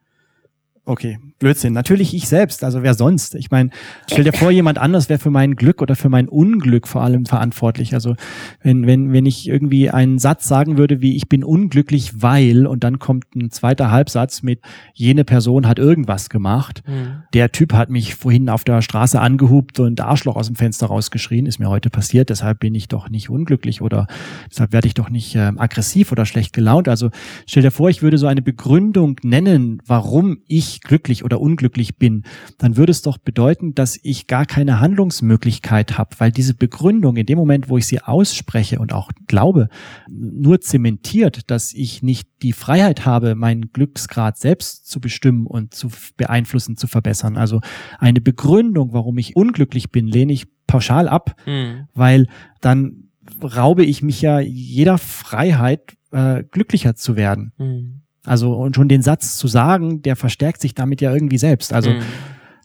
Okay, 0.88 1.18
Blödsinn. 1.40 1.72
Natürlich 1.72 2.14
ich 2.14 2.28
selbst, 2.28 2.62
also 2.62 2.84
wer 2.84 2.94
sonst? 2.94 3.34
Ich 3.34 3.50
meine, 3.50 3.70
stell 4.08 4.22
dir 4.22 4.32
vor, 4.32 4.52
jemand 4.52 4.78
anders 4.78 5.08
wäre 5.08 5.18
für 5.18 5.30
mein 5.30 5.56
Glück 5.56 5.82
oder 5.82 5.96
für 5.96 6.08
mein 6.08 6.28
Unglück 6.28 6.86
vor 6.86 7.02
allem 7.02 7.26
verantwortlich. 7.26 7.92
Also 7.92 8.14
wenn, 8.62 8.86
wenn, 8.86 9.12
wenn 9.12 9.26
ich 9.26 9.48
irgendwie 9.48 9.90
einen 9.90 10.20
Satz 10.20 10.46
sagen 10.46 10.78
würde, 10.78 11.00
wie 11.00 11.16
ich 11.16 11.28
bin 11.28 11.42
unglücklich, 11.42 12.22
weil, 12.22 12.68
und 12.68 12.84
dann 12.84 13.00
kommt 13.00 13.34
ein 13.34 13.50
zweiter 13.50 13.90
Halbsatz 13.90 14.44
mit, 14.44 14.60
jene 14.94 15.24
Person 15.24 15.66
hat 15.66 15.80
irgendwas 15.80 16.30
gemacht. 16.30 16.84
Hm. 16.86 17.24
Der 17.34 17.50
Typ 17.50 17.72
hat 17.72 17.90
mich 17.90 18.14
vorhin 18.14 18.48
auf 18.48 18.62
der 18.62 18.80
Straße 18.80 19.20
angehupt 19.20 19.80
und 19.80 20.00
Arschloch 20.00 20.36
aus 20.36 20.46
dem 20.46 20.54
Fenster 20.54 20.86
rausgeschrien, 20.86 21.46
ist 21.46 21.58
mir 21.58 21.68
heute 21.68 21.90
passiert, 21.90 22.30
deshalb 22.30 22.60
bin 22.60 22.76
ich 22.76 22.86
doch 22.86 23.10
nicht 23.10 23.28
unglücklich 23.28 23.82
oder 23.82 24.06
deshalb 24.48 24.72
werde 24.72 24.86
ich 24.86 24.94
doch 24.94 25.10
nicht 25.10 25.34
ähm, 25.34 25.58
aggressiv 25.58 26.12
oder 26.12 26.26
schlecht 26.26 26.52
gelaunt. 26.52 26.88
Also 26.88 27.10
stell 27.44 27.64
dir 27.64 27.72
vor, 27.72 27.90
ich 27.90 28.02
würde 28.02 28.18
so 28.18 28.28
eine 28.28 28.42
Begründung 28.42 29.16
nennen, 29.24 29.82
warum 29.84 30.38
ich 30.46 30.75
glücklich 30.80 31.24
oder 31.24 31.40
unglücklich 31.40 31.96
bin, 31.98 32.24
dann 32.58 32.76
würde 32.76 32.90
es 32.90 33.02
doch 33.02 33.18
bedeuten, 33.18 33.74
dass 33.74 33.98
ich 34.02 34.26
gar 34.26 34.46
keine 34.46 34.80
Handlungsmöglichkeit 34.80 35.98
habe, 35.98 36.10
weil 36.18 36.32
diese 36.32 36.54
Begründung 36.54 37.16
in 37.16 37.26
dem 37.26 37.38
Moment, 37.38 37.68
wo 37.68 37.78
ich 37.78 37.86
sie 37.86 38.00
ausspreche 38.00 38.78
und 38.78 38.92
auch 38.92 39.10
glaube, 39.26 39.68
nur 40.08 40.60
zementiert, 40.60 41.50
dass 41.50 41.72
ich 41.72 42.02
nicht 42.02 42.28
die 42.42 42.52
Freiheit 42.52 43.06
habe, 43.06 43.34
meinen 43.34 43.72
Glücksgrad 43.72 44.38
selbst 44.38 44.88
zu 44.88 45.00
bestimmen 45.00 45.46
und 45.46 45.74
zu 45.74 45.88
beeinflussen, 46.16 46.76
zu 46.76 46.86
verbessern. 46.86 47.36
Also 47.36 47.60
eine 47.98 48.20
Begründung, 48.20 48.92
warum 48.92 49.18
ich 49.18 49.36
unglücklich 49.36 49.90
bin, 49.90 50.06
lehne 50.06 50.32
ich 50.32 50.46
pauschal 50.66 51.08
ab, 51.08 51.36
Hm. 51.44 51.88
weil 51.94 52.26
dann 52.60 53.10
raube 53.42 53.84
ich 53.84 54.02
mich 54.02 54.20
ja 54.22 54.40
jeder 54.40 54.98
Freiheit, 54.98 55.96
äh, 56.12 56.44
glücklicher 56.44 56.94
zu 56.94 57.16
werden. 57.16 57.52
Hm. 57.56 58.02
Also 58.26 58.52
und 58.54 58.76
schon 58.76 58.88
den 58.88 59.02
Satz 59.02 59.36
zu 59.36 59.48
sagen, 59.48 60.02
der 60.02 60.16
verstärkt 60.16 60.60
sich 60.60 60.74
damit 60.74 61.00
ja 61.00 61.12
irgendwie 61.14 61.38
selbst. 61.38 61.72
Also 61.72 61.90
Hm. 61.90 62.02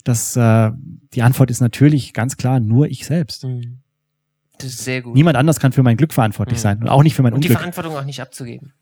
das, 0.04 0.36
äh, 0.36 0.72
die 1.14 1.22
Antwort 1.22 1.50
ist 1.52 1.62
natürlich 1.62 2.14
ganz 2.14 2.36
klar 2.36 2.60
nur 2.60 2.88
ich 2.88 3.06
selbst. 3.06 3.44
Hm. 3.44 3.78
Das 4.58 4.70
ist 4.70 4.84
sehr 4.84 5.02
gut. 5.02 5.14
Niemand 5.16 5.38
anders 5.38 5.60
kann 5.60 5.72
für 5.72 5.82
mein 5.84 5.98
Glück 5.98 6.14
verantwortlich 6.14 6.60
Mhm. 6.60 6.62
sein 6.62 6.78
und 6.82 6.90
auch 6.90 7.02
nicht 7.04 7.16
für 7.16 7.24
mein 7.24 7.34
Und 7.34 7.44
die 7.44 7.48
Unglück. 7.48 7.60
Verantwortung 7.60 7.96
auch 7.98 8.04
nicht 8.06 8.22
abzugeben. 8.22 8.74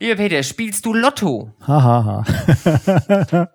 Lieber 0.00 0.16
Peter, 0.16 0.42
spielst 0.42 0.84
du 0.86 0.92
Lotto? 0.92 1.52
Hahaha. 1.66 2.24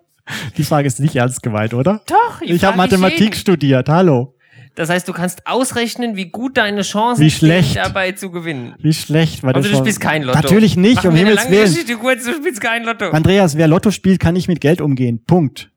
die 0.56 0.64
Frage 0.64 0.86
ist 0.86 1.00
nicht 1.00 1.14
ernst 1.16 1.42
gemeint, 1.42 1.74
oder? 1.74 2.00
Doch, 2.06 2.40
Ich 2.40 2.64
habe 2.64 2.76
frag 2.76 2.90
Mathematik 2.90 3.36
studiert. 3.36 3.88
Hallo. 3.88 4.34
Das 4.74 4.88
heißt, 4.88 5.06
du 5.06 5.12
kannst 5.12 5.46
ausrechnen, 5.46 6.16
wie 6.16 6.30
gut 6.30 6.56
deine 6.56 6.80
Chancen 6.82 7.22
Wie 7.22 7.30
schlecht. 7.30 7.76
dabei 7.76 8.12
zu 8.12 8.30
gewinnen. 8.30 8.74
Wie 8.78 8.94
schlecht 8.94 9.44
das 9.44 9.54
Also 9.54 9.70
du 9.70 9.76
spielst 9.76 10.00
kein 10.00 10.22
Lotto. 10.22 10.38
Natürlich 10.38 10.76
nicht, 10.76 10.96
Machen 10.96 11.10
um 11.10 11.14
Himmels 11.16 11.50
Willen. 11.50 11.98
Kurz, 12.00 12.24
du 12.24 12.32
spielst 12.34 12.60
kein 12.60 12.84
Lotto. 12.84 13.10
Andreas, 13.10 13.56
wer 13.56 13.68
Lotto 13.68 13.90
spielt, 13.90 14.18
kann 14.18 14.34
nicht 14.34 14.48
mit 14.48 14.60
Geld 14.62 14.80
umgehen. 14.80 15.22
Punkt. 15.26 15.70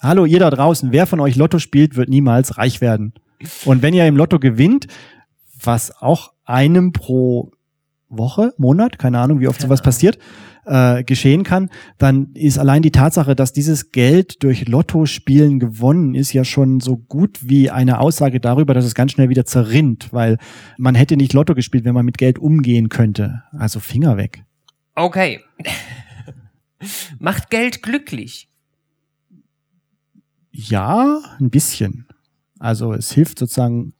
Hallo, 0.00 0.24
ihr 0.24 0.40
da 0.40 0.50
draußen. 0.50 0.90
Wer 0.90 1.06
von 1.06 1.20
euch 1.20 1.36
Lotto 1.36 1.58
spielt, 1.60 1.94
wird 1.96 2.08
niemals 2.08 2.58
reich 2.58 2.80
werden. 2.80 3.14
Und 3.64 3.82
wenn 3.82 3.94
ihr 3.94 4.06
im 4.06 4.16
Lotto 4.16 4.38
gewinnt, 4.40 4.88
was 5.62 6.02
auch 6.02 6.32
einem 6.44 6.92
pro 6.92 7.52
Woche, 8.08 8.52
Monat, 8.58 8.98
keine 8.98 9.20
Ahnung, 9.20 9.40
wie 9.40 9.48
oft 9.48 9.60
sowas 9.60 9.80
passiert, 9.80 10.18
äh, 10.66 11.04
geschehen 11.04 11.42
kann, 11.42 11.70
dann 11.98 12.32
ist 12.34 12.58
allein 12.58 12.82
die 12.82 12.90
Tatsache, 12.90 13.34
dass 13.34 13.52
dieses 13.52 13.92
Geld 13.92 14.42
durch 14.42 14.66
Lottospielen 14.68 15.58
gewonnen 15.58 16.14
ist, 16.14 16.32
ja 16.32 16.44
schon 16.44 16.80
so 16.80 16.96
gut 16.96 17.48
wie 17.48 17.70
eine 17.70 18.00
Aussage 18.00 18.40
darüber, 18.40 18.74
dass 18.74 18.84
es 18.84 18.94
ganz 18.94 19.12
schnell 19.12 19.28
wieder 19.28 19.44
zerrinnt, 19.44 20.12
weil 20.12 20.38
man 20.78 20.94
hätte 20.94 21.16
nicht 21.16 21.32
Lotto 21.32 21.54
gespielt, 21.54 21.84
wenn 21.84 21.94
man 21.94 22.06
mit 22.06 22.18
Geld 22.18 22.38
umgehen 22.38 22.88
könnte. 22.88 23.42
Also 23.52 23.80
Finger 23.80 24.16
weg. 24.16 24.44
Okay. 24.94 25.40
Macht 27.18 27.50
Geld 27.50 27.82
glücklich? 27.82 28.48
Ja, 30.50 31.20
ein 31.40 31.50
bisschen. 31.50 32.06
Also 32.58 32.92
es 32.92 33.12
hilft 33.12 33.38
sozusagen, 33.38 33.92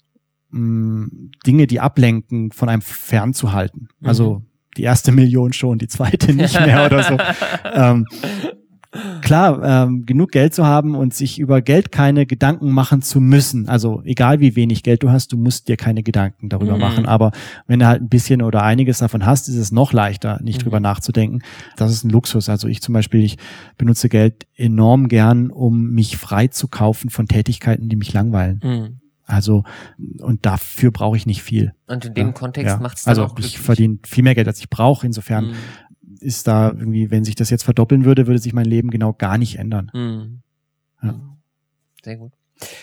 mh, 0.50 1.08
Dinge, 1.46 1.66
die 1.66 1.80
ablenken, 1.80 2.52
von 2.52 2.68
einem 2.68 2.82
fernzuhalten. 2.82 3.88
Mhm. 4.00 4.08
Also 4.08 4.44
die 4.76 4.82
erste 4.82 5.12
Million 5.12 5.52
schon, 5.52 5.78
die 5.78 5.88
zweite 5.88 6.32
nicht 6.34 6.58
mehr 6.60 6.84
oder 6.86 7.02
so. 7.02 7.16
Ähm, 7.72 8.06
klar, 9.22 9.60
ähm, 9.84 10.06
genug 10.06 10.30
Geld 10.30 10.54
zu 10.54 10.64
haben 10.66 10.94
und 10.94 11.12
sich 11.14 11.40
über 11.40 11.60
Geld 11.62 11.90
keine 11.90 12.26
Gedanken 12.26 12.70
machen 12.70 13.02
zu 13.02 13.20
müssen. 13.20 13.68
Also 13.68 14.02
egal 14.04 14.38
wie 14.38 14.54
wenig 14.54 14.84
Geld 14.84 15.02
du 15.02 15.10
hast, 15.10 15.32
du 15.32 15.36
musst 15.36 15.66
dir 15.68 15.76
keine 15.76 16.02
Gedanken 16.04 16.48
darüber 16.48 16.74
Mhm. 16.74 16.80
machen. 16.80 17.06
Aber 17.06 17.32
wenn 17.66 17.80
du 17.80 17.86
halt 17.86 18.02
ein 18.02 18.08
bisschen 18.08 18.40
oder 18.40 18.62
einiges 18.62 18.98
davon 18.98 19.26
hast, 19.26 19.48
ist 19.48 19.56
es 19.56 19.72
noch 19.72 19.92
leichter, 19.92 20.38
nicht 20.42 20.58
Mhm. 20.60 20.62
drüber 20.64 20.80
nachzudenken. 20.80 21.40
Das 21.76 21.90
ist 21.90 22.04
ein 22.04 22.10
Luxus. 22.10 22.48
Also 22.48 22.68
ich 22.68 22.82
zum 22.82 22.92
Beispiel, 22.92 23.24
ich 23.24 23.36
benutze 23.78 24.08
Geld 24.08 24.46
enorm 24.54 25.08
gern, 25.08 25.50
um 25.50 25.90
mich 25.90 26.16
frei 26.16 26.46
zu 26.46 26.68
kaufen 26.68 27.10
von 27.10 27.26
Tätigkeiten, 27.26 27.88
die 27.88 27.96
mich 27.96 28.12
langweilen. 28.12 28.60
Hm. 28.62 28.98
Also, 29.26 29.64
und 30.20 30.44
dafür 30.44 30.90
brauche 30.90 31.16
ich 31.16 31.24
nicht 31.26 31.42
viel. 31.42 31.74
Und 31.86 32.04
in 32.04 32.14
dem 32.14 32.26
Ja, 32.28 32.32
Kontext 32.32 32.76
ja. 32.76 32.80
macht 32.82 32.98
es 32.98 33.06
Also 33.06 33.24
auch 33.24 33.38
ich 33.38 33.58
verdiene 33.58 33.98
viel 34.04 34.22
mehr 34.22 34.34
Geld, 34.34 34.46
als 34.48 34.58
ich 34.60 34.68
brauche. 34.68 35.06
Insofern 35.06 35.46
Mhm. 35.48 35.54
ist 36.20 36.46
da 36.46 36.68
irgendwie, 36.68 37.10
wenn 37.10 37.24
sich 37.24 37.34
das 37.34 37.50
jetzt 37.50 37.62
verdoppeln 37.62 38.04
würde, 38.04 38.26
würde 38.26 38.38
sich 38.38 38.52
mein 38.52 38.66
Leben 38.66 38.90
genau 38.90 39.12
gar 39.14 39.38
nicht 39.38 39.58
ändern. 39.58 39.90
Mhm. 39.94 40.42
Ja. 41.02 41.20
Sehr 42.02 42.16
gut. 42.18 42.32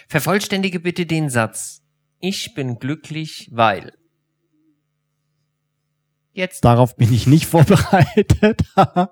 Vervollständige 0.08 0.80
bitte 0.80 1.06
den 1.06 1.30
Satz. 1.30 1.82
Ich 2.20 2.54
bin 2.56 2.80
glücklich, 2.80 3.50
weil. 3.52 3.94
Jetzt. 6.34 6.64
Darauf 6.64 6.96
bin 6.96 7.12
ich 7.14 7.28
nicht 7.28 7.46
vorbereitet. 7.48 8.62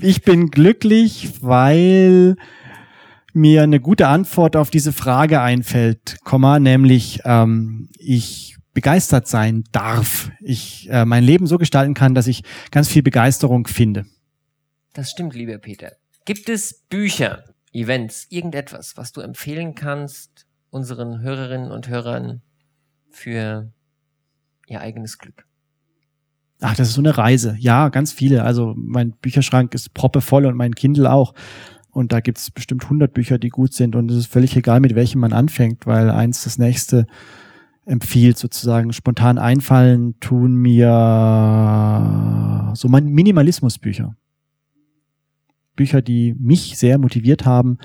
ich 0.00 0.22
bin 0.22 0.50
glücklich, 0.50 1.42
weil 1.42 2.36
mir 3.32 3.62
eine 3.62 3.80
gute 3.80 4.08
Antwort 4.08 4.56
auf 4.56 4.70
diese 4.70 4.92
Frage 4.92 5.40
einfällt, 5.40 6.18
Komma, 6.24 6.58
nämlich 6.58 7.20
ähm, 7.24 7.88
ich 7.98 8.56
begeistert 8.74 9.28
sein 9.28 9.64
darf. 9.72 10.30
Ich 10.40 10.88
äh, 10.90 11.04
mein 11.04 11.24
Leben 11.24 11.46
so 11.46 11.58
gestalten 11.58 11.94
kann, 11.94 12.14
dass 12.14 12.26
ich 12.26 12.42
ganz 12.70 12.88
viel 12.88 13.02
Begeisterung 13.02 13.66
finde. 13.66 14.06
Das 14.92 15.10
stimmt, 15.10 15.34
lieber 15.34 15.58
Peter. 15.58 15.92
Gibt 16.24 16.48
es 16.48 16.82
Bücher, 16.88 17.44
Events, 17.72 18.26
irgendetwas, 18.30 18.96
was 18.96 19.12
du 19.12 19.20
empfehlen 19.20 19.74
kannst 19.74 20.46
unseren 20.70 21.20
Hörerinnen 21.20 21.70
und 21.70 21.88
Hörern 21.88 22.42
für 23.10 23.72
ihr 24.66 24.80
eigenes 24.80 25.18
Glück? 25.18 25.46
Ach, 26.60 26.76
das 26.76 26.88
ist 26.88 26.94
so 26.94 27.00
eine 27.00 27.18
Reise. 27.18 27.56
Ja, 27.58 27.88
ganz 27.88 28.12
viele. 28.12 28.44
Also 28.44 28.74
mein 28.76 29.12
Bücherschrank 29.12 29.74
ist 29.74 29.94
proppevoll 29.94 30.46
und 30.46 30.56
mein 30.56 30.74
Kindle 30.74 31.10
auch. 31.10 31.34
Und 31.92 32.12
da 32.12 32.20
gibt's 32.20 32.50
bestimmt 32.50 32.84
100 32.84 33.12
Bücher, 33.12 33.38
die 33.38 33.50
gut 33.50 33.74
sind. 33.74 33.94
Und 33.94 34.10
es 34.10 34.16
ist 34.16 34.26
völlig 34.26 34.56
egal, 34.56 34.80
mit 34.80 34.94
welchem 34.94 35.20
man 35.20 35.34
anfängt, 35.34 35.86
weil 35.86 36.10
eins 36.10 36.42
das 36.44 36.58
nächste 36.58 37.06
empfiehlt 37.84 38.38
sozusagen. 38.38 38.92
Spontan 38.92 39.38
einfallen 39.38 40.18
tun 40.18 40.54
mir 40.54 40.88
so 42.74 42.88
Minimalismusbücher. 42.88 44.16
Bücher, 45.76 46.00
die 46.02 46.34
mich 46.38 46.78
sehr 46.78 46.98
motiviert 46.98 47.44
haben, 47.44 47.78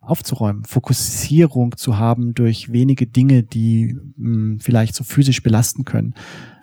aufzuräumen, 0.00 0.64
Fokussierung 0.64 1.76
zu 1.76 1.98
haben 1.98 2.34
durch 2.34 2.72
wenige 2.72 3.06
Dinge, 3.06 3.42
die 3.42 3.98
mh, 4.16 4.58
vielleicht 4.60 4.94
so 4.94 5.04
physisch 5.04 5.42
belasten 5.42 5.84
können. 5.84 6.14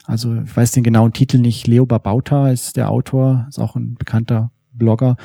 Also 0.06 0.42
ich 0.42 0.56
weiß 0.56 0.72
den 0.72 0.84
genauen 0.84 1.14
Titel 1.14 1.38
nicht. 1.40 1.68
Leo 1.68 1.86
Babauta 1.86 2.50
ist 2.50 2.78
der 2.78 2.90
Autor, 2.90 3.46
ist 3.50 3.60
auch 3.60 3.76
ein 3.76 3.96
bekannter 3.96 4.52
Blogger. 4.78 5.16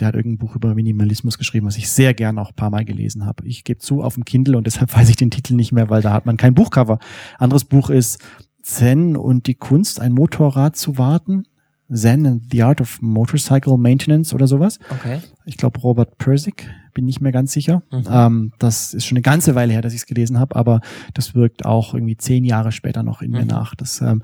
Der 0.00 0.08
hat 0.08 0.14
irgendein 0.14 0.38
Buch 0.38 0.56
über 0.56 0.74
Minimalismus 0.74 1.38
geschrieben, 1.38 1.66
was 1.66 1.76
ich 1.76 1.88
sehr 1.90 2.14
gern 2.14 2.38
auch 2.38 2.50
ein 2.50 2.54
paar 2.56 2.70
Mal 2.70 2.84
gelesen 2.84 3.24
habe. 3.24 3.46
Ich 3.46 3.64
gebe 3.64 3.78
zu 3.78 4.02
auf 4.02 4.14
dem 4.14 4.24
Kindle 4.24 4.56
und 4.56 4.66
deshalb 4.66 4.92
weiß 4.96 5.08
ich 5.08 5.16
den 5.16 5.30
Titel 5.30 5.54
nicht 5.54 5.72
mehr, 5.72 5.88
weil 5.90 6.02
da 6.02 6.12
hat 6.12 6.26
man 6.26 6.36
kein 6.36 6.54
Buchcover. 6.54 6.98
Anderes 7.38 7.64
Buch 7.64 7.90
ist 7.90 8.18
Zen 8.62 9.16
und 9.16 9.46
die 9.46 9.54
Kunst, 9.54 10.00
ein 10.00 10.12
Motorrad 10.12 10.76
zu 10.76 10.98
warten. 10.98 11.44
Zen 11.92 12.26
and 12.26 12.42
the 12.50 12.64
Art 12.64 12.80
of 12.80 13.00
Motorcycle 13.00 13.76
Maintenance 13.78 14.34
oder 14.34 14.48
sowas. 14.48 14.80
Okay. 14.90 15.20
Ich 15.44 15.56
glaube 15.56 15.78
Robert 15.78 16.18
Persick, 16.18 16.68
bin 16.94 17.04
nicht 17.04 17.20
mehr 17.20 17.30
ganz 17.30 17.52
sicher. 17.52 17.84
Mhm. 17.92 18.04
Ähm, 18.10 18.52
das 18.58 18.92
ist 18.92 19.04
schon 19.06 19.16
eine 19.16 19.22
ganze 19.22 19.54
Weile 19.54 19.72
her, 19.72 19.82
dass 19.82 19.92
ich 19.92 20.00
es 20.00 20.06
gelesen 20.06 20.40
habe, 20.40 20.56
aber 20.56 20.80
das 21.14 21.36
wirkt 21.36 21.64
auch 21.64 21.94
irgendwie 21.94 22.16
zehn 22.16 22.44
Jahre 22.44 22.72
später 22.72 23.04
noch 23.04 23.22
in 23.22 23.30
mir 23.30 23.42
Mhm. 23.42 23.46
nach. 23.46 23.76
Das 23.76 24.00
ähm, 24.00 24.22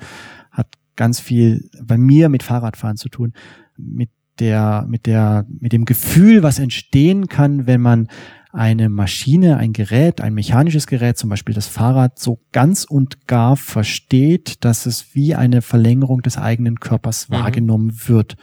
hat 0.51 0.67
ganz 0.97 1.21
viel 1.21 1.71
bei 1.81 1.97
mir 1.97 2.29
mit 2.29 2.43
Fahrradfahren 2.43 2.97
zu 2.97 3.09
tun, 3.09 3.33
mit 3.77 4.11
der, 4.39 4.87
mit 4.89 5.07
der, 5.07 5.47
mit 5.61 5.73
dem 5.73 5.85
Gefühl, 5.85 6.43
was 6.43 6.59
entstehen 6.59 7.29
kann, 7.29 7.67
wenn 7.67 7.81
man 7.81 8.09
eine 8.53 8.89
Maschine, 8.91 9.57
ein 9.57 9.73
Gerät, 9.73 10.21
ein 10.21 10.35
mechanisches 10.35 10.87
Gerät, 10.87 11.17
zum 11.17 11.31
Beispiel 11.31 11.55
das 11.55 11.69
Fahrrad, 11.69 12.19
so 12.19 12.39
ganz 12.53 12.85
und 12.85 13.27
gar 13.27 13.57
versteht, 13.57 14.65
dass 14.65 14.85
es 14.85 15.15
wie 15.15 15.35
eine 15.35 15.63
Verlängerung 15.63 16.21
des 16.23 16.37
eigenen 16.37 16.79
Körpers 16.81 17.29
Mhm. 17.29 17.35
wahrgenommen 17.35 17.93
wird 18.07 18.37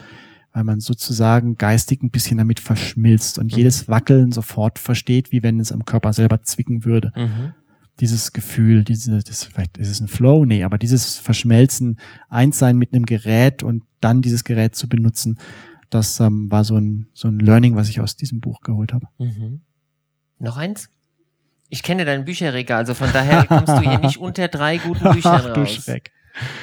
weil 0.51 0.63
man 0.63 0.79
sozusagen 0.79 1.55
geistig 1.57 2.01
ein 2.01 2.09
bisschen 2.09 2.39
damit 2.39 2.59
verschmilzt 2.59 3.37
und 3.37 3.51
Mhm. 3.51 3.57
jedes 3.59 3.87
Wackeln 3.87 4.31
sofort 4.31 4.79
versteht, 4.79 5.31
wie 5.31 5.43
wenn 5.43 5.59
es 5.59 5.71
am 5.71 5.85
Körper 5.85 6.11
selber 6.11 6.41
zwicken 6.41 6.85
würde. 6.85 7.13
Mhm. 7.15 7.53
Dieses 7.99 8.33
Gefühl, 8.33 8.83
diese, 8.83 9.19
das, 9.21 9.43
vielleicht 9.43 9.77
ist 9.77 9.89
es 9.89 9.99
ein 10.01 10.07
Flow, 10.07 10.45
nee, 10.45 10.63
aber 10.63 10.79
dieses 10.79 11.17
Verschmelzen, 11.17 11.99
eins 12.29 12.57
sein 12.57 12.77
mit 12.79 12.93
einem 12.93 13.05
Gerät 13.05 13.61
und 13.61 13.83
dann 14.01 14.23
dieses 14.23 14.43
Gerät 14.43 14.73
zu 14.73 14.89
benutzen, 14.89 15.37
das 15.89 16.19
ähm, 16.19 16.51
war 16.51 16.63
so 16.63 16.77
ein, 16.77 17.07
so 17.13 17.27
ein 17.27 17.39
Learning, 17.39 17.75
was 17.75 17.89
ich 17.89 17.99
aus 17.99 18.15
diesem 18.15 18.39
Buch 18.39 18.61
geholt 18.61 18.93
habe. 18.93 19.07
Mhm. 19.17 19.61
Noch 20.39 20.57
eins? 20.57 20.89
Ich 21.69 21.83
kenne 21.83 22.05
dein 22.05 22.25
Bücherregal, 22.25 22.79
also 22.79 22.93
von 22.93 23.11
daher 23.11 23.45
kommst 23.45 23.69
du 23.69 23.81
hier 23.81 23.99
nicht 23.99 24.17
unter 24.19 24.47
drei 24.47 24.77
guten 24.77 25.11
Büchern 25.11 25.41
Ach 25.45 25.53
du 25.53 25.61
raus. 25.61 25.69
Schreck. 25.69 26.11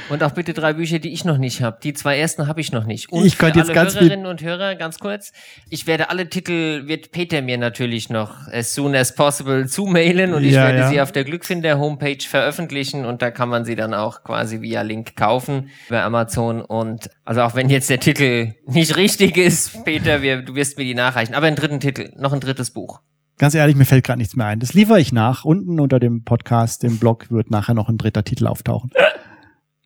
Und 0.08 0.22
auch 0.22 0.32
bitte 0.32 0.52
drei 0.54 0.72
Bücher, 0.72 0.98
die 0.98 1.12
ich 1.12 1.24
noch 1.24 1.38
nicht 1.38 1.62
habe. 1.62 1.78
Die 1.82 1.92
zwei 1.92 2.18
ersten 2.18 2.46
habe 2.46 2.60
ich 2.60 2.72
noch 2.72 2.84
nicht. 2.84 3.10
Und 3.12 3.24
Ich 3.24 3.38
könnte 3.38 3.58
jetzt 3.58 3.72
ganz 3.72 3.94
Hörerinnen 3.94 4.26
und 4.26 4.40
Hörer, 4.42 4.74
ganz 4.76 4.98
kurz, 4.98 5.32
ich 5.68 5.86
werde 5.86 6.10
alle 6.10 6.28
Titel, 6.28 6.86
wird 6.86 7.10
Peter 7.10 7.42
mir 7.42 7.58
natürlich 7.58 8.08
noch 8.08 8.46
as 8.48 8.74
soon 8.74 8.94
as 8.94 9.14
possible 9.14 9.66
zumailen 9.66 10.32
und 10.34 10.44
ich 10.44 10.52
Ja, 10.52 10.64
werde 10.64 10.78
ja. 10.78 10.88
sie 10.88 11.00
auf 11.00 11.12
der 11.12 11.24
Glückfinder-Homepage 11.24 12.24
veröffentlichen 12.26 13.04
und 13.04 13.22
da 13.22 13.30
kann 13.30 13.48
man 13.48 13.64
sie 13.64 13.74
dann 13.74 13.94
auch 13.94 14.22
quasi 14.22 14.60
via 14.60 14.82
Link 14.82 15.16
kaufen 15.16 15.70
bei 15.88 16.02
Amazon. 16.02 16.60
Und 16.62 17.10
also 17.24 17.42
auch 17.42 17.54
wenn 17.54 17.68
jetzt 17.68 17.90
der 17.90 18.00
Titel 18.00 18.54
nicht 18.66 18.96
richtig 18.96 19.36
ist, 19.36 19.84
Peter, 19.84 20.22
wir, 20.22 20.42
du 20.42 20.54
wirst 20.54 20.78
mir 20.78 20.84
die 20.84 20.94
nachreichen. 20.94 21.34
Aber 21.34 21.46
einen 21.46 21.56
dritten 21.56 21.80
Titel, 21.80 22.12
noch 22.16 22.32
ein 22.32 22.40
drittes 22.40 22.70
Buch. 22.70 23.00
Ganz 23.38 23.54
ehrlich, 23.54 23.76
mir 23.76 23.84
fällt 23.84 24.04
gerade 24.04 24.18
nichts 24.18 24.34
mehr 24.34 24.46
ein. 24.46 24.60
Das 24.60 24.72
liefere 24.72 24.98
ich 24.98 25.12
nach. 25.12 25.44
Unten 25.44 25.78
unter 25.78 26.00
dem 26.00 26.24
Podcast, 26.24 26.82
dem 26.82 26.98
Blog, 26.98 27.30
wird 27.30 27.50
nachher 27.50 27.74
noch 27.74 27.90
ein 27.90 27.98
dritter 27.98 28.24
Titel 28.24 28.46
auftauchen. 28.46 28.90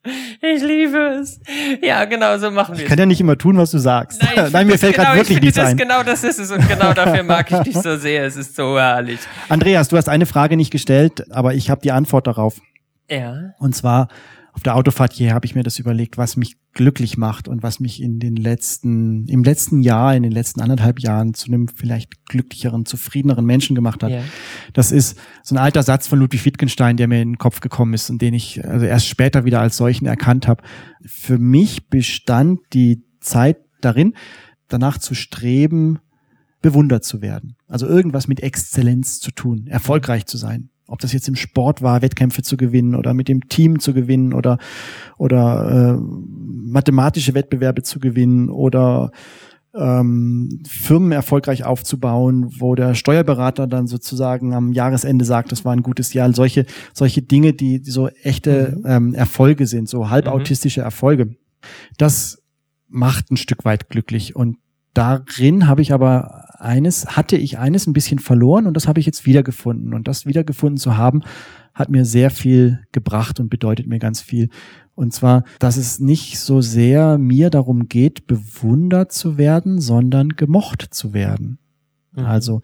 Ich 0.02 0.62
liebe 0.62 1.18
es. 1.20 1.40
Ja, 1.82 2.06
genau, 2.06 2.38
so 2.38 2.50
machen 2.50 2.72
wir 2.74 2.78
Ich 2.78 2.82
es. 2.84 2.88
kann 2.88 2.98
ja 2.98 3.04
nicht 3.06 3.20
immer 3.20 3.36
tun, 3.36 3.58
was 3.58 3.70
du 3.70 3.78
sagst. 3.78 4.22
ich 4.22 4.36
Nein, 4.36 4.50
find 4.50 4.66
mir 4.68 4.78
fällt 4.78 4.94
genau, 4.94 5.08
gerade 5.08 5.20
ich 5.20 5.28
wirklich 5.28 5.40
nichts 5.40 5.56
das 5.56 5.68
ein. 5.70 5.76
Genau 5.76 6.02
das 6.02 6.24
ist 6.24 6.38
es 6.38 6.50
und 6.50 6.66
genau 6.68 6.94
dafür 6.94 7.22
mag 7.22 7.50
ich 7.52 7.58
dich 7.58 7.76
so 7.76 7.96
sehr. 7.96 8.24
Es 8.24 8.36
ist 8.36 8.56
so 8.56 8.78
herrlich. 8.78 9.20
Andreas, 9.50 9.88
du 9.88 9.96
hast 9.98 10.08
eine 10.08 10.24
Frage 10.26 10.56
nicht 10.56 10.70
gestellt, 10.70 11.26
aber 11.30 11.52
ich 11.54 11.68
habe 11.70 11.82
die 11.82 11.92
Antwort 11.92 12.26
darauf. 12.26 12.60
Ja. 13.10 13.52
Und 13.58 13.76
zwar 13.76 14.08
auf 14.52 14.62
der 14.62 14.76
Autofahrt 14.76 15.12
hierher 15.12 15.34
habe 15.34 15.46
ich 15.46 15.54
mir 15.54 15.62
das 15.62 15.78
überlegt, 15.78 16.18
was 16.18 16.36
mich 16.36 16.56
glücklich 16.72 17.16
macht 17.16 17.48
und 17.48 17.62
was 17.62 17.80
mich 17.80 18.02
in 18.02 18.18
den 18.18 18.36
letzten, 18.36 19.26
im 19.28 19.44
letzten 19.44 19.80
Jahr, 19.80 20.14
in 20.14 20.22
den 20.22 20.32
letzten 20.32 20.60
anderthalb 20.60 21.00
Jahren 21.00 21.34
zu 21.34 21.46
einem 21.46 21.68
vielleicht 21.68 22.24
glücklicheren, 22.26 22.84
zufriedeneren 22.84 23.44
Menschen 23.44 23.74
gemacht 23.74 24.02
hat. 24.02 24.10
ja. 24.10 24.22
Das 24.72 24.92
ist 24.92 25.18
so 25.42 25.54
ein 25.54 25.58
alter 25.58 25.82
Satz 25.82 26.06
von 26.06 26.18
Ludwig 26.18 26.44
Wittgenstein, 26.44 26.96
der 26.96 27.08
mir 27.08 27.22
in 27.22 27.32
den 27.32 27.38
Kopf 27.38 27.60
gekommen 27.60 27.94
ist 27.94 28.10
und 28.10 28.22
den 28.22 28.34
ich 28.34 28.64
also 28.64 28.86
erst 28.86 29.06
später 29.06 29.44
wieder 29.44 29.60
als 29.60 29.76
solchen 29.76 30.06
erkannt 30.06 30.48
habe. 30.48 30.62
Für 31.04 31.38
mich 31.38 31.88
bestand 31.88 32.60
die 32.72 33.02
Zeit 33.20 33.58
darin, 33.80 34.14
danach 34.68 34.98
zu 34.98 35.14
streben, 35.14 35.98
bewundert 36.62 37.04
zu 37.04 37.22
werden. 37.22 37.56
Also 37.66 37.86
irgendwas 37.86 38.28
mit 38.28 38.40
Exzellenz 38.40 39.20
zu 39.20 39.30
tun, 39.30 39.66
erfolgreich 39.66 40.26
zu 40.26 40.36
sein. 40.36 40.70
Ob 40.90 41.00
das 41.00 41.12
jetzt 41.12 41.28
im 41.28 41.36
Sport 41.36 41.82
war, 41.82 42.02
Wettkämpfe 42.02 42.42
zu 42.42 42.56
gewinnen 42.56 42.94
oder 42.94 43.14
mit 43.14 43.28
dem 43.28 43.48
Team 43.48 43.78
zu 43.78 43.94
gewinnen 43.94 44.32
oder 44.32 44.58
oder 45.18 45.96
äh, 45.96 46.00
mathematische 46.70 47.34
Wettbewerbe 47.34 47.82
zu 47.82 48.00
gewinnen 48.00 48.50
oder 48.50 49.10
ähm, 49.74 50.62
Firmen 50.68 51.12
erfolgreich 51.12 51.64
aufzubauen, 51.64 52.52
wo 52.58 52.74
der 52.74 52.94
Steuerberater 52.94 53.66
dann 53.66 53.86
sozusagen 53.86 54.52
am 54.52 54.72
Jahresende 54.72 55.24
sagt, 55.24 55.52
das 55.52 55.64
war 55.64 55.72
ein 55.72 55.82
gutes 55.82 56.12
Jahr. 56.12 56.32
Solche, 56.32 56.66
solche 56.92 57.22
Dinge, 57.22 57.52
die, 57.52 57.80
die 57.80 57.90
so 57.90 58.08
echte 58.08 58.80
ähm, 58.84 59.14
Erfolge 59.14 59.66
sind, 59.66 59.88
so 59.88 60.10
halbautistische 60.10 60.80
Erfolge. 60.80 61.36
Das 61.98 62.42
macht 62.88 63.30
ein 63.30 63.36
Stück 63.36 63.64
weit 63.64 63.88
glücklich. 63.88 64.34
Und 64.34 64.56
darin 64.92 65.68
habe 65.68 65.82
ich 65.82 65.92
aber 65.92 66.49
eines, 66.60 67.16
hatte 67.16 67.36
ich 67.36 67.58
eines 67.58 67.86
ein 67.86 67.92
bisschen 67.92 68.18
verloren 68.18 68.66
und 68.66 68.74
das 68.74 68.86
habe 68.86 69.00
ich 69.00 69.06
jetzt 69.06 69.26
wiedergefunden. 69.26 69.94
Und 69.94 70.08
das 70.08 70.26
wiedergefunden 70.26 70.76
zu 70.76 70.96
haben, 70.96 71.22
hat 71.74 71.90
mir 71.90 72.04
sehr 72.04 72.30
viel 72.30 72.80
gebracht 72.92 73.40
und 73.40 73.48
bedeutet 73.48 73.86
mir 73.86 73.98
ganz 73.98 74.20
viel. 74.20 74.48
Und 74.94 75.12
zwar, 75.12 75.44
dass 75.58 75.76
es 75.76 76.00
nicht 76.00 76.38
so 76.38 76.60
sehr 76.60 77.16
mir 77.18 77.50
darum 77.50 77.88
geht, 77.88 78.26
bewundert 78.26 79.12
zu 79.12 79.38
werden, 79.38 79.80
sondern 79.80 80.30
gemocht 80.30 80.86
zu 80.90 81.14
werden. 81.14 81.58
Mhm. 82.12 82.24
Also, 82.24 82.60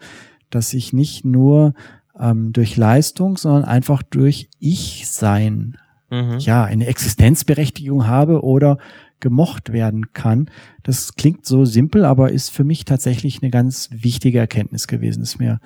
dass 0.49 0.73
ich 0.73 0.93
nicht 0.93 1.25
nur 1.25 1.73
ähm, 2.19 2.53
durch 2.53 2.77
Leistung, 2.77 3.37
sondern 3.37 3.65
einfach 3.65 4.03
durch 4.03 4.49
Ich-Sein 4.59 5.77
Mhm. 6.09 6.37
ja, 6.39 6.63
eine 6.63 6.87
Existenzberechtigung 6.87 8.07
habe 8.07 8.41
oder 8.41 8.77
gemocht 9.19 9.71
werden 9.73 10.13
kann. 10.13 10.49
Das 10.83 11.15
klingt 11.15 11.45
so 11.45 11.65
simpel, 11.65 12.05
aber 12.05 12.31
ist 12.31 12.49
für 12.49 12.63
mich 12.63 12.85
tatsächlich 12.85 13.41
eine 13.41 13.51
ganz 13.51 13.89
wichtige 13.91 14.39
Erkenntnis 14.39 14.87
gewesen. 14.87 15.23
Ist 15.23 15.39
mir 15.39 15.59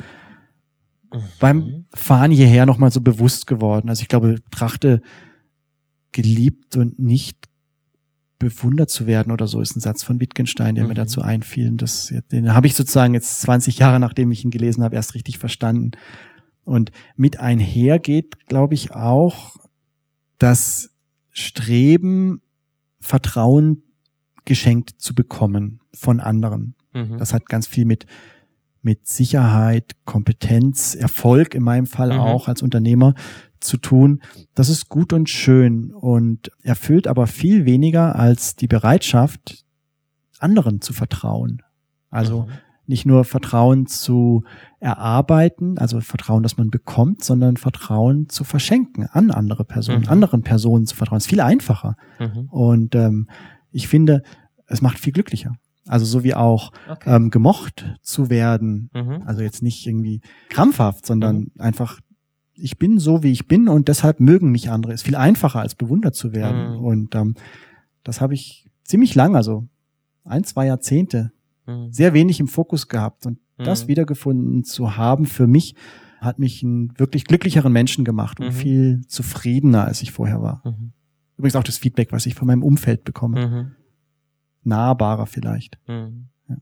Mhm. 1.13 1.19
beim 1.39 1.85
Fahren 1.93 2.31
hierher 2.31 2.65
nochmal 2.65 2.91
so 2.91 3.01
bewusst 3.01 3.45
geworden. 3.47 3.89
Also 3.89 4.01
ich 4.01 4.07
glaube, 4.07 4.35
trachte 4.51 5.01
geliebt 6.13 6.77
und 6.77 6.99
nicht 6.99 7.37
bewundert 8.39 8.89
zu 8.89 9.05
werden 9.07 9.31
oder 9.31 9.45
so 9.47 9.61
ist 9.61 9.75
ein 9.75 9.81
Satz 9.81 10.03
von 10.03 10.19
Wittgenstein, 10.19 10.75
der 10.75 10.85
Mhm. 10.85 10.89
mir 10.89 10.93
dazu 10.95 11.21
einfiel. 11.21 11.67
Und 11.67 11.81
Das, 11.81 12.13
den 12.31 12.53
habe 12.53 12.65
ich 12.67 12.75
sozusagen 12.75 13.13
jetzt 13.13 13.41
20 13.41 13.77
Jahre, 13.79 13.99
nachdem 13.99 14.31
ich 14.31 14.43
ihn 14.43 14.51
gelesen 14.51 14.83
habe, 14.83 14.95
erst 14.95 15.13
richtig 15.13 15.37
verstanden. 15.37 15.91
Und 16.63 16.91
mit 17.15 17.39
einher 17.39 17.99
geht, 17.99 18.47
glaube 18.47 18.73
ich, 18.73 18.93
auch 18.95 19.57
das 20.39 20.89
Streben, 21.29 22.41
Vertrauen 23.01 23.83
geschenkt 24.45 25.01
zu 25.01 25.13
bekommen 25.13 25.81
von 25.93 26.19
anderen. 26.19 26.75
Mhm. 26.93 27.17
Das 27.17 27.33
hat 27.33 27.47
ganz 27.47 27.67
viel 27.67 27.85
mit, 27.85 28.05
mit 28.81 29.07
Sicherheit, 29.07 29.91
Kompetenz, 30.05 30.95
Erfolg 30.95 31.53
in 31.53 31.63
meinem 31.63 31.85
Fall 31.85 32.13
mhm. 32.13 32.19
auch 32.19 32.47
als 32.47 32.61
Unternehmer 32.61 33.13
zu 33.59 33.77
tun. 33.77 34.21
Das 34.55 34.69
ist 34.69 34.89
gut 34.89 35.13
und 35.13 35.29
schön 35.29 35.91
und 35.91 36.51
erfüllt 36.63 37.07
aber 37.07 37.27
viel 37.27 37.65
weniger 37.65 38.15
als 38.15 38.55
die 38.55 38.67
Bereitschaft, 38.67 39.65
anderen 40.39 40.81
zu 40.81 40.93
vertrauen. 40.93 41.61
Also 42.09 42.43
mhm. 42.43 42.51
Nicht 42.91 43.05
nur 43.07 43.25
Vertrauen 43.25 43.87
zu 43.87 44.43
erarbeiten, 44.79 45.79
also 45.79 45.99
Vertrauen, 46.01 46.43
das 46.43 46.57
man 46.57 46.69
bekommt, 46.69 47.23
sondern 47.23 47.57
Vertrauen 47.57 48.29
zu 48.29 48.43
verschenken 48.43 49.07
an 49.07 49.31
andere 49.31 49.65
Personen, 49.65 50.01
mhm. 50.01 50.09
anderen 50.09 50.43
Personen 50.43 50.85
zu 50.85 50.95
vertrauen. 50.95 51.17
Ist 51.17 51.27
viel 51.27 51.41
einfacher. 51.41 51.95
Mhm. 52.19 52.47
Und 52.49 52.95
ähm, 52.95 53.27
ich 53.71 53.87
finde, 53.87 54.21
es 54.67 54.81
macht 54.81 54.99
viel 54.99 55.13
glücklicher. 55.13 55.55
Also 55.87 56.05
so 56.05 56.23
wie 56.23 56.35
auch 56.35 56.71
okay. 56.89 57.15
ähm, 57.15 57.31
gemocht 57.31 57.97
zu 58.01 58.29
werden. 58.29 58.89
Mhm. 58.93 59.23
Also 59.25 59.41
jetzt 59.41 59.63
nicht 59.63 59.87
irgendwie 59.87 60.21
krampfhaft, 60.49 61.05
sondern 61.05 61.37
mhm. 61.37 61.51
einfach, 61.57 61.99
ich 62.53 62.77
bin 62.77 62.99
so, 62.99 63.23
wie 63.23 63.31
ich 63.31 63.47
bin 63.47 63.67
und 63.67 63.87
deshalb 63.87 64.19
mögen 64.19 64.51
mich 64.51 64.69
andere. 64.69 64.93
Ist 64.93 65.03
viel 65.03 65.15
einfacher, 65.15 65.61
als 65.61 65.75
bewundert 65.75 66.15
zu 66.15 66.33
werden. 66.33 66.77
Mhm. 66.77 66.85
Und 66.85 67.15
ähm, 67.15 67.35
das 68.03 68.21
habe 68.21 68.33
ich 68.33 68.69
ziemlich 68.83 69.15
lang, 69.15 69.35
also 69.35 69.67
ein, 70.23 70.43
zwei 70.43 70.67
Jahrzehnte, 70.67 71.31
mhm. 71.71 71.91
sehr 71.91 72.13
wenig 72.13 72.39
im 72.39 72.47
Fokus 72.47 72.87
gehabt. 72.87 73.25
Und 73.25 73.39
das 73.57 73.83
mhm. 73.83 73.87
wiedergefunden 73.89 74.63
zu 74.63 74.97
haben 74.97 75.25
für 75.25 75.47
mich, 75.47 75.75
hat 76.19 76.39
mich 76.39 76.63
einen 76.63 76.97
wirklich 76.99 77.25
glücklicheren 77.25 77.73
Menschen 77.73 78.05
gemacht 78.05 78.39
und 78.39 78.47
mhm. 78.47 78.51
viel 78.51 79.01
zufriedener, 79.07 79.85
als 79.85 80.01
ich 80.01 80.11
vorher 80.11 80.41
war. 80.41 80.61
Übrigens 81.37 81.55
auch 81.55 81.63
das 81.63 81.77
Feedback, 81.77 82.11
was 82.11 82.25
ich 82.25 82.35
von 82.35 82.47
meinem 82.47 82.63
Umfeld 82.63 83.03
bekomme 83.03 83.73
nahbarer 84.63 85.27
vielleicht. 85.27 85.77
Mhm. 85.87 86.27
Ja. 86.47 86.57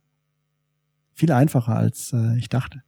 Viel 1.13 1.31
einfacher, 1.31 1.75
als 1.75 2.13
äh, 2.13 2.37
ich 2.37 2.49
dachte. 2.49 2.81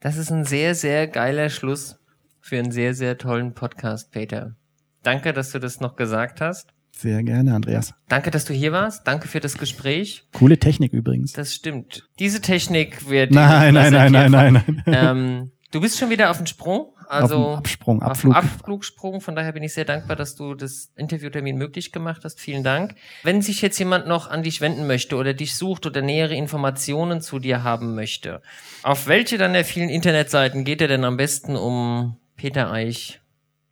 Das 0.00 0.16
ist 0.16 0.32
ein 0.32 0.44
sehr, 0.44 0.74
sehr 0.74 1.06
geiler 1.06 1.48
Schluss 1.48 1.98
für 2.40 2.58
einen 2.58 2.72
sehr, 2.72 2.94
sehr 2.94 3.18
tollen 3.18 3.54
Podcast, 3.54 4.10
Peter. 4.10 4.56
Danke, 5.02 5.32
dass 5.32 5.52
du 5.52 5.58
das 5.58 5.80
noch 5.80 5.96
gesagt 5.96 6.40
hast. 6.40 6.72
Sehr 6.94 7.22
gerne, 7.22 7.54
Andreas. 7.54 7.94
Danke, 8.08 8.30
dass 8.30 8.44
du 8.44 8.52
hier 8.52 8.72
warst. 8.72 9.06
Danke 9.06 9.26
für 9.26 9.40
das 9.40 9.58
Gespräch. 9.58 10.28
Coole 10.32 10.58
Technik 10.58 10.92
übrigens. 10.92 11.32
Das 11.32 11.54
stimmt. 11.54 12.08
Diese 12.18 12.40
Technik 12.40 13.08
wird. 13.08 13.32
Nein, 13.32 13.74
nein, 13.74 13.92
nein, 13.92 14.12
nein, 14.12 14.30
nein, 14.30 14.52
nein. 14.52 14.82
Ähm, 14.86 15.50
du 15.72 15.80
bist 15.80 15.98
schon 15.98 16.10
wieder 16.10 16.30
auf 16.30 16.36
dem 16.36 16.46
Sprung. 16.46 16.92
Also 17.08 17.36
auf 17.36 17.58
Absprung, 17.58 18.02
Abflug. 18.02 18.34
Auf 18.34 18.44
Abflugsprung. 18.44 19.20
Von 19.20 19.36
daher 19.36 19.52
bin 19.52 19.62
ich 19.62 19.74
sehr 19.74 19.84
dankbar, 19.84 20.16
dass 20.16 20.34
du 20.34 20.54
das 20.54 20.92
Interviewtermin 20.96 21.58
möglich 21.58 21.92
gemacht 21.92 22.22
hast. 22.24 22.40
Vielen 22.40 22.64
Dank. 22.64 22.94
Wenn 23.22 23.42
sich 23.42 23.60
jetzt 23.60 23.78
jemand 23.78 24.06
noch 24.06 24.30
an 24.30 24.42
dich 24.42 24.62
wenden 24.62 24.86
möchte 24.86 25.16
oder 25.16 25.34
dich 25.34 25.56
sucht 25.56 25.84
oder 25.84 26.00
nähere 26.00 26.34
Informationen 26.34 27.20
zu 27.20 27.38
dir 27.38 27.64
haben 27.64 27.94
möchte, 27.94 28.40
auf 28.82 29.08
welche 29.08 29.36
dann 29.36 29.52
der 29.52 29.66
vielen 29.66 29.90
Internetseiten 29.90 30.64
geht 30.64 30.80
er 30.80 30.88
denn 30.88 31.04
am 31.04 31.18
besten, 31.18 31.54
um 31.56 32.16
Peter 32.36 32.70
Eich 32.70 33.20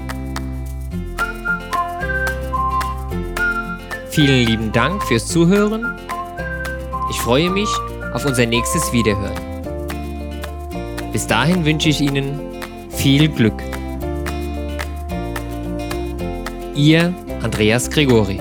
Vielen 4.11 4.45
lieben 4.45 4.73
Dank 4.73 5.05
fürs 5.05 5.29
Zuhören. 5.29 5.97
Ich 7.11 7.21
freue 7.21 7.49
mich 7.49 7.69
auf 8.17 8.25
unser 8.25 8.47
nächstes 8.47 8.91
Wiederhören. 8.95 9.37
Bis 11.13 11.27
dahin 11.27 11.67
wünsche 11.67 11.91
ich 11.91 12.01
Ihnen 12.01 12.41
viel 12.89 13.29
Glück. 13.29 13.63
Ihr 16.75 17.13
Andreas 17.43 17.91
Gregori. 17.91 18.41